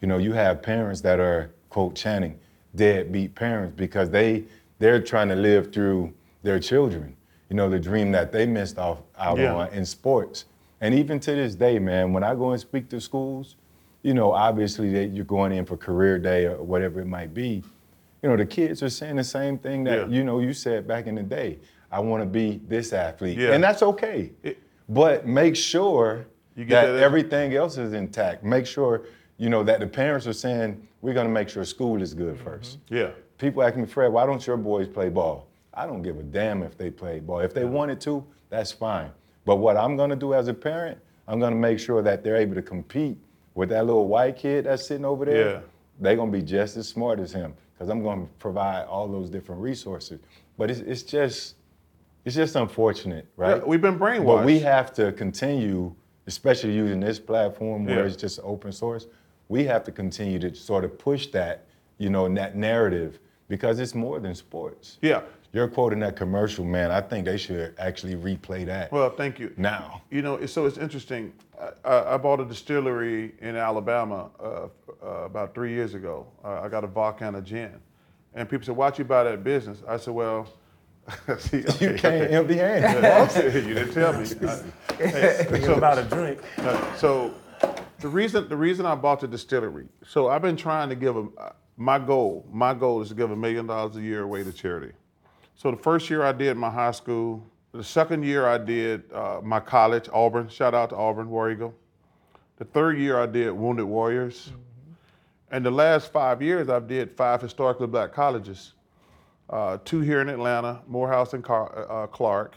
you 0.01 0.07
know, 0.07 0.17
you 0.17 0.31
have 0.31 0.61
parents 0.61 1.01
that 1.01 1.19
are 1.19 1.51
quote 1.69 1.95
Channing, 1.95 2.39
deadbeat 2.75 3.35
parents 3.35 3.73
because 3.75 4.09
they 4.09 4.45
they're 4.79 5.01
trying 5.01 5.27
to 5.27 5.35
live 5.35 5.73
through 5.73 6.13
their 6.43 6.59
children. 6.59 7.15
You 7.49 7.57
know, 7.57 7.69
the 7.69 7.79
dream 7.79 8.11
that 8.13 8.31
they 8.31 8.45
missed 8.45 8.77
off 8.77 8.99
out 9.17 9.37
Yeah. 9.37 9.53
on 9.55 9.73
in 9.73 9.85
sports. 9.85 10.45
And 10.79 10.95
even 10.95 11.19
to 11.19 11.31
this 11.35 11.55
day, 11.55 11.77
man, 11.79 12.13
when 12.13 12.23
I 12.23 12.33
go 12.35 12.51
and 12.51 12.61
speak 12.61 12.87
to 12.89 13.01
schools, 13.01 13.57
you 14.01 14.13
know, 14.13 14.31
obviously 14.31 14.91
that 14.93 15.07
you're 15.07 15.25
going 15.25 15.51
in 15.51 15.65
for 15.65 15.77
career 15.77 16.17
day 16.17 16.45
or 16.45 16.63
whatever 16.63 17.01
it 17.01 17.07
might 17.07 17.33
be 17.33 17.63
you 18.21 18.29
know, 18.29 18.35
the 18.35 18.45
kids 18.45 18.83
are 18.83 18.89
saying 18.89 19.15
the 19.15 19.23
same 19.23 19.57
thing 19.57 19.83
that, 19.85 20.09
Yeah. 20.09 20.17
you 20.17 20.23
know, 20.23 20.39
you 20.39 20.53
said 20.53 20.87
back 20.87 21.07
in 21.07 21.15
the 21.15 21.23
day. 21.23 21.59
I 21.91 21.99
want 21.99 22.21
to 22.21 22.29
be 22.29 22.61
this 22.67 22.93
athlete. 22.93 23.37
Yeah. 23.37 23.53
And 23.53 23.63
that's 23.63 23.81
okay. 23.81 24.31
It- 24.43 24.59
but 24.87 25.25
make 25.25 25.55
sure 25.55 26.25
that, 26.55 26.67
that- 26.67 26.95
everything 26.97 27.55
else 27.55 27.77
is 27.77 27.93
intact. 27.93 28.43
Make 28.43 28.65
sure, 28.65 29.03
you 29.37 29.49
know, 29.49 29.63
that 29.63 29.79
the 29.79 29.87
parents 29.87 30.27
are 30.27 30.33
saying, 30.33 30.85
we're 31.01 31.13
going 31.13 31.27
to 31.27 31.33
make 31.33 31.49
sure 31.49 31.63
school 31.63 32.01
is 32.01 32.13
good 32.13 32.35
mm-hmm. 32.35 32.43
first. 32.43 32.79
Yeah. 32.89 33.11
people 33.37 33.63
ask 33.63 33.77
me, 33.77 33.85
Fred, 33.85 34.11
why 34.11 34.25
don't 34.25 34.45
your 34.45 34.57
boys 34.57 34.87
play 34.87 35.07
ball? 35.07 35.47
I 35.73 35.85
don't 35.85 36.01
give 36.01 36.19
a 36.19 36.23
damn 36.23 36.61
if 36.61 36.77
they 36.77 36.91
play 36.91 37.21
ball. 37.21 37.39
If 37.39 37.53
they 37.53 37.63
wanted 37.63 38.01
to, 38.01 38.25
that's 38.49 38.71
fine. 38.73 39.11
But 39.45 39.57
what 39.57 39.77
I'm 39.77 39.95
gonna 39.95 40.17
do 40.17 40.33
as 40.33 40.49
a 40.49 40.53
parent, 40.53 40.97
I'm 41.25 41.39
gonna 41.39 41.55
make 41.55 41.79
sure 41.79 42.01
that 42.01 42.21
they're 42.21 42.35
able 42.35 42.55
to 42.55 42.61
compete 42.61 43.17
with 43.59 43.67
that 43.67 43.85
little 43.85 44.07
white 44.07 44.37
kid 44.37 44.63
that's 44.63 44.87
sitting 44.87 45.03
over 45.03 45.25
there. 45.25 45.49
Yeah. 45.49 45.59
They're 45.99 46.15
gonna 46.15 46.31
be 46.31 46.41
just 46.41 46.77
as 46.77 46.87
smart 46.87 47.19
as 47.19 47.33
him 47.33 47.53
because 47.73 47.89
I'm 47.89 48.01
gonna 48.01 48.25
provide 48.39 48.85
all 48.85 49.05
those 49.09 49.29
different 49.29 49.59
resources. 49.61 50.21
But 50.57 50.71
it's, 50.71 50.79
it's 50.79 51.03
just, 51.03 51.55
it's 52.23 52.37
just 52.37 52.55
unfortunate, 52.55 53.25
right? 53.35 53.57
Yeah, 53.57 53.63
we've 53.65 53.81
been 53.81 53.99
brainwashed. 53.99 54.25
But 54.25 54.45
we 54.45 54.59
have 54.59 54.93
to 54.93 55.11
continue, 55.11 55.93
especially 56.25 56.73
using 56.73 57.01
this 57.01 57.19
platform 57.19 57.85
where 57.85 57.99
Yeah. 57.99 58.05
it's 58.05 58.15
just 58.15 58.39
open 58.43 58.71
source. 58.71 59.07
We 59.49 59.65
have 59.65 59.83
to 59.83 59.91
continue 59.91 60.39
to 60.39 60.55
sort 60.55 60.85
of 60.85 60.97
push 60.97 61.27
that, 61.27 61.65
you 61.97 62.09
know, 62.09 62.33
that 62.35 62.55
narrative 62.55 63.19
because 63.49 63.81
it's 63.81 63.93
more 63.93 64.21
than 64.21 64.35
sports. 64.35 64.99
Yeah. 65.01 65.23
You're 65.51 65.67
quoting 65.67 65.99
that 66.01 66.15
commercial, 66.15 66.63
man. 66.63 66.91
I 66.91 67.01
think 67.01 67.25
they 67.25 67.37
should 67.37 67.73
actually 67.79 68.15
replay 68.15 68.65
that 68.67 68.91
Well, 68.91 69.09
thank 69.09 69.39
you. 69.39 69.51
now. 69.57 70.01
You 70.11 70.21
know, 70.21 70.35
it's- 70.35 70.51
so 70.51 70.65
it's 70.67 70.77
interesting. 70.77 71.33
I, 71.59 71.89
I 71.89 72.13
I 72.13 72.17
bought 72.17 72.39
a 72.39 72.45
distillery 72.45 73.33
in 73.41 73.55
Alabama 73.55 74.29
uh, 74.39 74.67
uh, 75.03 75.07
about 75.25 75.53
three 75.55 75.71
years 75.73 75.93
ago. 75.95 76.27
Uh, 76.43 76.61
I 76.61 76.67
got 76.69 76.83
a 76.83 76.87
vodka 76.87 77.25
and 77.27 77.35
a 77.37 77.41
gin, 77.41 77.73
and 78.35 78.47
people 78.47 78.65
said, 78.65 78.75
"Why'd 78.75 78.97
you 78.99 79.05
buy 79.05 79.23
that 79.23 79.43
business?" 79.43 79.79
I 79.87 79.97
said, 79.97 80.13
"Well, 80.13 80.47
see, 81.39 81.57
You 81.57 81.63
okay, 81.67 81.97
came 81.97 82.21
okay. 82.23 82.27
empty 82.35 82.57
handed. 82.57 83.67
you 83.67 83.73
didn't 83.73 83.93
tell 83.93 84.13
me." 84.13 84.25
I- 84.47 84.93
hey, 85.03 85.45
Think 85.49 85.65
so- 85.65 85.73
about 85.75 85.97
a 85.97 86.03
drink. 86.03 86.39
uh, 86.59 86.95
so 86.95 87.33
the 87.99 88.07
reason 88.07 88.47
the 88.49 88.55
reason 88.57 88.85
I 88.85 88.95
bought 88.95 89.19
the 89.21 89.27
distillery. 89.27 89.87
So 90.07 90.29
I've 90.29 90.41
been 90.43 90.55
trying 90.57 90.89
to 90.89 90.95
give 90.95 91.17
a 91.17 91.27
my 91.75 91.97
goal. 91.97 92.45
My 92.51 92.73
goal 92.73 93.01
is 93.01 93.09
to 93.09 93.15
give 93.15 93.31
a 93.31 93.35
million 93.35 93.65
dollars 93.67 93.95
a 93.95 94.01
year 94.01 94.21
away 94.23 94.43
to 94.43 94.53
charity. 94.53 94.93
So 95.59 95.71
the 95.71 95.77
first 95.77 96.09
year 96.09 96.23
I 96.23 96.31
did 96.31 96.55
my 96.55 96.69
high 96.69 96.91
school. 96.91 97.45
The 97.73 97.83
second 97.83 98.23
year 98.23 98.47
I 98.47 98.57
did 98.57 99.03
uh, 99.11 99.41
my 99.43 99.59
college, 99.59 100.07
Auburn. 100.13 100.47
Shout 100.47 100.73
out 100.73 100.91
to 100.91 100.95
Auburn, 100.95 101.29
War 101.29 101.51
Eagle. 101.51 101.73
The 102.55 102.63
third 102.63 102.97
year 102.97 103.19
I 103.19 103.25
did 103.25 103.51
Wounded 103.51 103.83
Warriors. 103.85 104.53
And 105.51 105.65
the 105.65 105.71
last 105.71 106.13
five 106.13 106.41
years 106.41 106.69
I've 106.69 106.87
did 106.87 107.11
five 107.11 107.41
historically 107.41 107.87
black 107.87 108.13
colleges. 108.13 108.71
Uh, 109.49 109.79
two 109.83 109.99
here 109.99 110.21
in 110.21 110.29
Atlanta, 110.29 110.79
Morehouse 110.87 111.33
and 111.33 111.43
Car- 111.43 111.91
uh, 111.91 112.07
Clark, 112.07 112.55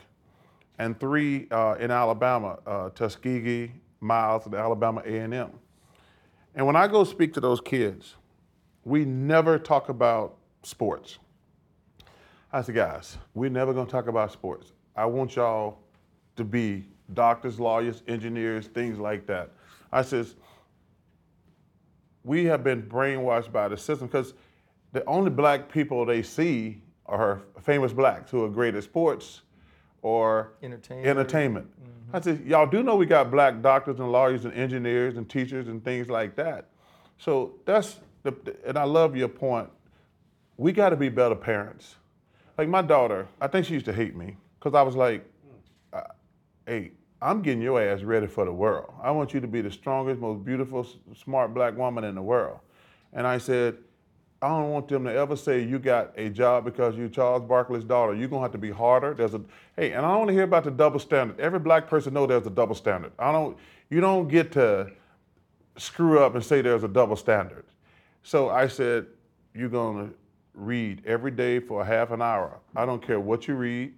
and 0.78 0.98
three 1.00 1.48
uh, 1.50 1.74
in 1.80 1.90
Alabama, 1.90 2.60
uh, 2.68 2.90
Tuskegee, 2.90 3.72
Miles, 3.98 4.46
and 4.46 4.54
Alabama 4.54 5.02
A&M. 5.04 5.50
And 6.54 6.66
when 6.66 6.76
I 6.76 6.86
go 6.86 7.02
speak 7.02 7.34
to 7.34 7.40
those 7.40 7.60
kids, 7.60 8.14
we 8.84 9.04
never 9.04 9.58
talk 9.58 9.88
about 9.88 10.36
sports. 10.62 11.18
I 12.52 12.60
said, 12.62 12.74
guys, 12.74 13.16
we're 13.34 13.50
never 13.50 13.72
gonna 13.72 13.88
talk 13.88 14.08
about 14.08 14.30
sports. 14.30 14.72
I 14.94 15.06
want 15.06 15.36
y'all 15.36 15.78
to 16.36 16.44
be 16.44 16.86
doctors, 17.14 17.58
lawyers, 17.58 18.02
engineers, 18.08 18.66
things 18.66 18.98
like 18.98 19.26
that. 19.26 19.50
I 19.90 20.02
says, 20.02 20.34
we 22.24 22.44
have 22.44 22.62
been 22.62 22.82
brainwashed 22.82 23.52
by 23.52 23.68
the 23.68 23.76
system 23.76 24.06
because 24.06 24.34
the 24.92 25.04
only 25.06 25.30
black 25.30 25.70
people 25.70 26.04
they 26.04 26.22
see 26.22 26.82
are 27.06 27.40
famous 27.62 27.92
blacks 27.92 28.30
who 28.30 28.44
are 28.44 28.48
great 28.48 28.74
at 28.74 28.84
sports 28.84 29.42
or 30.02 30.52
Entertainment. 30.62 31.06
entertainment. 31.08 31.66
Mm-hmm. 31.66 32.16
I 32.16 32.20
said, 32.20 32.44
y'all 32.46 32.66
do 32.66 32.82
know 32.82 32.96
we 32.96 33.06
got 33.06 33.30
black 33.30 33.62
doctors 33.62 33.98
and 33.98 34.12
lawyers 34.12 34.44
and 34.44 34.52
engineers 34.54 35.16
and 35.16 35.28
teachers 35.28 35.68
and 35.68 35.82
things 35.84 36.08
like 36.08 36.36
that. 36.36 36.66
So 37.18 37.54
that's 37.64 37.98
the, 38.22 38.34
and 38.66 38.78
I 38.78 38.84
love 38.84 39.16
your 39.16 39.28
point. 39.28 39.70
We 40.58 40.72
got 40.72 40.90
to 40.90 40.96
be 40.96 41.08
better 41.08 41.34
parents. 41.34 41.96
Like 42.58 42.68
my 42.68 42.82
daughter, 42.82 43.26
I 43.40 43.46
think 43.46 43.66
she 43.66 43.74
used 43.74 43.86
to 43.86 43.92
hate 43.92 44.14
me 44.14 44.36
because 44.58 44.74
I 44.74 44.82
was 44.82 44.94
like, 44.94 45.24
uh, 45.92 46.02
hey, 46.66 46.92
I'm 47.20 47.40
getting 47.40 47.62
your 47.62 47.80
ass 47.80 48.02
ready 48.02 48.26
for 48.26 48.44
the 48.44 48.52
world. 48.52 48.92
I 49.02 49.10
want 49.10 49.32
you 49.32 49.40
to 49.40 49.46
be 49.46 49.60
the 49.60 49.70
strongest, 49.70 50.20
most 50.20 50.44
beautiful, 50.44 50.86
smart 51.14 51.54
black 51.54 51.76
woman 51.76 52.04
in 52.04 52.14
the 52.14 52.22
world. 52.22 52.58
And 53.12 53.26
I 53.26 53.38
said, 53.38 53.78
I 54.42 54.48
don't 54.48 54.70
want 54.70 54.88
them 54.88 55.04
to 55.04 55.12
ever 55.12 55.36
say 55.36 55.62
you 55.62 55.78
got 55.78 56.12
a 56.16 56.28
job 56.28 56.64
because 56.64 56.96
you're 56.96 57.08
Charles 57.08 57.42
Barkley's 57.42 57.84
daughter. 57.84 58.12
You're 58.12 58.26
gonna 58.26 58.42
have 58.42 58.52
to 58.52 58.58
be 58.58 58.72
harder. 58.72 59.14
There's 59.14 59.34
a 59.34 59.40
hey, 59.76 59.92
and 59.92 60.04
I 60.04 60.10
don't 60.10 60.18
want 60.18 60.28
to 60.28 60.34
hear 60.34 60.42
about 60.42 60.64
the 60.64 60.72
double 60.72 60.98
standard. 60.98 61.38
Every 61.38 61.60
black 61.60 61.86
person 61.86 62.12
know 62.12 62.26
there's 62.26 62.46
a 62.46 62.50
double 62.50 62.74
standard. 62.74 63.12
I 63.20 63.30
don't. 63.30 63.56
You 63.88 64.00
don't 64.00 64.26
get 64.26 64.50
to 64.52 64.90
screw 65.76 66.18
up 66.18 66.34
and 66.34 66.44
say 66.44 66.60
there's 66.60 66.82
a 66.82 66.88
double 66.88 67.14
standard. 67.14 67.64
So 68.24 68.50
I 68.50 68.66
said, 68.66 69.06
you're 69.54 69.68
gonna 69.68 70.10
read 70.54 71.02
every 71.06 71.30
day 71.30 71.58
for 71.58 71.82
a 71.82 71.84
half 71.84 72.10
an 72.10 72.22
hour. 72.22 72.58
I 72.76 72.84
don't 72.86 73.04
care 73.04 73.20
what 73.20 73.48
you 73.48 73.54
read. 73.54 73.94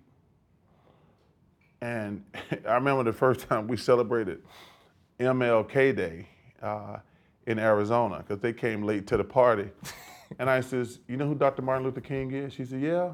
And 1.81 2.25
I 2.67 2.75
remember 2.75 3.05
the 3.05 3.13
first 3.13 3.41
time 3.49 3.69
we 3.69 3.77
celebrated 3.77 4.43
MLK 5.21 5.97
Day 5.97 6.29
uh, 6.63 6.99
in 7.47 7.59
Arizona 7.59 8.19
because 8.19 8.41
they 8.41 8.53
came 8.53 8.83
late 8.83 9.07
to 9.09 9.17
the 9.17 9.25
party. 9.25 9.71
and 10.39 10.49
I 10.49 10.61
says, 10.61 11.01
you 11.09 11.17
know 11.17 11.27
who 11.27 11.35
Dr. 11.35 11.63
Martin 11.63 11.85
Luther 11.85 12.01
King 12.01 12.33
is? 12.33 12.53
She 12.53 12.65
said, 12.65 12.81
yeah. 12.81 13.13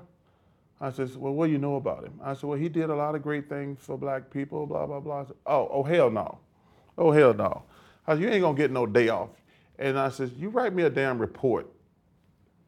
I 0.80 0.91
says, 0.91 1.18
well, 1.18 1.34
what 1.34 1.47
do 1.47 1.53
you 1.53 1.59
know 1.59 1.76
about 1.76 2.05
him? 2.05 2.18
I 2.22 2.32
said, 2.32 2.45
well, 2.45 2.59
he 2.59 2.70
did 2.70 2.88
a 2.88 2.95
lot 2.95 3.14
of 3.14 3.22
great 3.22 3.51
things 3.51 3.80
for 3.82 3.99
black 3.99 4.30
people, 4.30 4.66
blah, 4.66 4.86
blah, 4.86 5.01
blah. 5.01 5.26
Said, 5.26 5.36
oh, 5.47 5.68
oh, 5.70 5.82
hell 5.82 6.11
no. 6.11 6.38
Oh, 6.97 7.11
hell 7.11 7.34
no. 7.34 7.64
I 8.07 8.14
said, 8.14 8.22
you 8.22 8.30
ain't 8.30 8.41
gonna 8.41 8.57
get 8.57 8.70
no 8.70 8.86
day 8.86 9.11
off. 9.11 9.28
And 9.78 9.99
I 9.99 10.09
says, 10.09 10.32
you 10.38 10.49
write 10.49 10.72
me 10.72 10.84
a 10.84 10.91
damn 10.91 11.18
report 11.18 11.70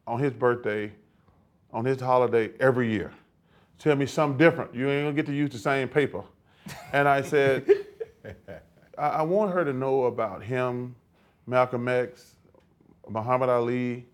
on 0.07 0.19
his 0.19 0.33
birthday, 0.33 0.91
on 1.71 1.85
his 1.85 1.99
holiday 1.99 2.51
every 2.59 2.91
year. 2.91 3.11
Tell 3.79 3.95
me 3.95 4.05
something 4.05 4.37
different. 4.37 4.73
You 4.73 4.89
ain't 4.89 5.05
gonna 5.05 5.15
get 5.15 5.25
to 5.25 5.33
use 5.33 5.51
the 5.51 5.59
same 5.59 5.87
paper. 5.87 6.23
And 6.93 7.07
I 7.07 7.21
said, 7.21 7.69
I, 8.97 9.07
I 9.07 9.21
want 9.23 9.53
her 9.53 9.65
to 9.65 9.73
know 9.73 10.05
about 10.05 10.43
him, 10.43 10.95
Malcolm 11.47 11.87
X, 11.87 12.35
Muhammad 13.09 13.49
Ali, 13.49 14.05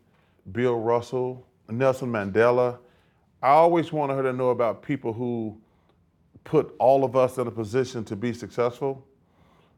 Bill 0.52 0.80
Russell, 0.80 1.46
Nelson 1.70 2.12
Mandela. 2.12 2.80
I 3.42 3.50
always 3.50 3.94
wanted 3.94 4.16
her 4.16 4.24
to 4.24 4.34
know 4.34 4.50
about 4.50 4.82
people 4.82 5.14
who 5.14 5.58
put 6.44 6.74
all 6.80 7.04
of 7.04 7.16
us 7.16 7.38
in 7.38 7.48
a 7.48 7.52
position 7.52 8.04
to 8.06 8.16
be 8.16 8.34
successful, 8.34 9.06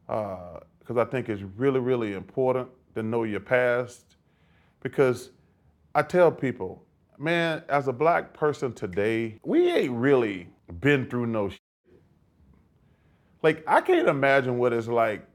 uh, 0.08 0.60
because 0.78 0.96
I 0.96 1.04
think 1.04 1.28
it's 1.28 1.42
really, 1.56 1.80
really 1.80 2.14
important 2.14 2.68
to 2.94 3.02
know 3.02 3.24
your 3.24 3.40
past. 3.40 4.16
Because 4.80 5.30
I 5.94 6.02
tell 6.02 6.30
people, 6.32 6.82
man, 7.18 7.62
as 7.68 7.88
a 7.88 7.92
black 7.92 8.32
person 8.32 8.72
today, 8.72 9.38
we 9.44 9.70
ain't 9.70 9.92
really 9.92 10.48
been 10.80 11.08
through 11.08 11.26
no 11.26 11.48
shit. 11.50 11.60
Like, 13.42 13.62
I 13.66 13.80
can't 13.80 14.08
imagine 14.08 14.58
what 14.58 14.72
it's 14.72 14.88
like, 14.88 15.26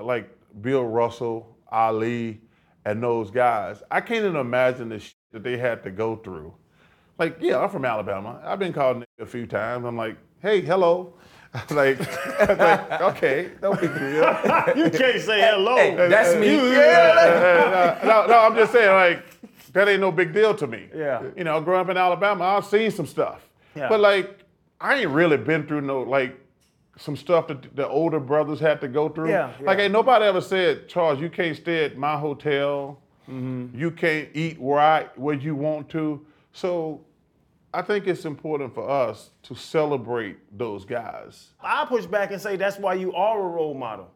like 0.00 0.30
Bill 0.62 0.84
Russell, 0.84 1.56
Ali, 1.70 2.40
and 2.84 3.02
those 3.02 3.30
guys. 3.30 3.82
I 3.90 4.00
can't 4.00 4.24
even 4.24 4.36
imagine 4.36 4.88
the 4.88 4.98
shit 5.00 5.14
that 5.32 5.42
they 5.42 5.56
had 5.58 5.82
to 5.84 5.90
go 5.90 6.16
through. 6.16 6.54
Like, 7.18 7.36
yeah, 7.40 7.58
I'm 7.58 7.68
from 7.68 7.84
Alabama. 7.84 8.40
I've 8.44 8.60
been 8.60 8.72
called 8.72 9.04
a 9.18 9.26
few 9.26 9.46
times. 9.46 9.84
I'm 9.84 9.96
like, 9.96 10.16
hey, 10.40 10.60
hello. 10.60 11.14
like, 11.70 11.98
like, 12.58 13.00
okay, 13.00 13.50
no 13.60 13.74
big 13.74 13.92
deal. 13.92 14.22
You 14.76 14.90
can't 14.90 15.20
say 15.20 15.40
hello. 15.40 15.76
Hey, 15.76 16.08
that's 16.08 16.34
me. 16.36 16.54
You- 16.54 16.60
Uh, 16.80 17.98
no, 18.04 18.26
no, 18.26 18.38
I'm 18.38 18.54
just 18.54 18.72
saying, 18.72 18.92
like, 18.92 19.24
that 19.72 19.88
ain't 19.88 20.00
no 20.00 20.10
big 20.12 20.32
deal 20.32 20.54
to 20.54 20.66
me. 20.66 20.88
Yeah. 20.94 21.22
You 21.36 21.44
know, 21.44 21.60
growing 21.60 21.80
up 21.80 21.88
in 21.90 21.96
Alabama, 21.96 22.44
I've 22.44 22.64
seen 22.64 22.90
some 22.90 23.06
stuff. 23.06 23.48
Yeah. 23.74 23.88
But 23.88 24.00
like, 24.00 24.40
I 24.80 24.96
ain't 24.96 25.10
really 25.10 25.36
been 25.36 25.66
through 25.66 25.82
no 25.82 26.02
like 26.02 26.38
some 26.96 27.16
stuff 27.16 27.46
that 27.48 27.76
the 27.76 27.86
older 27.88 28.18
brothers 28.20 28.58
had 28.60 28.80
to 28.80 28.88
go 28.88 29.08
through. 29.08 29.30
Yeah, 29.30 29.52
Like, 29.60 29.78
yeah. 29.78 29.84
ain't 29.84 29.92
nobody 29.92 30.24
ever 30.24 30.40
said, 30.40 30.88
Charles, 30.88 31.20
you 31.20 31.30
can't 31.30 31.56
stay 31.56 31.84
at 31.84 31.96
my 31.96 32.16
hotel. 32.18 32.98
Mm-hmm. 33.30 33.78
You 33.78 33.90
can't 33.92 34.28
eat 34.34 34.58
where 34.58 34.80
I 34.80 35.04
where 35.14 35.34
you 35.34 35.54
want 35.54 35.88
to. 35.90 36.24
So, 36.52 37.02
I 37.72 37.82
think 37.82 38.06
it's 38.06 38.24
important 38.24 38.74
for 38.74 38.88
us 38.88 39.30
to 39.44 39.54
celebrate 39.54 40.38
those 40.56 40.84
guys. 40.86 41.48
I 41.60 41.84
push 41.84 42.06
back 42.06 42.32
and 42.32 42.40
say 42.40 42.56
that's 42.56 42.78
why 42.78 42.94
you 42.94 43.12
are 43.14 43.38
a 43.38 43.48
role 43.48 43.74
model. 43.74 44.10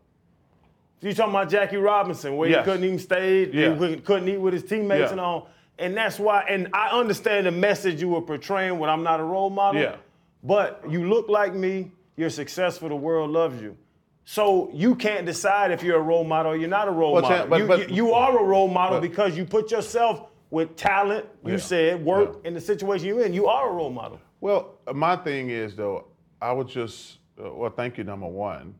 You 1.03 1.13
talking 1.13 1.33
about 1.33 1.51
Jackie 1.51 1.77
Robinson, 1.79 2.37
where 2.37 2.49
Yes. 2.49 2.65
he 2.65 2.71
couldn't 2.71 2.85
even 2.85 2.99
stay, 2.99 3.47
Yeah. 3.47 3.75
he 3.75 3.97
couldn't- 3.97 4.29
eat 4.29 4.39
with 4.41 4.55
his 4.55 4.63
teammates 4.65 5.07
Yeah. 5.07 5.11
and 5.13 5.21
all. 5.21 5.49
And 5.79 5.97
that's 5.97 6.19
why, 6.21 6.45
and 6.49 6.69
I 6.73 6.91
understand 6.91 7.47
the 7.47 7.51
message 7.51 8.01
you 8.01 8.09
were 8.09 8.21
portraying 8.21 8.79
when 8.79 8.89
I'm 8.89 9.03
not 9.03 9.19
a 9.19 9.25
role 9.25 9.51
model. 9.51 9.81
Yeah. 9.83 9.97
But 10.45 10.83
you 10.89 11.09
look 11.09 11.29
like 11.29 11.55
me, 11.55 11.91
you're 12.17 12.31
successful, 12.31 12.89
the 12.89 12.95
world 12.97 13.31
loves 13.31 13.61
you. 13.61 13.77
So 14.25 14.71
you 14.73 14.95
can't 14.95 15.27
decide 15.27 15.73
if 15.73 15.83
you're 15.83 15.97
a 15.99 16.03
role 16.03 16.23
model 16.23 16.53
or 16.53 16.57
you're 16.57 16.69
not 16.69 16.87
a 16.87 16.93
role 16.93 17.15
Well, 17.15 17.23
model. 17.23 17.47
But- 17.49 17.59
you, 17.59 17.67
but- 17.67 17.91
you, 17.91 18.13
are 18.13 18.39
a 18.39 18.45
role 18.45 18.69
model 18.69 19.01
but- 19.01 19.09
because 19.09 19.37
you 19.37 19.45
put 19.45 19.73
yourself 19.73 20.29
with 20.51 20.77
talent, 20.77 21.27
you 21.45 21.53
Yeah. 21.53 21.59
said, 21.59 22.05
work 22.05 22.35
Yeah. 22.43 22.49
in 22.49 22.55
the 22.55 22.61
situation 22.61 23.09
you're 23.09 23.25
in. 23.25 23.33
You 23.35 23.49
are 23.49 23.69
a 23.71 23.73
role 23.73 23.91
model. 23.91 24.21
Well, 24.41 24.75
my 24.93 25.17
thing 25.17 25.51
is 25.51 25.75
though, 25.75 26.05
I 26.41 26.53
would 26.53 26.69
just 26.69 27.19
uh, 27.43 27.51
well, 27.53 27.71
thank 27.71 27.97
you, 27.99 28.05
number 28.05 28.27
one, 28.27 28.75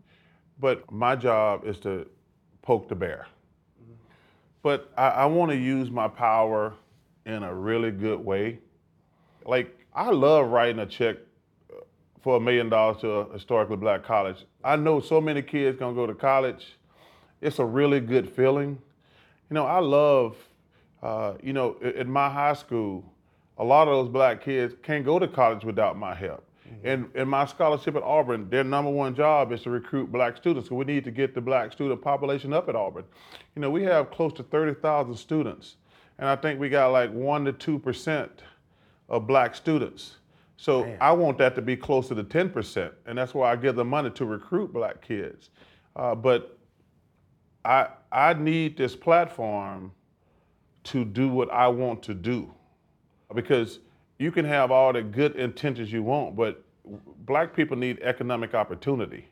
but 0.63 0.91
my 0.93 1.17
job 1.17 1.67
is 1.67 1.79
to 1.81 2.07
poke 2.63 2.89
the 2.89 2.95
bear. 2.95 3.27
But 4.63 4.93
I, 4.97 5.09
I 5.09 5.27
want 5.27 5.51
to 5.51 5.57
use 5.57 5.91
my 5.91 6.07
power 6.07 6.73
in 7.27 7.43
a 7.43 7.53
really 7.53 7.91
good 7.91 8.25
way. 8.25 8.61
Like 9.45 9.77
I 9.93 10.11
love 10.11 10.51
writing 10.51 10.79
a 10.79 10.87
check 10.87 11.17
uh, 11.69 11.81
for 12.23 12.37
a 12.37 12.41
million 12.41 12.69
dollars 12.69 13.01
to 13.01 13.11
a 13.11 13.33
historically 13.33 13.77
black 13.77 14.05
college. 14.05 14.37
I 14.63 14.77
know 14.77 15.01
so 15.01 15.21
many 15.21 15.43
kids 15.43 15.77
gonna 15.81 15.95
go 15.95 16.07
to 16.07 16.15
college. 16.15 16.65
It's 17.41 17.59
a 17.59 17.65
really 17.65 17.99
good 17.99 18.31
feeling. 18.31 18.79
You 19.51 19.55
know, 19.55 19.67
I 19.67 19.81
love, 19.81 20.37
uh, 21.03 21.35
you 21.43 21.53
know, 21.53 21.77
in 21.81 22.09
my 22.09 22.31
high 22.31 22.55
school, 22.55 23.05
a 23.59 23.65
lot 23.65 23.89
of 23.89 23.95
those 23.95 24.09
black 24.13 24.45
kids 24.45 24.75
can't 24.85 25.05
go 25.05 25.19
to 25.19 25.27
college 25.27 25.65
without 25.65 25.99
my 25.99 26.15
help. 26.15 26.45
And 26.85 27.11
in 27.15 27.29
my 27.29 27.47
scholarship 27.47 27.97
at 27.97 28.03
Auburn, 28.03 28.49
their 28.51 28.65
number 28.65 28.91
one 28.91 29.15
job 29.15 29.53
is 29.53 29.63
to 29.63 29.71
recruit 29.71 30.11
black 30.11 30.37
students. 30.37 30.69
So 30.69 30.75
we 30.75 30.85
need 30.85 31.05
to 31.05 31.11
get 31.11 31.35
the 31.35 31.41
black 31.41 31.73
student 31.73 32.03
population 32.03 32.53
up 32.53 32.69
at 32.69 32.77
Auburn. 32.77 33.05
You 33.55 33.63
know, 33.63 33.71
we 33.71 33.83
have 33.85 34.11
close 34.11 34.33
to 34.35 34.43
30,000 34.43 35.15
students, 35.15 35.77
and 36.19 36.29
I 36.29 36.37
think 36.37 36.59
we 36.59 36.69
got 36.69 36.89
like 36.89 37.13
one 37.13 37.45
to 37.45 37.53
two 37.53 37.79
percent 37.79 38.43
of 39.09 39.27
black 39.27 39.55
students. 39.55 40.17
So 40.57 40.97
I 41.01 41.11
want 41.11 41.39
that 41.39 41.57
to 41.57 41.63
be 41.63 41.77
closer 41.77 42.15
to 42.15 42.23
10%, 42.23 42.93
and 43.07 43.19
that's 43.19 43.35
why 43.35 43.51
I 43.51 43.57
give 43.57 43.75
the 43.75 43.85
money 43.85 44.11
to 44.11 44.25
recruit 44.25 44.73
black 44.73 45.03
kids. 45.03 45.51
Uh, 45.97 46.15
but 46.15 46.57
I 47.65 47.89
I 48.11 48.35
need 48.35 48.77
this 48.77 48.95
platform 48.95 49.93
to 50.85 51.05
do 51.05 51.29
what 51.29 51.51
I 51.51 51.67
want 51.69 52.03
to 52.05 52.15
do, 52.15 52.53
because 53.35 53.81
you 54.23 54.31
can 54.31 54.45
have 54.45 54.71
all 54.71 54.93
the 54.93 55.03
good 55.03 55.35
intentions 55.37 55.93
you 55.93 56.03
want, 56.03 56.37
but 56.37 56.63
black 57.27 57.55
people 57.55 57.77
need 57.77 57.99
economic 58.03 58.55
opportunity. 58.55 59.27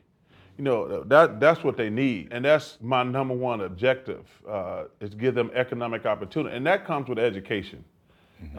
You 0.57 0.65
know 0.65 1.03
that 1.05 1.39
that's 1.39 1.63
what 1.63 1.77
they 1.77 1.89
need, 1.89 2.27
and 2.31 2.43
that's 2.45 2.77
my 2.81 3.03
number 3.03 3.33
one 3.33 3.61
objective 3.61 4.27
uh, 4.47 4.83
is 4.99 5.15
give 5.15 5.33
them 5.33 5.49
economic 5.53 6.05
opportunity, 6.05 6.55
and 6.55 6.67
that 6.67 6.85
comes 6.85 7.07
with 7.07 7.17
education, 7.17 7.83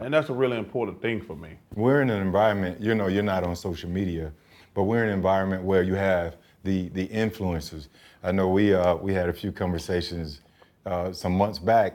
and 0.01 0.13
that's 0.13 0.29
a 0.29 0.33
really 0.33 0.57
important 0.57 1.01
thing 1.01 1.21
for 1.21 1.35
me. 1.35 1.51
We're 1.75 2.01
in 2.01 2.09
an 2.09 2.21
environment, 2.21 2.81
you 2.81 2.95
know, 2.95 3.07
you're 3.07 3.23
not 3.23 3.43
on 3.43 3.55
social 3.55 3.89
media, 3.89 4.33
but 4.73 4.83
we're 4.83 5.03
in 5.03 5.09
an 5.09 5.15
environment 5.15 5.63
where 5.63 5.83
you 5.83 5.93
have 5.93 6.35
the 6.63 6.89
the 6.89 7.07
influencers. 7.07 7.87
I 8.23 8.31
know 8.31 8.49
we 8.49 8.73
uh, 8.73 8.95
we 8.95 9.13
had 9.13 9.29
a 9.29 9.33
few 9.33 9.51
conversations 9.51 10.41
uh, 10.85 11.13
some 11.13 11.37
months 11.37 11.59
back 11.59 11.93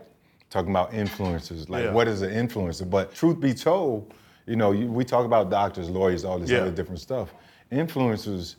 talking 0.49 0.71
about 0.71 0.93
influencers, 0.93 1.69
like 1.69 1.85
Yeah. 1.85 1.93
what 1.93 2.09
is 2.09 2.23
an 2.23 2.31
influencer? 2.31 2.89
But 2.89 3.15
truth 3.15 3.41
be 3.41 3.53
told, 3.53 4.15
you 4.49 4.57
know, 4.57 4.73
you, 4.73 4.87
we 4.87 5.05
talk 5.05 5.27
about 5.27 5.51
doctors, 5.51 5.91
lawyers, 5.91 6.25
all 6.25 6.39
this 6.39 6.51
Yeah. 6.51 6.61
other 6.61 6.71
different 6.71 7.01
stuff. 7.01 7.35
Influencers, 7.71 8.57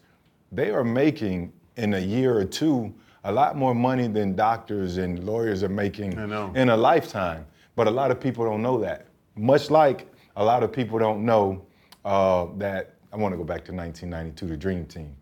they 0.52 0.70
are 0.70 0.84
making 0.84 1.52
in 1.78 1.96
a 1.96 2.00
year 2.00 2.38
or 2.38 2.46
two 2.46 2.94
a 3.24 3.32
lot 3.32 3.58
more 3.58 3.74
money 3.74 4.08
than 4.08 4.36
doctors 4.36 4.98
and 4.98 5.24
lawyers 5.26 5.64
are 5.64 5.70
making 5.70 6.14
in 6.14 6.70
a 6.70 6.78
lifetime. 6.78 7.46
But 7.76 7.88
a 7.88 7.92
lot 7.92 8.12
of 8.12 8.20
people 8.20 8.46
don't 8.46 8.62
know 8.62 8.80
that. 8.80 9.08
Much 9.36 9.70
like 9.72 10.08
a 10.36 10.44
lot 10.44 10.64
of 10.64 10.72
people 10.72 11.00
don't 11.00 11.26
know 11.26 11.66
uh, 12.06 12.48
that, 12.58 12.96
I 13.12 13.18
want 13.18 13.34
to 13.34 13.38
go 13.38 13.44
back 13.44 13.66
to 13.66 13.74
1992, 13.74 14.46
the 14.48 14.56
Dream 14.58 14.86
Team, 14.86 15.16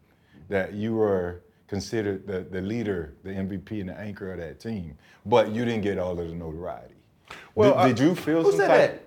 that 0.50 0.74
you 0.74 0.96
were 0.96 1.42
considered 1.68 2.28
the, 2.28 2.42
the 2.42 2.62
leader, 2.62 3.14
the 3.24 3.30
MVP, 3.32 3.80
and 3.82 3.90
the 3.90 3.98
anchor 4.00 4.32
of 4.32 4.40
that 4.40 4.60
team, 4.60 4.98
but 5.26 5.50
you 5.52 5.66
didn't 5.66 5.82
get 5.82 5.98
all 5.98 6.12
of 6.20 6.28
the 6.30 6.36
notoriety. 6.36 6.94
Well, 7.56 7.72
did, 7.72 7.78
I- 7.80 7.88
did 7.90 8.00
you 8.00 8.16
feel 8.16 8.44
Who 8.44 8.52
some 8.52 8.60
said 8.60 8.68
type? 8.68 8.92
that? 8.92 9.04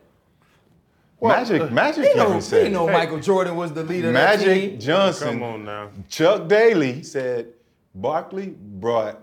Magic, 1.23 1.63
uh, 1.63 1.67
Magic 1.67 2.05
He 2.07 2.15
know, 2.15 2.23
Kevin 2.25 2.35
he 2.37 2.41
said. 2.41 2.73
know 2.73 2.89
it. 2.89 2.93
Michael 2.93 3.21
Jordan 3.21 3.57
was 3.57 3.73
the 3.73 3.83
leader 3.85 4.09
of 4.09 4.15
Magic 4.15 4.71
team. 4.71 4.81
Johnson. 4.81 5.29
Come 5.35 5.43
on 5.43 5.65
now. 5.65 5.91
Chuck 6.09 6.49
Daly 6.49 7.03
said 7.03 7.49
Barkley 7.95 8.55
brought 8.59 9.21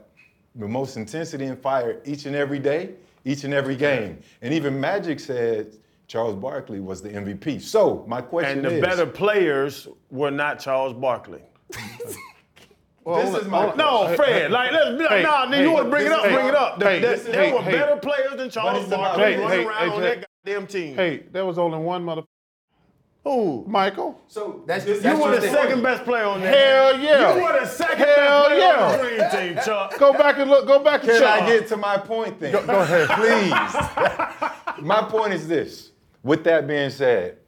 the 0.55 0.67
most 0.67 0.97
intensity 0.97 1.45
and 1.45 1.59
fire 1.59 1.99
each 2.05 2.25
and 2.25 2.35
every 2.35 2.59
day, 2.59 2.91
each 3.25 3.43
and 3.43 3.53
every 3.53 3.75
game. 3.75 4.19
And 4.41 4.53
even 4.53 4.79
Magic 4.79 5.19
said 5.19 5.75
Charles 6.07 6.35
Barkley 6.35 6.79
was 6.79 7.01
the 7.01 7.09
MVP. 7.09 7.61
So 7.61 8.05
my 8.07 8.21
question 8.21 8.59
is, 8.59 8.65
And 8.65 8.73
the 8.73 8.77
is, 8.77 8.81
better 8.81 9.05
players 9.05 9.87
were 10.11 10.31
not 10.31 10.59
Charles 10.59 10.93
Barkley. 10.93 11.41
this 11.69 13.35
is 13.35 13.47
my 13.47 13.73
No, 13.75 14.13
Fred. 14.15 14.51
Like, 14.51 14.71
let's 14.71 14.97
be 14.97 15.03
like, 15.03 15.09
Hey, 15.09 15.23
nah, 15.23 15.45
nigga, 15.45 15.53
hey, 15.55 15.63
you 15.63 15.71
want 15.71 15.85
to 15.85 15.89
bring 15.89 16.05
it 16.05 16.11
up? 16.11 16.23
hey, 16.25 16.33
bring 16.33 16.47
it 16.47 16.55
up. 16.55 16.81
hey, 16.83 16.99
there 16.99 17.15
this- 17.17 17.23
there 17.25 17.53
were 17.55 17.61
better 17.63 17.95
players 17.97 18.35
than 18.37 18.49
Charles 18.49 18.79
it's 18.83 18.87
about- 18.87 19.17
Barkley 19.17 19.33
Hey, 19.33 19.39
running 19.39 19.59
hey, 19.59 19.65
around 19.65 19.89
on 19.89 20.01
hey. 20.01 20.15
that 20.15 20.27
goddamn 20.47 20.67
team. 20.67 20.95
Hey, 20.95 21.23
there 21.31 21.45
was 21.45 21.57
only 21.57 21.77
one 21.77 22.03
mother. 22.03 22.23
Who? 23.23 23.65
Michael. 23.67 24.21
So 24.27 24.63
that's 24.65 24.85
just, 24.85 25.03
you 25.03 25.09
that's 25.09 25.21
were 25.21 25.35
the 25.35 25.41
they- 25.41 25.51
second 25.51 25.83
best 25.83 26.05
player 26.05 26.25
on 26.25 26.41
that. 26.41 26.55
Hell 26.55 26.99
yeah. 26.99 27.35
You 27.35 27.43
were 27.43 27.59
the 27.59 27.65
second 27.65 27.97
Hell 27.97 28.43
best 28.43 28.47
player 28.47 28.59
yeah. 28.59 28.85
on 28.85 28.91
the 28.91 29.31
dream 29.33 29.55
team, 29.55 29.63
Chuck. 29.65 29.99
Go 29.99 30.13
back 30.13 30.37
and 30.37 30.49
look. 30.49 30.65
Go 30.65 30.79
back 30.81 31.01
and 31.01 31.11
Can 31.11 31.19
check. 31.19 31.41
I 31.43 31.45
get 31.45 31.67
to 31.67 31.77
my 31.77 31.97
point 31.97 32.39
then? 32.39 32.53
Go, 32.53 32.79
ahead, 32.79 33.09
please. 33.09 34.81
my 34.85 35.01
point 35.03 35.33
is 35.33 35.47
this. 35.47 35.91
With 36.23 36.43
that 36.45 36.67
being 36.67 36.89
said, 36.89 37.39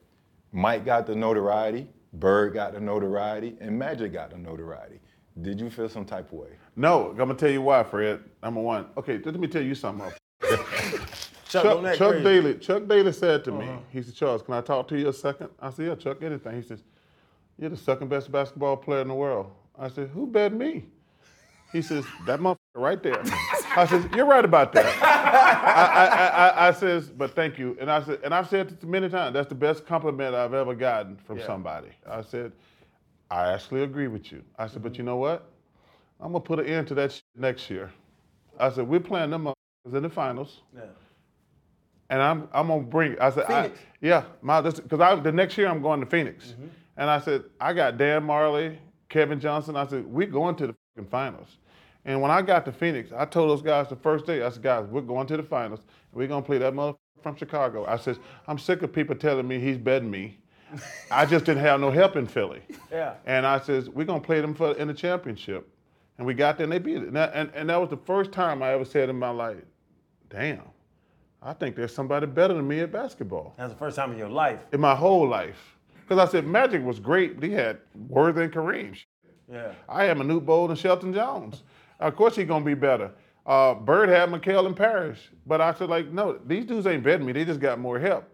Mike 0.52 0.84
got 0.84 1.08
the 1.08 1.16
notoriety, 1.16 1.88
Bird 2.12 2.54
got 2.54 2.74
the 2.74 2.82
notoriety, 2.82 3.56
and 3.62 3.78
Magic 3.78 4.12
got 4.12 4.32
the 4.32 4.38
notoriety. 4.38 5.00
Did 5.42 5.62
you 5.62 5.70
feel 5.70 5.88
some 5.88 6.04
type 6.04 6.28
of 6.34 6.40
way? 6.40 6.50
No, 6.76 7.12
I'm 7.12 7.16
gonna 7.16 7.36
tell 7.36 7.50
you 7.50 7.62
why, 7.62 7.84
Fred. 7.84 8.20
Number 8.44 8.60
one. 8.60 8.88
Okay, 8.98 9.20
let 9.24 9.40
me 9.40 9.48
tell 9.48 9.62
you 9.62 9.76
something. 9.76 10.12
Chuck, 11.50 11.64
Chuck, 11.64 11.96
Chuck. 11.98 12.24
Daly. 12.24 12.56
Chuck 12.56 12.88
Daly 12.88 13.12
said 13.12 13.44
to 13.46 13.54
Uh-huh. 13.54 13.62
me, 13.62 13.80
he 13.92 14.02
said, 14.04 14.16
Charles, 14.16 14.42
can 14.44 14.54
I 14.54 14.62
talk 14.62 14.88
to 14.90 14.98
you 15.00 15.10
a 15.10 15.14
second? 15.14 15.50
I 15.60 15.70
said, 15.72 15.88
Yeah, 15.88 15.96
Chuck, 15.96 16.22
anything. 16.22 16.56
He 16.56 16.62
says, 16.68 16.84
You're 17.58 17.70
the 17.72 17.78
second 17.78 18.10
best 18.10 18.32
basketball 18.32 18.78
player 18.78 19.02
in 19.02 19.08
the 19.08 19.14
world. 19.16 19.52
I 19.78 19.88
said, 19.90 20.10
Who 20.10 20.28
bet 20.28 20.54
me? 20.54 20.86
He 21.74 21.82
says, 21.82 22.06
That 22.26 22.40
motherfucker 22.40 22.56
right 22.76 23.02
there. 23.02 23.22
I 23.76 23.86
said, 23.90 24.10
You're 24.16 24.26
right 24.26 24.46
about 24.46 24.74
that. 24.74 24.86
I, 24.86 25.96
I, 26.06 26.48
I, 26.66 26.68
I 26.70 26.72
says, 26.72 27.10
but 27.10 27.36
thank 27.36 27.58
you. 27.60 27.78
And 27.80 27.90
I 27.92 28.04
said, 28.04 28.20
and 28.24 28.34
I've 28.34 28.50
said 28.50 28.72
it 28.72 28.84
many 28.84 29.10
times, 29.10 29.34
that's 29.34 29.50
the 29.50 29.56
best 29.56 29.86
compliment 29.86 30.34
I've 30.36 30.54
ever 30.54 30.74
gotten 30.76 31.18
from 31.26 31.40
somebody. 31.42 31.90
I 32.10 32.22
said, 32.22 32.52
I 33.32 33.54
actually 33.54 33.84
agree 33.84 34.08
with 34.08 34.32
you. 34.32 34.42
I 34.58 34.68
said, 34.68 34.82
but 34.82 34.98
you 34.98 35.04
know 35.04 35.18
what? 35.18 35.50
I'm 36.20 36.32
gonna 36.32 36.42
put 36.44 36.60
an 36.60 36.66
end 36.66 36.88
to 36.90 36.96
that 36.96 37.12
shit 37.14 37.24
next 37.36 37.70
year. 37.70 37.92
I 38.60 38.70
said, 38.72 38.88
we're 38.88 39.00
playing 39.00 39.30
them 39.30 39.46
motherfuckers 39.46 39.96
in 39.98 40.04
the 40.04 40.10
finals. 40.10 40.62
And 42.10 42.22
I'm 42.22 42.50
I'm 42.54 42.68
gonna 42.68 42.82
bring. 42.82 43.20
I 43.20 43.30
said, 43.30 43.46
I, 43.50 43.72
yeah, 44.02 44.24
my 44.42 44.62
because 44.62 45.00
I 45.00 45.16
the 45.16 45.32
next 45.32 45.58
year 45.58 45.68
I'm 45.68 45.82
going 45.82 46.00
to 46.00 46.06
Phoenix, 46.06 46.50
mm-hmm. 46.50 46.68
and 46.98 47.10
I 47.10 47.20
said 47.20 47.44
I 47.60 47.74
got 47.74 47.98
Dan 47.98 48.24
Majerle, 48.24 48.78
Kevin 49.10 49.40
Johnson. 49.40 49.76
I 49.76 49.86
said 49.88 50.06
we're 50.06 50.28
going 50.28 50.56
to 50.56 50.68
the 50.68 50.76
fucking 50.96 51.10
finals. 51.10 51.58
And 52.06 52.22
when 52.22 52.32
I 52.32 52.42
got 52.42 52.66
to 52.66 52.72
Phoenix, 52.72 53.12
I 53.16 53.26
told 53.26 53.50
those 53.52 53.62
guys 53.62 53.90
the 53.90 53.96
first 53.96 54.26
day, 54.26 54.42
I 54.42 54.50
said, 54.50 54.64
guys, 54.64 54.88
we're 54.88 55.02
going 55.02 55.28
to 55.28 55.38
the 55.38 55.44
finals. 55.44 55.82
We're 56.14 56.28
gonna 56.28 56.46
play 56.46 56.58
that 56.58 56.74
motherfucker 56.74 56.98
from 57.22 57.36
Chicago. 57.36 57.86
I 57.86 57.98
said, 57.98 58.18
I'm 58.48 58.58
sick 58.58 58.82
of 58.82 58.94
people 58.94 59.16
telling 59.16 59.48
me 59.48 59.60
he's 59.60 59.78
betting 59.78 60.10
me. 60.10 60.40
I 61.12 61.26
just 61.26 61.46
didn't 61.46 61.62
have 61.62 61.80
no 61.80 61.92
help 61.92 62.16
in 62.16 62.28
Philly. 62.28 62.62
Yeah. 62.92 63.16
And 63.26 63.46
I 63.46 63.60
says, 63.60 63.90
we're 63.90 64.06
gonna 64.06 64.22
play 64.22 64.42
them 64.42 64.56
for 64.56 64.72
in 64.74 64.88
the 64.88 64.94
championship. 64.94 65.68
And 66.18 66.28
we 66.28 66.34
got 66.34 66.58
there 66.58 66.66
and 66.66 66.74
they 66.74 66.80
beat 66.80 66.98
it. 66.98 67.04
And 67.04 67.16
that, 67.16 67.32
and, 67.34 67.50
and 67.54 67.70
that 67.70 67.80
was 67.80 67.90
the 67.90 67.98
first 67.98 68.32
time 68.32 68.62
I 68.62 68.74
ever 68.74 68.86
said 68.86 69.10
in 69.10 69.18
my 69.18 69.30
life, 69.30 69.58
damn, 70.30 70.64
I 71.42 71.54
think 71.54 71.76
there's 71.76 71.94
somebody 71.94 72.26
better 72.26 72.54
than 72.54 72.68
me 72.68 72.82
at 72.82 72.92
basketball 72.92 73.54
That's 73.58 73.72
the 73.72 73.80
first 73.80 73.96
time 73.96 74.12
in 74.12 74.18
your 74.18 74.30
life. 74.30 74.60
in 74.74 74.82
my 74.82 74.96
whole 74.96 75.28
life. 75.28 75.78
Because 76.02 76.28
I 76.28 76.30
said 76.32 76.46
Magic 76.46 76.84
was 76.84 77.00
great, 77.00 77.40
but 77.40 77.48
he 77.48 77.54
had 77.54 77.78
Worthy 78.08 78.44
and 78.44 78.54
Kareem. 78.54 78.98
Yeah. 79.52 79.72
I 79.88 80.06
had 80.06 80.18
Manute 80.18 80.46
Bol 80.46 80.70
and 80.70 80.78
Shelton 80.78 81.14
Jones. 81.14 81.64
Of 82.00 82.16
course 82.16 82.36
he's 82.36 82.48
gonna 82.48 82.66
be 82.66 82.74
better. 82.74 83.12
Uh, 83.46 83.74
Bird 83.74 84.10
had 84.10 84.30
McHale 84.30 84.66
and 84.66 84.76
Parish. 84.76 85.30
But 85.46 85.62
I 85.62 85.74
said, 85.74 85.90
like, 85.90 86.12
no, 86.12 86.40
these 86.46 86.66
dudes 86.66 86.86
ain't 86.88 87.04
betting 87.04 87.26
me, 87.26 87.32
they 87.34 87.46
just 87.46 87.60
got 87.60 87.80
more 87.80 88.00
help. 88.00 88.26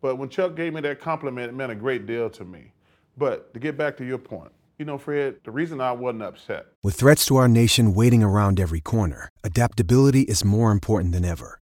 But 0.00 0.16
when 0.16 0.28
Chuck 0.28 0.54
gave 0.54 0.72
me 0.74 0.80
that 0.82 1.00
compliment, 1.00 1.48
it 1.50 1.54
meant 1.54 1.72
a 1.72 1.74
great 1.74 2.06
deal 2.06 2.30
to 2.30 2.44
me. 2.44 2.72
But 3.16 3.52
to 3.54 3.60
get 3.60 3.76
back 3.76 3.96
to 3.98 4.04
your 4.04 4.18
point, 4.18 4.52
you 4.78 4.84
know, 4.84 4.96
Fred, 4.96 5.36
the 5.44 5.50
reason 5.50 5.80
I 5.80 5.90
wasn't 5.90 6.22
upset 6.22 6.66
With 6.84 6.94
threats 6.94 7.26
to 7.26 7.36
our 7.36 7.48
nation 7.48 7.94
waiting 7.94 8.22
around 8.22 8.60
every 8.60 8.80
corner, 8.80 9.28
adaptability 9.42 10.22
is 10.22 10.44
more 10.44 10.70
important 10.70 11.12
than 11.12 11.24
ever. 11.24 11.58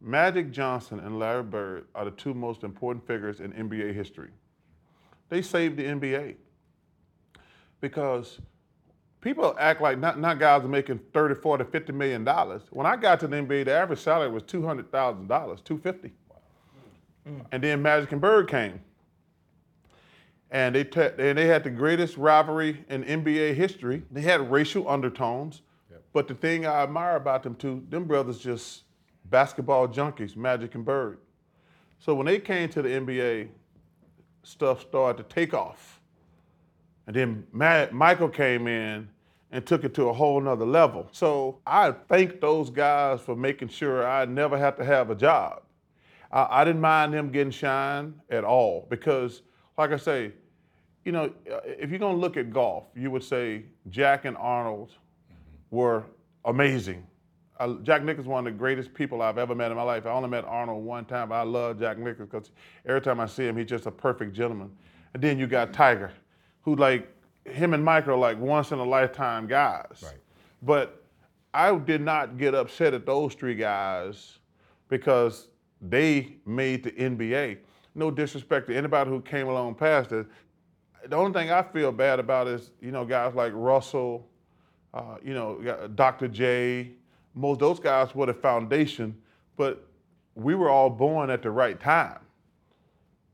Magic 0.00 0.50
Johnson 0.50 1.00
and 1.00 1.18
Larry 1.18 1.42
Bird 1.42 1.86
are 1.94 2.04
the 2.06 2.10
two 2.12 2.34
most 2.34 2.64
important 2.64 3.06
figures 3.06 3.40
in 3.40 3.52
NBA 3.52 3.94
history. 3.94 4.30
They 5.28 5.42
saved 5.42 5.76
the 5.76 5.84
NBA 5.84 6.36
because 7.80 8.40
people 9.20 9.54
act 9.58 9.80
like 9.82 9.98
not, 9.98 10.18
not 10.20 10.38
guys 10.38 10.64
are 10.64 10.68
making 10.68 11.00
30, 11.12 11.36
40, 11.36 11.64
50 11.64 11.92
million 11.92 12.24
dollars. 12.24 12.62
When 12.70 12.86
I 12.86 12.96
got 12.96 13.20
to 13.20 13.28
the 13.28 13.36
NBA, 13.36 13.66
the 13.66 13.72
average 13.74 14.00
salary 14.00 14.30
was 14.30 14.42
$200,000, 14.44 14.90
250. 15.28 16.12
Hmm. 17.26 17.40
And 17.52 17.62
then 17.62 17.82
Magic 17.82 18.12
and 18.12 18.20
Bird 18.20 18.48
came. 18.48 18.80
and 20.50 20.74
they 20.74 20.84
te- 20.84 21.10
and 21.18 21.38
they 21.38 21.46
had 21.46 21.64
the 21.64 21.70
greatest 21.70 22.16
rivalry 22.16 22.84
in 22.88 23.04
NBA 23.04 23.54
history. 23.54 24.02
They 24.10 24.22
had 24.22 24.50
racial 24.50 24.88
undertones, 24.88 25.62
but 26.12 26.28
the 26.28 26.34
thing 26.34 26.66
I 26.66 26.82
admire 26.82 27.16
about 27.16 27.42
them 27.44 27.54
two, 27.54 27.84
them 27.90 28.04
brothers 28.06 28.38
just 28.38 28.84
basketball 29.30 29.88
junkies, 29.88 30.36
Magic 30.36 30.74
and 30.74 30.84
Bird. 30.84 31.18
So 31.98 32.14
when 32.14 32.26
they 32.26 32.38
came 32.38 32.68
to 32.70 32.82
the 32.82 32.88
NBA, 32.88 33.48
stuff 34.42 34.80
started 34.80 35.28
to 35.28 35.34
take 35.34 35.54
off. 35.54 36.00
And 37.06 37.16
then 37.16 37.46
Michael 37.52 38.28
came 38.28 38.66
in 38.66 39.08
and 39.52 39.66
took 39.66 39.84
it 39.84 39.94
to 39.94 40.08
a 40.08 40.12
whole 40.12 40.40
nother 40.40 40.66
level. 40.66 41.08
So 41.12 41.58
I 41.66 41.92
thank 42.08 42.40
those 42.40 42.70
guys 42.70 43.20
for 43.20 43.34
making 43.34 43.68
sure 43.68 44.06
I 44.06 44.24
never 44.24 44.56
had 44.56 44.76
to 44.76 44.84
have 44.84 45.10
a 45.10 45.14
job. 45.14 45.62
I, 46.30 46.60
I 46.60 46.64
didn't 46.64 46.80
mind 46.80 47.12
them 47.12 47.30
getting 47.30 47.50
shine 47.50 48.14
at 48.30 48.44
all 48.44 48.86
because, 48.88 49.42
like 49.76 49.90
I 49.90 49.96
say, 49.96 50.32
you 51.04 51.12
know, 51.12 51.32
if 51.64 51.90
you're 51.90 51.98
gonna 51.98 52.16
look 52.16 52.36
at 52.36 52.52
golf, 52.52 52.84
you 52.94 53.10
would 53.10 53.24
say 53.24 53.64
Jack 53.88 54.24
and 54.24 54.36
Arnold 54.36 54.92
were 55.70 56.04
amazing. 56.44 57.06
I, 57.60 57.76
Jack 57.82 58.02
Nicklaus 58.02 58.24
is 58.24 58.28
one 58.28 58.46
of 58.46 58.52
the 58.52 58.58
greatest 58.58 58.94
people 58.94 59.20
I've 59.20 59.36
ever 59.36 59.54
met 59.54 59.70
in 59.70 59.76
my 59.76 59.82
life. 59.82 60.06
I 60.06 60.10
only 60.10 60.30
met 60.30 60.46
Arnold 60.46 60.82
one 60.82 61.04
time, 61.04 61.28
but 61.28 61.34
I 61.34 61.42
love 61.42 61.78
Jack 61.78 61.98
Nicklaus 61.98 62.28
because 62.30 62.50
every 62.86 63.02
time 63.02 63.20
I 63.20 63.26
see 63.26 63.46
him, 63.46 63.56
he's 63.56 63.66
just 63.66 63.84
a 63.84 63.90
perfect 63.90 64.32
gentleman. 64.32 64.70
And 65.12 65.22
then 65.22 65.38
you 65.38 65.46
got 65.46 65.72
Tiger, 65.72 66.10
who 66.62 66.74
like 66.74 67.12
him 67.44 67.74
and 67.74 67.84
Mike 67.84 68.08
are 68.08 68.16
like 68.16 68.38
once 68.38 68.72
in 68.72 68.78
a 68.78 68.84
lifetime 68.84 69.46
guys. 69.46 70.02
Right. 70.02 70.14
But 70.62 71.04
I 71.52 71.76
did 71.76 72.00
not 72.00 72.38
get 72.38 72.54
upset 72.54 72.94
at 72.94 73.04
those 73.04 73.34
three 73.34 73.54
guys 73.54 74.38
because 74.88 75.48
they 75.82 76.36
made 76.46 76.82
the 76.82 76.92
NBA. 76.92 77.58
No 77.94 78.10
disrespect 78.10 78.68
to 78.68 78.76
anybody 78.76 79.10
who 79.10 79.20
came 79.20 79.48
along 79.48 79.74
past 79.74 80.12
it. 80.12 80.26
The 81.08 81.16
only 81.16 81.32
thing 81.32 81.50
I 81.50 81.62
feel 81.62 81.92
bad 81.92 82.20
about 82.20 82.48
is, 82.48 82.70
you 82.80 82.90
know, 82.90 83.04
guys 83.04 83.34
like 83.34 83.52
Russell, 83.54 84.28
uh, 84.94 85.16
you 85.22 85.34
know, 85.34 85.88
Dr. 85.94 86.28
J, 86.28 86.92
most 87.34 87.60
those 87.60 87.80
guys 87.80 88.14
were 88.14 88.26
the 88.26 88.34
foundation, 88.34 89.16
but 89.56 89.86
we 90.34 90.54
were 90.54 90.70
all 90.70 90.90
born 90.90 91.30
at 91.30 91.42
the 91.42 91.50
right 91.50 91.78
time. 91.80 92.18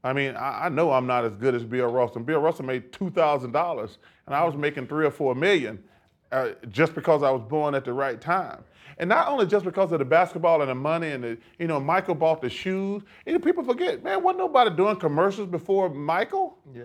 I 0.05 0.13
mean, 0.13 0.37
I, 0.37 0.67
I 0.67 0.69
know 0.69 0.93
I'm 0.93 1.07
not 1.07 1.25
as 1.25 1.37
good 1.37 1.55
as 1.55 1.65
Bill 1.65 1.89
Russell. 1.89 2.23
Bill 2.23 2.41
Russell 2.41 2.65
made 2.65 2.93
two 2.93 3.11
thousand 3.11 3.53
dollars, 3.53 3.99
and 4.27 4.35
I 4.35 4.45
was 4.45 4.55
making 4.55 4.87
three 4.87 5.07
or 5.07 5.11
four 5.11 5.35
million, 5.35 5.83
uh, 6.31 6.51
just 6.71 6.95
because 6.95 7.23
I 7.23 7.31
was 7.31 7.43
born 7.49 7.75
at 7.75 7.85
the 7.85 7.93
right 7.93 8.21
time. 8.21 8.63
And 8.99 9.09
not 9.09 9.29
only 9.29 9.47
just 9.47 9.65
because 9.65 9.93
of 9.93 9.99
the 9.99 10.05
basketball 10.05 10.63
and 10.63 10.71
the 10.71 10.75
money 10.75 11.11
and 11.11 11.23
the, 11.23 11.39
you 11.59 11.67
know, 11.67 11.79
Michael 11.79 12.15
bought 12.15 12.41
the 12.41 12.49
shoes. 12.49 13.03
You 13.27 13.35
know, 13.35 13.39
people 13.39 13.63
forget, 13.63 14.03
man, 14.03 14.23
wasn't 14.23 14.39
nobody 14.39 14.75
doing 14.75 14.97
commercials 14.97 15.49
before 15.49 15.91
Michael? 15.91 16.57
Yeah. 16.75 16.85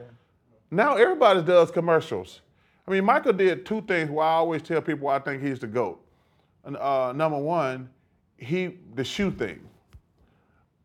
Now 0.70 0.96
everybody 0.96 1.42
does 1.42 1.72
commercials. 1.72 2.42
I 2.88 2.92
mean, 2.92 3.06
Michael 3.06 3.34
did 3.34 3.66
two 3.66 3.82
things 3.82 4.10
where 4.10 4.26
I 4.26 4.34
always 4.34 4.62
tell 4.62 4.82
people 4.82 5.08
I 5.08 5.20
think 5.20 5.42
he's 5.42 5.60
the 5.60 5.68
GOAT. 5.68 6.04
And, 6.64 6.78
uh, 6.78 7.12
number 7.14 7.38
one, 7.38 7.90
he 8.38 8.78
the 8.96 9.04
shoe 9.04 9.32
thing. 9.32 9.60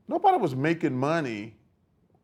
Nobody 0.08 0.38
was 0.38 0.54
making 0.54 0.96
money 0.96 1.54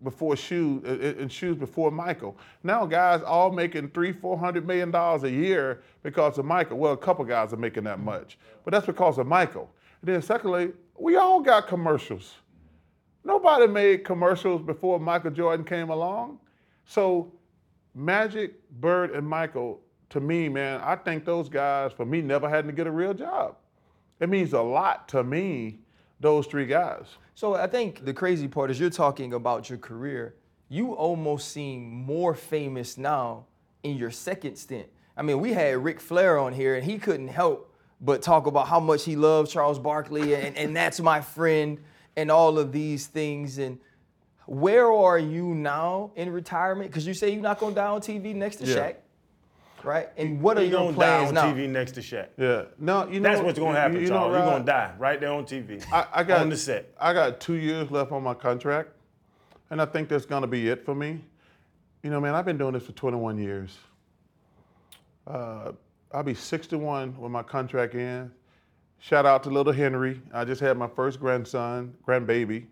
before 0.02 0.36
shoes 0.36 0.82
in 0.84 1.28
shoes 1.28 1.56
before 1.56 1.90
Michael. 1.90 2.36
Now 2.62 2.86
guys 2.86 3.22
all 3.22 3.52
making 3.52 3.90
three, 3.90 4.12
four 4.12 4.36
hundred 4.38 4.66
million 4.66 4.90
dollars 4.90 5.22
a 5.22 5.30
year 5.30 5.82
because 6.02 6.38
of 6.38 6.44
Michael. 6.44 6.78
Well, 6.78 6.92
a 6.92 6.96
couple 6.96 7.24
guys 7.24 7.52
are 7.52 7.56
making 7.56 7.84
that 7.84 8.00
much, 8.00 8.38
but 8.64 8.72
that's 8.72 8.86
because 8.86 9.18
of 9.18 9.26
Michael. 9.26 9.70
And 10.00 10.14
then 10.14 10.22
secondly, 10.22 10.72
we 10.98 11.16
all 11.16 11.40
got 11.40 11.68
commercials. 11.68 12.34
Nobody 13.24 13.68
made 13.68 14.04
commercials 14.04 14.62
before 14.62 14.98
Michael 14.98 15.30
Jordan 15.30 15.64
came 15.64 15.90
along. 15.90 16.40
So 16.84 17.32
Magic, 17.94 18.68
Bird, 18.80 19.12
and 19.12 19.26
Michael, 19.26 19.80
to 20.12 20.20
me, 20.20 20.48
man, 20.48 20.80
I 20.82 20.96
think 20.96 21.24
those 21.24 21.48
guys, 21.48 21.92
for 21.92 22.04
me, 22.04 22.20
never 22.20 22.48
had 22.48 22.66
to 22.66 22.72
get 22.72 22.86
a 22.86 22.90
real 22.90 23.14
job. 23.14 23.56
It 24.20 24.28
means 24.28 24.52
a 24.52 24.60
lot 24.60 25.08
to 25.08 25.24
me, 25.24 25.78
those 26.20 26.46
three 26.46 26.66
guys. 26.66 27.06
So 27.34 27.54
I 27.54 27.66
think 27.66 28.04
the 28.04 28.12
crazy 28.12 28.46
part 28.46 28.70
is 28.70 28.78
you're 28.78 28.90
talking 28.90 29.32
about 29.32 29.70
your 29.70 29.78
career. 29.78 30.34
You 30.68 30.92
almost 30.92 31.50
seem 31.50 31.90
more 31.90 32.34
famous 32.34 32.98
now 32.98 33.46
in 33.82 33.96
your 33.96 34.10
second 34.10 34.56
stint. 34.56 34.86
I 35.16 35.22
mean, 35.22 35.40
we 35.40 35.54
had 35.54 35.82
Ric 35.82 35.98
Flair 35.98 36.38
on 36.38 36.52
here, 36.52 36.74
and 36.76 36.84
he 36.84 36.98
couldn't 36.98 37.28
help 37.28 37.74
but 38.00 38.20
talk 38.20 38.46
about 38.46 38.68
how 38.68 38.80
much 38.80 39.04
he 39.04 39.16
loves 39.16 39.50
Charles 39.50 39.78
Barkley, 39.78 40.34
and, 40.34 40.56
and 40.56 40.76
that's 40.76 41.00
my 41.00 41.20
friend, 41.20 41.78
and 42.16 42.30
all 42.30 42.58
of 42.58 42.70
these 42.70 43.06
things. 43.06 43.58
And 43.58 43.78
where 44.46 44.92
are 44.92 45.18
you 45.18 45.54
now 45.54 46.10
in 46.16 46.30
retirement? 46.30 46.90
Because 46.90 47.06
you 47.06 47.14
say 47.14 47.30
you're 47.30 47.42
not 47.42 47.58
going 47.58 47.74
to 47.74 47.80
die 47.80 47.86
on 47.86 48.00
TV 48.00 48.34
next 48.34 48.56
to 48.56 48.66
Yeah. 48.66 48.76
Shaq, 48.76 48.94
right? 49.84 50.08
And 50.16 50.40
what 50.40 50.58
are 50.58 50.62
You're 50.62 50.80
your 50.80 50.92
gonna 50.92 50.98
die 50.98 51.26
on 51.26 51.34
now? 51.34 51.52
TV 51.52 51.68
next 51.68 51.92
to 51.92 52.00
Shaq. 52.00 52.28
Yeah. 52.36 52.64
No, 52.78 53.08
you 53.08 53.20
know 53.20 53.28
That's 53.28 53.42
what's 53.42 53.58
gonna 53.58 53.78
happen, 53.78 53.96
you 53.96 54.08
know, 54.08 54.08
Charles. 54.08 54.32
You're 54.32 54.44
gonna 54.44 54.64
die 54.64 54.94
right 54.98 55.20
there 55.20 55.32
on 55.32 55.44
TV. 55.44 55.84
I, 55.92 56.06
I 56.12 56.22
got 56.24 56.40
on 56.40 56.48
the 56.48 56.56
set. 56.56 56.94
I 57.00 57.12
got 57.12 57.40
two 57.40 57.54
years 57.54 57.90
left 57.90 58.12
on 58.12 58.22
my 58.22 58.34
contract, 58.34 58.90
and 59.70 59.80
I 59.80 59.84
think 59.84 60.08
that's 60.08 60.26
gonna 60.26 60.46
be 60.46 60.68
it 60.68 60.84
for 60.84 60.94
me. 60.94 61.20
You 62.02 62.10
know, 62.10 62.20
man, 62.20 62.34
I've 62.34 62.44
been 62.44 62.58
doing 62.58 62.72
this 62.72 62.84
for 62.84 62.92
21 62.92 63.38
years. 63.38 63.78
Uh, 65.26 65.72
I'll 66.12 66.22
be 66.22 66.34
61 66.34 67.16
when 67.18 67.30
my 67.30 67.42
contract 67.42 67.94
ends. 67.94 68.32
Shout 68.98 69.26
out 69.26 69.42
to 69.44 69.50
little 69.50 69.72
Henry. 69.72 70.20
I 70.32 70.44
just 70.44 70.60
had 70.60 70.76
my 70.76 70.86
first 70.86 71.18
grandson, 71.18 71.94
grandbaby. 72.06 72.66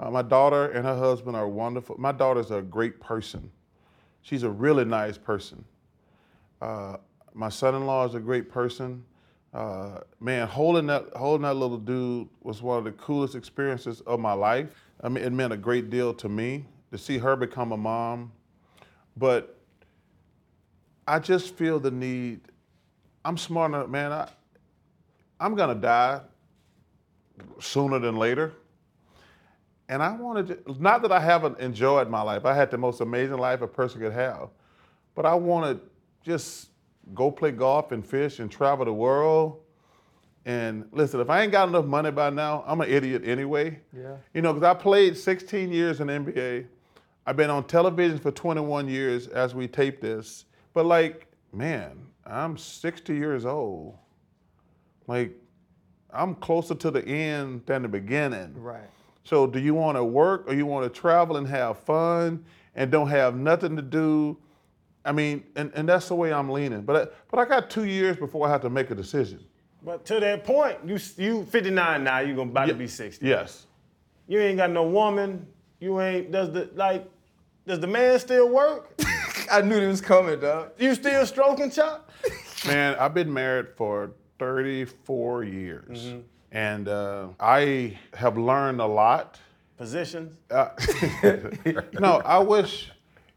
Uh, 0.00 0.10
my 0.10 0.22
daughter 0.22 0.70
and 0.70 0.84
her 0.84 0.96
husband 0.96 1.36
are 1.36 1.46
wonderful. 1.46 1.96
My 1.98 2.10
daughter's 2.10 2.50
a 2.50 2.62
great 2.62 2.98
person. 3.00 3.50
She's 4.22 4.42
a 4.42 4.50
really 4.50 4.84
nice 4.84 5.18
person. 5.18 5.64
Uh, 6.60 6.96
my 7.34 7.48
son-in-law 7.48 8.06
is 8.06 8.14
a 8.14 8.20
great 8.20 8.50
person. 8.50 9.04
Uh, 9.52 10.00
man, 10.20 10.46
holding 10.46 10.86
that 10.86 11.06
holding 11.16 11.42
that 11.42 11.54
little 11.54 11.78
dude 11.78 12.28
was 12.42 12.62
one 12.62 12.78
of 12.78 12.84
the 12.84 12.92
coolest 12.92 13.34
experiences 13.34 14.00
of 14.02 14.20
my 14.20 14.32
life. 14.32 14.70
I 15.02 15.08
mean, 15.08 15.24
it 15.24 15.32
meant 15.32 15.52
a 15.52 15.56
great 15.56 15.90
deal 15.90 16.14
to 16.14 16.28
me 16.28 16.66
to 16.92 16.98
see 16.98 17.18
her 17.18 17.34
become 17.34 17.72
a 17.72 17.76
mom. 17.76 18.32
But 19.16 19.58
I 21.06 21.18
just 21.18 21.56
feel 21.56 21.80
the 21.80 21.90
need. 21.90 22.40
I'm 23.24 23.36
smart 23.36 23.72
enough, 23.72 23.88
man. 23.88 24.12
I, 24.12 24.28
I'm 25.40 25.56
gonna 25.56 25.74
die 25.74 26.20
sooner 27.58 27.98
than 27.98 28.16
later. 28.16 28.52
And 29.88 30.04
I 30.04 30.12
wanted 30.12 30.64
to, 30.64 30.80
not 30.80 31.02
that 31.02 31.10
I 31.10 31.18
haven't 31.18 31.58
enjoyed 31.58 32.08
my 32.08 32.22
life. 32.22 32.44
I 32.44 32.54
had 32.54 32.70
the 32.70 32.78
most 32.78 33.00
amazing 33.00 33.38
life 33.38 33.60
a 33.60 33.66
person 33.66 34.00
could 34.00 34.12
have. 34.12 34.50
But 35.16 35.26
I 35.26 35.34
want 35.34 35.66
to 35.66 35.89
just 36.22 36.70
go 37.14 37.30
play 37.30 37.50
golf 37.50 37.92
and 37.92 38.04
fish 38.04 38.38
and 38.38 38.50
travel 38.50 38.84
the 38.84 38.92
world. 38.92 39.60
And 40.46 40.86
listen, 40.92 41.20
if 41.20 41.28
I 41.28 41.42
ain't 41.42 41.52
got 41.52 41.68
enough 41.68 41.84
money 41.84 42.10
by 42.10 42.30
now, 42.30 42.64
I'm 42.66 42.80
an 42.80 42.88
idiot 42.88 43.22
anyway. 43.24 43.78
Yeah. 43.96 44.16
You 44.32 44.42
know, 44.42 44.52
because 44.52 44.66
I 44.66 44.74
played 44.74 45.16
16 45.16 45.70
years 45.70 46.00
in 46.00 46.06
the 46.06 46.14
NBA. 46.14 46.66
I've 47.26 47.36
been 47.36 47.50
on 47.50 47.64
television 47.64 48.18
for 48.18 48.30
21 48.30 48.88
years 48.88 49.26
as 49.28 49.54
we 49.54 49.68
tape 49.68 50.00
this. 50.00 50.46
But 50.72 50.86
like, 50.86 51.26
man, 51.52 51.98
I'm 52.24 52.56
60 52.56 53.14
years 53.14 53.44
old. 53.44 53.96
Like, 55.06 55.36
I'm 56.12 56.34
closer 56.36 56.74
to 56.74 56.90
the 56.90 57.06
end 57.06 57.62
than 57.66 57.82
the 57.82 57.88
beginning. 57.88 58.54
Right. 58.56 58.88
So 59.24 59.46
do 59.46 59.58
you 59.58 59.74
want 59.74 59.96
to 59.96 60.04
work 60.04 60.44
or 60.48 60.54
you 60.54 60.66
want 60.66 60.92
to 60.92 61.00
travel 61.00 61.36
and 61.36 61.46
have 61.46 61.78
fun 61.78 62.44
and 62.74 62.90
don't 62.90 63.08
have 63.08 63.36
nothing 63.36 63.76
to 63.76 63.82
do? 63.82 64.38
I 65.04 65.12
mean, 65.12 65.44
and, 65.56 65.72
and 65.74 65.88
that's 65.88 66.08
the 66.08 66.14
way 66.14 66.32
I'm 66.32 66.50
leaning. 66.50 66.82
But 66.82 66.96
I, 66.96 67.10
but 67.30 67.40
I 67.40 67.44
got 67.46 67.70
two 67.70 67.84
years 67.84 68.16
before 68.16 68.46
I 68.46 68.50
have 68.50 68.60
to 68.62 68.70
make 68.70 68.90
a 68.90 68.94
decision. 68.94 69.44
But 69.82 70.04
to 70.06 70.20
that 70.20 70.44
point, 70.44 70.78
you 70.84 70.98
you 71.16 71.44
59 71.46 72.04
now. 72.04 72.18
You 72.18 72.34
gonna 72.34 72.50
about 72.50 72.68
to 72.68 72.74
be 72.74 72.86
60. 72.86 73.26
Yes. 73.26 73.66
You 74.28 74.40
ain't 74.40 74.58
got 74.58 74.70
no 74.70 74.84
woman. 74.84 75.46
You 75.80 76.00
ain't. 76.00 76.30
Does 76.30 76.52
the 76.52 76.70
like? 76.74 77.08
Does 77.66 77.80
the 77.80 77.86
man 77.86 78.18
still 78.18 78.48
work? 78.48 79.00
I 79.50 79.62
knew 79.62 79.78
it 79.78 79.86
was 79.86 80.00
coming, 80.00 80.38
dog. 80.38 80.72
you 80.78 80.94
still 80.94 81.26
stroking 81.26 81.70
chop? 81.70 82.10
Man, 82.66 82.94
I've 82.96 83.14
been 83.14 83.32
married 83.32 83.68
for 83.76 84.12
34 84.38 85.44
years. 85.44 86.14
And 86.52 86.88
uh, 86.88 87.28
I 87.38 87.98
have 88.14 88.38
learned 88.38 88.80
a 88.80 88.86
lot. 88.86 89.38
Positions. 89.76 90.36
no, 90.50 92.22
I 92.24 92.38
wish, 92.38 92.90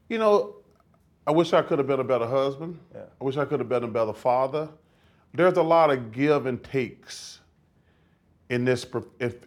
you 0.10 0.18
know, 0.18 0.56
I 1.26 1.32
wish 1.32 1.54
I 1.54 1.62
could 1.62 1.80
have 1.80 1.88
been 1.88 2.00
a 2.00 2.04
better 2.04 2.28
husband. 2.28 2.80
I 3.20 3.24
wish 3.24 3.38
I 3.38 3.46
could 3.46 3.60
have 3.60 3.70
been 3.70 3.84
a 3.84 3.88
better 3.88 4.14
father. 4.14 4.70
There's 5.34 5.58
a 5.58 5.64
lot 5.64 5.90
of 5.90 6.12
give 6.12 6.46
and 6.46 6.64
takes 6.64 7.40
in 8.50 8.66
this 8.66 8.86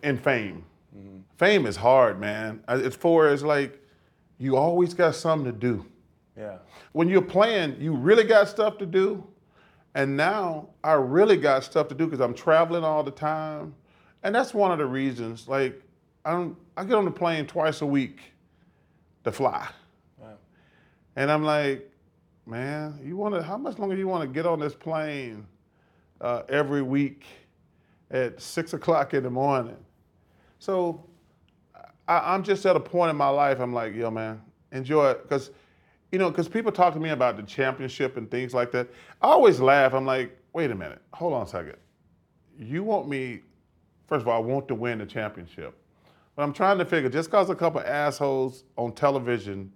in, 0.03 0.19
fame. 0.19 0.65
Mm-hmm. 0.97 1.19
Fame 1.37 1.67
is 1.67 1.77
hard, 1.77 2.19
man. 2.19 2.63
It's 2.69 2.97
for 2.97 3.29
it's 3.31 3.43
like 3.43 3.81
you 4.39 4.57
always 4.57 4.95
got 4.95 5.15
something 5.15 5.51
to 5.53 5.57
do. 5.57 5.87
Yeah. 6.37 6.59
When 6.93 7.09
you're 7.09 7.23
playing, 7.23 7.81
you 7.81 7.95
really 7.95 8.25
got 8.25 8.49
stuff 8.49 8.79
to 8.79 8.87
do. 8.87 9.27
And 9.95 10.17
now 10.17 10.69
I 10.85 10.93
really 10.93 11.37
got 11.37 11.65
stuff 11.65 11.89
to 11.89 11.95
do 11.95 12.05
because 12.07 12.21
I'm 12.21 12.35
traveling 12.35 12.85
all 12.85 13.03
the 13.03 13.11
time. 13.11 13.75
And 14.23 14.35
that's 14.35 14.53
one 14.53 14.71
of 14.71 14.79
the 14.79 14.87
reasons. 14.87 15.49
Like, 15.49 15.81
I 16.25 16.33
don't 16.33 16.57
I 16.77 16.85
get 16.85 16.95
on 16.95 17.05
the 17.05 17.11
plane 17.11 17.47
twice 17.47 17.81
a 17.81 17.87
week 17.87 18.21
to 19.25 19.33
fly. 19.33 19.69
And 21.17 21.33
I'm 21.33 21.43
like, 21.43 21.91
man, 22.45 23.01
you 23.03 23.17
want 23.17 23.35
to? 23.35 23.43
How 23.43 23.57
much 23.57 23.79
longer 23.79 23.97
you 23.97 24.07
want 24.07 24.23
to 24.23 24.29
get 24.29 24.47
on 24.47 24.61
this 24.61 24.75
plane 24.75 25.47
uh, 26.21 26.43
every 26.49 26.83
week 26.83 27.25
at 28.11 28.41
six 28.41 28.75
o'clock 28.75 29.15
in 29.15 29.23
the 29.23 29.31
morning? 29.31 29.77
So 30.59 31.05
I, 32.07 32.35
I'm 32.35 32.45
just 32.45 32.65
at 32.67 32.77
a 32.77 32.81
point 32.81 33.11
in 33.11 33.17
my 33.17 33.29
life. 33.29 33.61
I'm 33.61 33.73
like, 33.73 33.95
yo, 33.95 34.11
man, 34.11 34.43
enjoy 34.73 35.11
it, 35.11 35.23
because 35.23 35.51
you 36.13 36.19
know, 36.19 36.31
because 36.31 36.49
people 36.49 36.71
talk 36.71 36.95
to 36.95 37.01
me 37.01 37.11
about 37.11 37.37
the 37.37 37.43
championship 37.43 38.17
and 38.17 38.31
things 38.31 38.55
like 38.55 38.71
that. 38.73 38.89
I 39.23 39.29
always 39.29 39.59
laugh. 39.59 39.93
I'm 39.95 40.07
like, 40.07 40.39
wait 40.53 40.71
a 40.71 40.75
minute, 40.75 41.01
hold 41.13 41.33
on 41.33 41.43
a 41.43 41.49
second. 41.49 41.77
You 42.59 42.85
want 42.85 43.09
me? 43.09 43.41
First 44.07 44.23
of 44.23 44.29
all, 44.29 44.37
I 44.37 44.45
want 44.45 44.69
to 44.69 44.75
win 44.75 44.99
the 44.99 45.07
championship. 45.07 45.75
But 46.37 46.43
I'm 46.43 46.53
trying 46.53 46.79
to 46.79 46.85
figure 46.85 47.09
just 47.09 47.31
because 47.31 47.49
a 47.49 47.55
couple 47.55 47.81
assholes 47.81 48.65
on 48.77 48.93
television 48.93 49.73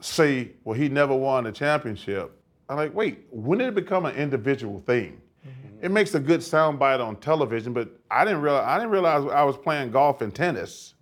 say, 0.00 0.52
well, 0.64 0.78
he 0.78 0.88
never 0.88 1.14
won 1.14 1.46
a 1.46 1.52
championship. 1.52 2.32
I'm 2.68 2.76
like, 2.76 2.94
wait, 2.94 3.24
when 3.30 3.58
did 3.58 3.68
it 3.68 3.74
become 3.74 4.06
an 4.06 4.14
individual 4.16 4.80
thing? 4.86 5.20
Mm-hmm. 5.46 5.84
It 5.84 5.90
makes 5.90 6.14
a 6.14 6.20
good 6.20 6.40
soundbite 6.40 7.04
on 7.04 7.16
television, 7.16 7.72
but 7.72 7.88
I 8.10 8.24
didn't 8.24 8.42
realize 8.42 8.64
I 8.66 8.76
didn't 8.78 8.90
realize 8.90 9.30
I 9.32 9.42
was 9.42 9.56
playing 9.56 9.90
golf 9.90 10.20
and 10.20 10.34
tennis. 10.34 10.94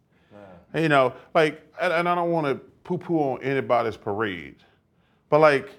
You 0.74 0.90
know, 0.90 1.14
like, 1.34 1.62
and, 1.80 1.92
and 1.94 2.08
I 2.08 2.14
don't 2.14 2.30
want 2.30 2.46
to 2.46 2.56
poo-poo 2.84 3.18
on 3.18 3.42
anybody's 3.42 3.96
parade, 3.96 4.56
but 5.30 5.40
like, 5.40 5.70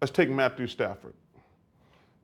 let's 0.00 0.12
take 0.12 0.30
Matthew 0.30 0.68
Stafford. 0.68 1.14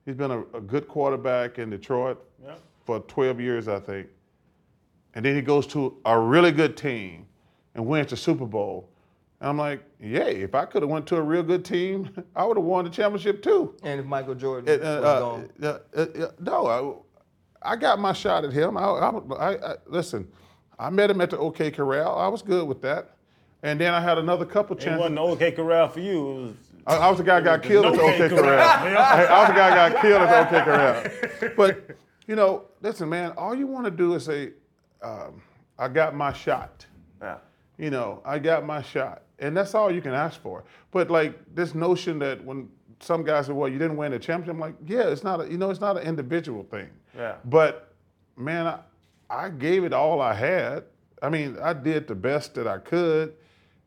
He's 0.05 0.15
been 0.15 0.31
a, 0.31 0.41
a 0.55 0.61
good 0.61 0.87
quarterback 0.87 1.59
in 1.59 1.69
Detroit 1.71 2.23
Yep. 2.45 2.61
for 2.85 3.01
12 3.01 3.41
years, 3.41 3.67
I 3.67 3.81
think. 3.81 4.07
And 5.15 5.25
then 5.25 5.35
he 5.35 5.43
goes 5.43 5.67
to 5.69 5.97
a 6.05 6.17
really 6.19 6.53
good 6.53 6.77
team 6.77 7.27
and 7.75 7.85
wins 7.87 8.11
the 8.11 8.17
Super 8.17 8.47
Bowl. 8.47 8.89
And 9.41 9.51
I'm 9.51 9.59
like, 9.59 9.83
yeah, 10.01 10.25
if 10.25 10.55
I 10.55 10.65
could 10.65 10.83
have 10.83 10.89
went 10.91 11.07
to 11.09 11.17
a 11.17 11.23
real 11.23 11.43
good 11.43 11.65
team, 11.65 12.11
I 12.37 12.45
would 12.45 12.57
have 12.57 12.65
won 12.65 12.85
the 12.85 12.91
championship 12.91 13.43
too. 13.43 13.75
And 13.83 14.01
if 14.01 14.07
Michael 14.07 14.35
Jordan 14.35 14.69
It, 14.69 14.83
uh, 14.83 14.85
was 15.01 15.05
uh, 15.05 15.21
gone. 15.21 15.51
uh, 15.63 15.79
uh, 16.23 16.25
uh, 16.27 16.31
no, 16.41 17.03
I, 17.63 17.73
I 17.73 17.77
got 17.77 17.99
my 17.99 18.13
shot 18.13 18.45
at 18.45 18.53
him. 18.53 18.77
I, 18.77 18.83
I, 18.83 19.11
I, 19.11 19.73
I- 19.73 19.77
listen. 19.87 20.29
I 20.79 20.91
met 20.91 21.11
him 21.11 21.21
at 21.23 21.31
the 21.31 21.39
OK 21.39 21.71
Corral. 21.71 22.19
I 22.19 22.29
was 22.29 22.43
good 22.43 22.69
with 22.69 22.83
that. 22.83 23.13
And 23.63 23.81
then 23.81 23.95
I 23.95 24.01
had 24.01 24.19
another 24.19 24.45
couple 24.45 24.77
chances. 24.77 24.95
It 24.97 25.01
wasn't 25.01 25.19
OK 25.19 25.53
Corral 25.53 25.89
for 25.89 26.01
you. 26.01 26.31
It 26.31 26.35
was 26.43 26.55
I, 26.87 26.97
I 26.99 27.09
was 27.09 27.19
the 27.19 27.25
guy 27.25 27.39
who 27.39 27.45
got 27.47 27.63
the 27.63 27.69
killed 27.69 27.87
at 27.87 27.93
the 27.95 28.01
OK 28.03 28.29
Corral. 28.29 28.43
Corral. 28.43 28.99
I, 28.99 29.25
I 29.25 29.39
was 29.41 29.49
the 29.49 29.55
guy 29.55 29.71
who 29.89 29.93
got 29.95 30.03
killed 30.03 30.23
at 30.23 30.51
the 30.51 30.57
OK 30.59 31.41
Corral. 31.41 31.53
But 31.57 31.97
you 32.27 32.37
know, 32.37 32.67
listen, 32.83 33.09
man. 33.09 33.33
All 33.39 33.55
you 33.55 33.67
want 33.67 33.87
to 33.87 33.91
do 33.91 34.15
is 34.15 34.25
say, 34.27 34.51
um, 35.03 35.41
"I 35.79 35.89
got 35.89 36.15
my 36.15 36.33
shot." 36.33 36.85
Yeah. 37.23 37.39
You 37.79 37.91
know, 37.91 38.21
I 38.25 38.39
got 38.39 38.65
my 38.67 38.83
shot, 38.83 39.23
and 39.39 39.57
that's 39.57 39.75
all 39.75 39.93
you 39.93 40.01
can 40.01 40.15
ask 40.15 40.41
for. 40.41 40.65
But 40.91 41.11
like 41.11 41.39
this 41.55 41.75
notion 41.75 42.19
that 42.21 42.45
when 42.45 42.69
some 43.01 43.23
guys 43.23 43.47
say, 43.47 43.53
"Well, 43.53 43.69
you 43.69 43.79
didn't 43.79 43.97
win 43.97 44.13
the 44.13 44.19
championship," 44.19 44.55
I'm 44.55 44.61
like, 44.61 44.75
"Yeah, 44.87 45.09
it's 45.09 45.25
not. 45.25 45.41
A, 45.41 45.51
you 45.51 45.59
know, 45.59 45.71
it's 45.71 45.81
not 45.81 45.97
an 45.97 46.07
individual 46.07 46.65
thing." 46.65 46.89
Yeah. 47.17 47.37
But 47.45 47.95
man, 48.37 48.67
I, 48.67 48.79
I 49.29 49.49
gave 49.51 49.85
it 49.85 49.93
all 49.93 50.21
I 50.21 50.35
had. 50.35 50.85
I 51.23 51.29
mean, 51.29 51.57
I 51.63 51.73
did 51.73 52.07
the 52.07 52.15
best 52.15 52.55
that 52.55 52.67
I 52.67 52.79
could, 52.79 53.35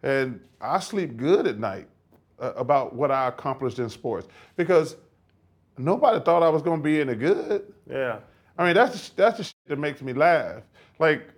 and 0.04 0.40
I 0.60 0.80
sleep 0.80 1.18
good 1.18 1.48
at 1.48 1.60
night 1.60 1.88
uh, 2.40 2.54
about 2.56 2.96
what 2.96 3.12
I 3.12 3.28
accomplished 3.28 3.80
in 3.80 3.90
sports 3.90 4.28
because 4.56 4.96
nobody 5.78 6.20
thought 6.24 6.44
I 6.44 6.50
was 6.50 6.62
going 6.62 6.80
to 6.80 6.84
be 6.84 7.02
any 7.02 7.16
good. 7.16 7.74
Yeah. 7.90 8.20
I 8.58 8.66
mean, 8.66 8.76
that's 8.76 9.10
the, 9.10 9.16
that's 9.16 9.38
the 9.38 9.44
shit 9.46 9.56
that 9.68 9.80
makes 9.80 10.02
me 10.02 10.14
laugh. 10.14 10.64
Like 11.00 11.30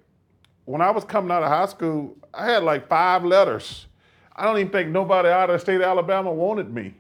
when 0.66 0.82
I 0.82 0.90
was 0.92 1.04
coming 1.04 1.32
out 1.32 1.44
of 1.44 1.50
high 1.50 1.68
school, 1.68 2.18
I 2.34 2.46
had 2.46 2.64
like 2.64 2.88
five 2.88 3.24
letters. 3.24 3.88
I 4.36 4.46
don't 4.46 4.58
even 4.58 4.72
think 4.72 4.90
nobody 4.90 5.30
out 5.30 5.50
of 5.50 5.56
the 5.56 5.60
state 5.60 5.76
of 5.76 5.82
Alabama 5.82 6.32
wanted 6.32 6.74
me. 6.74 6.94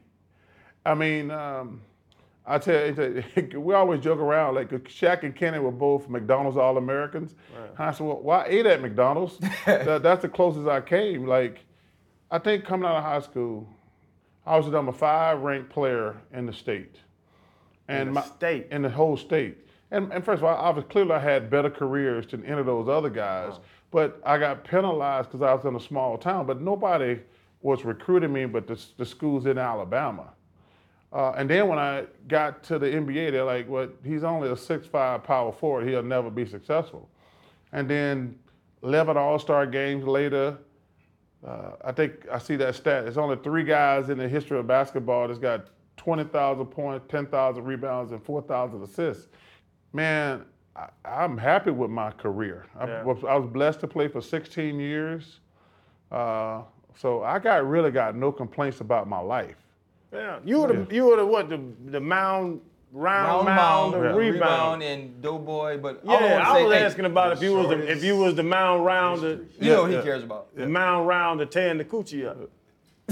I 0.85 0.93
mean, 0.93 1.31
um, 1.31 1.81
I 2.45 2.57
tell 2.57 2.87
you, 2.87 3.59
we 3.59 3.73
always 3.73 4.01
joke 4.01 4.19
around 4.19 4.55
like 4.55 4.69
Shaq 4.69 5.23
and 5.23 5.35
Kenny 5.35 5.59
were 5.59 5.71
both 5.71 6.09
McDonald's 6.09 6.57
All 6.57 6.77
Americans. 6.77 7.35
I 7.77 7.91
said, 7.91 8.05
well, 8.05 8.19
why 8.21 8.45
ate 8.47 8.65
at 8.65 8.81
McDonald's? 8.81 9.37
that, 9.65 10.03
that's 10.03 10.23
the 10.23 10.29
closest 10.29 10.67
I 10.67 10.81
came. 10.81 11.25
Like, 11.25 11.63
I 12.31 12.39
think 12.39 12.65
coming 12.65 12.87
out 12.87 12.97
of 12.97 13.03
high 13.03 13.19
school, 13.21 13.67
I 14.45 14.57
was 14.57 14.65
the 14.65 14.71
number 14.71 14.91
five 14.91 15.41
ranked 15.41 15.69
player 15.69 16.17
in 16.33 16.45
the 16.45 16.53
state. 16.53 16.95
And 17.87 18.09
the 18.09 18.13
my, 18.13 18.21
state? 18.23 18.67
In 18.71 18.81
the 18.81 18.89
whole 18.89 19.17
state. 19.17 19.57
And, 19.91 20.11
and 20.11 20.23
first 20.23 20.39
of 20.39 20.45
all, 20.45 20.57
I 20.57 20.69
was 20.69 20.85
clearly 20.89 21.11
I 21.11 21.19
had 21.19 21.49
better 21.49 21.69
careers 21.69 22.25
than 22.27 22.45
any 22.45 22.59
of 22.59 22.65
those 22.65 22.87
other 22.87 23.09
guys. 23.09 23.53
But 23.91 24.21
I 24.25 24.37
got 24.37 24.63
penalized 24.63 25.29
because 25.29 25.41
I 25.41 25.53
was 25.53 25.65
in 25.65 25.75
a 25.75 25.79
small 25.79 26.17
town. 26.17 26.47
But 26.47 26.61
nobody 26.61 27.19
was 27.61 27.85
recruiting 27.85 28.33
me 28.33 28.45
but 28.45 28.67
the, 28.67 28.79
the 28.97 29.05
schools 29.05 29.45
in 29.45 29.57
Alabama. 29.57 30.29
Uh, 31.13 31.31
and 31.31 31.49
then 31.49 31.67
when 31.67 31.77
I 31.77 32.05
got 32.27 32.63
to 32.63 32.79
the 32.79 32.87
NBA, 32.87 33.31
they're 33.31 33.43
like, 33.43 33.69
well, 33.69 33.89
he's 34.03 34.23
only 34.23 34.49
a 34.49 34.55
six-five 34.55 35.23
power 35.23 35.51
forward. 35.51 35.87
He'll 35.87 36.01
never 36.01 36.29
be 36.29 36.45
successful. 36.45 37.09
And 37.73 37.89
then 37.89 38.39
11 38.83 39.17
All 39.17 39.37
Star 39.37 39.65
games 39.65 40.05
later, 40.05 40.57
uh, 41.45 41.71
I 41.83 41.91
think 41.91 42.27
I 42.31 42.37
see 42.37 42.55
that 42.57 42.75
stat. 42.75 43.03
There's 43.03 43.17
only 43.17 43.37
three 43.37 43.63
guys 43.63 44.09
in 44.09 44.17
the 44.17 44.27
history 44.27 44.57
of 44.57 44.67
basketball 44.67 45.27
that's 45.27 45.39
got 45.39 45.67
20,000 45.97 46.65
points, 46.67 47.05
10,000 47.09 47.63
rebounds, 47.63 48.11
and 48.11 48.23
4,000 48.23 48.81
assists. 48.81 49.27
Man, 49.93 50.45
I, 50.75 50.87
I'm 51.05 51.37
happy 51.37 51.71
with 51.71 51.89
my 51.91 52.11
career. 52.11 52.65
I, 52.79 52.87
Yeah. 52.87 53.03
was, 53.03 53.23
I 53.27 53.35
was 53.35 53.49
blessed 53.51 53.79
to 53.81 53.87
play 53.87 54.07
for 54.07 54.21
16 54.21 54.79
years. 54.79 55.39
Uh, 56.11 56.61
so 56.97 57.23
I 57.23 57.39
got 57.39 57.65
really 57.67 57.91
got 57.91 58.15
no 58.15 58.31
complaints 58.31 58.81
about 58.81 59.07
my 59.07 59.19
life. 59.19 59.55
Yeah. 60.13 60.39
You 60.43 60.61
were 60.61 60.73
the 60.73 60.93
you 60.93 61.05
were 61.05 61.15
the 61.15 61.25
what 61.25 61.47
the 61.47 61.61
the 61.85 61.99
mound 62.01 62.59
round, 62.91 63.45
Round 63.45 63.45
mound, 63.45 63.91
mound, 63.93 64.03
Yeah. 64.03 64.15
rebound. 64.15 64.83
and 64.83 65.21
doughboy, 65.21 65.77
but 65.79 66.01
all 66.05 66.19
Yeah, 66.19 66.33
wanna 66.39 66.49
I 66.49 66.53
say, 66.55 66.63
was 66.65 66.73
hey, 66.77 66.83
asking 66.83 67.05
about 67.05 67.31
if 67.31 67.41
you 67.41 67.53
was 67.55 67.67
the, 67.69 67.89
if 67.89 68.03
you 68.03 68.17
was 68.17 68.35
the 68.35 68.43
mound 68.43 68.83
round 68.85 69.21
the, 69.21 69.45
You 69.59 69.71
know 69.71 69.81
what 69.83 69.91
he 69.91 69.95
yeah. 69.97 70.01
cares 70.03 70.23
about. 70.23 70.53
the 70.53 70.67
mound 70.67 71.07
round 71.07 71.39
the 71.39 71.45
tearing 71.45 71.77
the 71.77 71.85
coochie 71.85 72.27
up. 72.27 72.37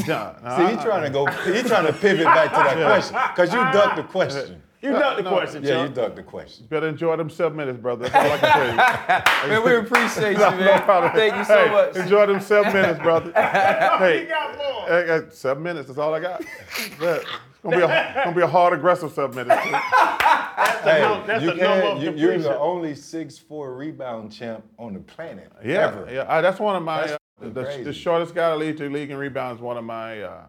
Nah, 0.05 0.33
nah, 0.43 0.57
See, 0.57 0.63
I- 0.63 0.71
he's 0.75 0.83
trying 0.83 1.03
to 1.03 1.09
go. 1.09 1.25
He's 1.25 1.63
trying 1.67 1.85
to 1.87 1.93
pivot 1.93 2.25
back 2.25 2.49
to 2.51 2.55
that 2.57 2.85
question 2.85 3.17
because 3.33 3.53
you 3.53 3.59
ducked 3.79 3.95
the 3.95 4.03
question. 4.03 4.61
You 4.81 4.91
ducked 4.91 5.17
the 5.17 5.23
no. 5.23 5.29
question, 5.31 5.63
Yeah, 5.63 5.81
you 5.81 5.87
Chuck. 5.87 5.95
ducked 5.95 6.15
the 6.15 6.23
question. 6.23 6.63
You 6.63 6.69
better 6.69 6.87
enjoy 6.87 7.17
them 7.17 7.29
seven 7.29 7.57
minutes, 7.57 7.79
brother. 7.79 8.07
That's 8.07 8.15
all 8.15 8.31
I 8.31 8.37
can 8.37 9.25
tell 9.41 9.49
you. 9.49 9.49
Man, 9.49 9.63
we 9.65 9.75
appreciate 9.75 10.31
you, 10.33 10.37
No, 10.37 10.51
man. 10.51 10.59
no 10.65 10.79
problem. 10.81 11.11
Thank 11.13 11.35
you 11.35 11.43
so 11.43 11.65
Hey, 11.67 11.71
much. 11.71 11.95
Enjoy 11.97 12.25
them 12.25 12.39
seven 12.39 12.71
minutes, 12.73 12.99
brother. 13.01 13.31
hey, 13.35 14.21
He 14.21 14.25
got 14.27 14.57
more. 14.57 14.87
hey, 14.87 15.07
hey, 15.07 15.21
seven 15.31 15.63
minutes. 15.63 15.87
That's 15.87 15.99
all 15.99 16.13
I 16.13 16.21
got. 16.21 16.41
Yeah. 17.01 17.17
It's 17.19 17.63
gonna 17.63 17.75
be 17.75 17.83
a 17.83 18.21
gonna 18.23 18.35
be 18.37 18.41
a 18.41 18.47
hard, 18.47 18.71
aggressive 18.73 19.11
seven 19.11 19.35
minutes. 19.35 19.61
Hey, 20.83 21.01
num- 21.01 21.27
that's 21.27 21.43
you 21.43 21.49
the 21.51 21.55
number 21.57 21.81
can't. 21.81 21.97
of 21.97 22.03
You, 22.03 22.11
you're 22.13 22.37
the 22.37 22.57
only 22.57 22.95
six 22.95 23.37
four 23.37 23.75
rebound 23.75 24.31
champ 24.31 24.63
on 24.77 24.93
the 24.93 24.99
planet. 25.01 25.51
Yeah, 25.63 25.87
ever. 25.87 26.07
yeah. 26.09 26.25
I, 26.29 26.39
that's 26.39 26.59
one 26.59 26.77
of 26.77 26.83
my. 26.83 27.01
Uh, 27.03 27.17
the, 27.41 27.81
the 27.83 27.91
shortest 27.93 28.33
guy 28.33 28.49
to 28.51 28.55
lead 28.55 28.77
the 28.77 28.87
league 28.89 29.09
in 29.11 29.17
rebounds. 29.17 29.61
One 29.61 29.75
of 29.77 29.83
my. 29.83 30.21
Uh, 30.21 30.43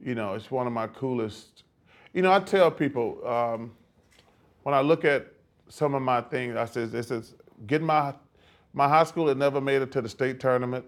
you 0.00 0.14
know, 0.14 0.34
it's 0.34 0.48
one 0.50 0.68
of 0.68 0.72
my 0.72 0.86
coolest. 0.86 1.64
You 2.12 2.22
know, 2.22 2.32
I 2.32 2.40
tell 2.40 2.70
people 2.70 3.26
um, 3.26 3.72
when 4.64 4.74
I 4.74 4.80
look 4.80 5.04
at 5.04 5.26
some 5.68 5.94
of 5.94 6.02
my 6.02 6.20
things, 6.20 6.56
I 6.56 6.66
says 6.66 6.90
this 6.92 7.10
is 7.10 7.34
getting 7.66 7.86
my 7.86 8.14
my 8.74 8.88
high 8.88 9.04
school 9.04 9.28
had 9.28 9.36
never 9.36 9.60
made 9.60 9.82
it 9.82 9.92
to 9.92 10.00
the 10.00 10.08
state 10.08 10.40
tournament. 10.40 10.84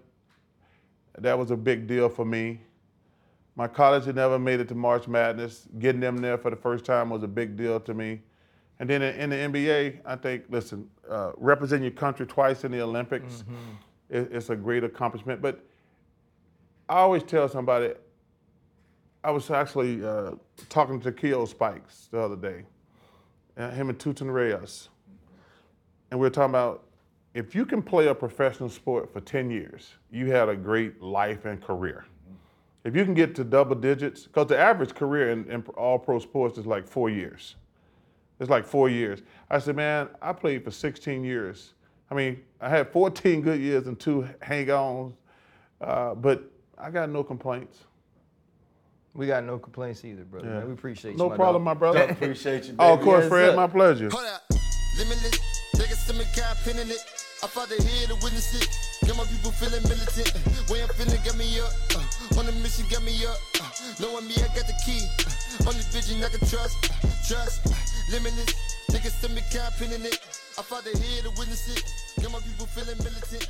That 1.19 1.37
was 1.37 1.51
a 1.51 1.55
big 1.57 1.85
deal 1.87 2.09
for 2.09 2.25
me. 2.25 2.59
My 3.55 3.67
college 3.67 4.05
had 4.05 4.15
never 4.15 4.37
made 4.39 4.59
it 4.59 4.67
to 4.69 4.75
March 4.75 5.07
Madness. 5.07 5.67
Getting 5.79 6.01
them 6.01 6.17
there 6.17 6.37
for 6.37 6.49
the 6.49 6.55
first 6.57 6.83
time 6.83 7.09
was 7.11 7.21
a 7.23 7.27
big 7.27 7.55
deal 7.55 7.79
to 7.81 7.93
me. 7.93 8.21
And 8.79 8.89
then 8.89 9.01
in 9.03 9.29
the 9.29 9.35
NBA, 9.37 9.99
I 10.03 10.15
think, 10.17 10.43
listen, 10.49 10.89
uh, 11.09 11.31
representing 11.37 11.83
your 11.83 11.93
country 11.93 12.25
twice 12.25 12.63
in 12.65 12.71
the 12.71 12.81
Olympics, 12.81 13.43
it- 14.09 14.29
it's 14.31 14.49
a 14.49 14.55
great 14.55 14.83
accomplishment. 14.83 15.41
But 15.41 15.63
I 16.89 16.95
always 16.97 17.23
tell 17.23 17.47
somebody, 17.47 17.93
I 19.23 19.31
was 19.31 19.49
actually 19.51 20.03
uh, 20.03 20.31
talking 20.69 20.99
to 21.01 21.11
Keo 21.11 21.45
Spikes 21.45 22.07
the 22.11 22.19
other 22.19 22.35
day, 22.35 22.63
uh, 23.57 23.71
him 23.71 23.89
and 23.89 23.99
Tutan 23.99 24.31
Reyes. 24.31 24.89
And 26.11 26.19
we 26.19 26.25
were 26.25 26.31
talking 26.31 26.51
about 26.51 26.85
if 27.33 27.53
you 27.53 27.65
can 27.65 27.81
play 27.81 28.07
a 28.07 28.15
professional 28.15 28.69
sport 28.69 29.11
for 29.11 29.19
10 29.19 29.51
years, 29.51 29.95
you 30.09 30.31
had 30.31 30.47
a 30.47 30.55
great 30.55 31.01
life 31.01 31.43
and 31.45 31.61
career. 31.61 32.05
If 32.85 32.95
you 32.95 33.03
can 33.03 33.13
get 33.13 33.35
to 33.35 33.43
double 33.43 33.75
digits, 33.75 34.23
because 34.23 34.47
the 34.47 34.57
average 34.57 34.95
career 34.95 35.31
in, 35.31 35.49
in 35.51 35.61
all 35.75 35.99
pro 35.99 36.19
sports 36.19 36.57
is 36.57 36.65
like 36.65 36.87
four 36.87 37.09
years. 37.09 37.55
It's 38.39 38.49
like 38.49 38.65
four 38.65 38.89
years. 38.89 39.21
I 39.49 39.59
said, 39.59 39.75
man, 39.75 40.09
I 40.21 40.33
played 40.33 40.63
for 40.63 40.71
16 40.71 41.23
years. 41.23 41.73
I 42.11 42.15
mean, 42.15 42.41
I 42.61 42.69
had 42.69 42.91
14 42.91 43.41
good 43.41 43.59
years 43.59 43.87
and 43.87 43.99
two 43.99 44.27
hang-ons, 44.41 45.15
uh, 45.81 46.15
but 46.15 46.49
I 46.77 46.89
got 46.91 47.09
no 47.09 47.23
complaints. 47.23 47.79
We 49.15 49.27
got 49.27 49.45
no 49.45 49.57
complaints 49.57 50.03
either, 50.03 50.25
brother. 50.25 50.47
Yeah. 50.47 50.59
Man. 50.59 50.67
We 50.67 50.73
appreciate 50.73 51.11
you. 51.13 51.17
No 51.17 51.29
my 51.29 51.35
problem, 51.37 51.63
dog. 51.63 51.71
my 51.71 51.73
brother. 51.73 51.99
I 51.99 52.03
Appreciate 52.11 52.65
you. 52.65 52.75
Oh, 52.77 52.93
of 52.95 53.01
course, 53.01 53.23
Yes, 53.23 53.29
Fred, 53.29 53.51
sir. 53.51 53.55
my 53.55 53.67
pleasure. 53.67 54.09
Hold 54.11 54.25
up. 54.27 54.43
Limitless. 54.99 55.39
Niggas 55.79 56.07
to 56.07 56.13
me, 56.19 56.25
got 56.35 56.57
pinning 56.67 56.89
it. 56.91 56.99
I 57.41 57.47
fought 57.47 57.69
the 57.71 57.79
head 57.81 58.09
to 58.11 58.15
witness 58.19 58.51
it. 58.59 58.67
Got 59.07 59.15
my 59.15 59.23
people 59.23 59.51
feeling 59.55 59.83
militant. 59.87 60.35
Way 60.69 60.83
I'm 60.83 60.89
feeling 60.99 61.21
got 61.23 61.37
me 61.37 61.47
up. 61.63 61.71
Uh, 61.95 62.39
on 62.39 62.45
the 62.45 62.51
mission 62.59 62.83
got 62.91 63.03
me 63.03 63.15
up. 63.25 63.39
Uh, 63.55 63.71
knowing 64.03 64.27
me, 64.27 64.35
I 64.35 64.51
got 64.51 64.67
the 64.67 64.75
key. 64.83 64.99
Uh, 65.63 65.71
only 65.71 65.83
vision 65.95 66.19
I 66.19 66.27
can 66.27 66.43
trust. 66.51 66.75
Uh, 66.83 67.07
trust. 67.23 67.63
Uh, 67.71 67.75
limitless. 68.11 68.51
Niggas 68.91 69.15
send 69.23 69.35
me 69.35 69.43
cap 69.47 69.79
in 69.79 69.95
it. 69.95 70.19
I 70.59 70.61
fought 70.61 70.83
the 70.83 70.91
head 70.91 71.23
to 71.23 71.31
witness 71.39 71.71
it. 71.71 71.83
Got 72.19 72.31
my 72.35 72.39
people 72.43 72.67
feeling 72.67 72.99
militant. 72.99 73.47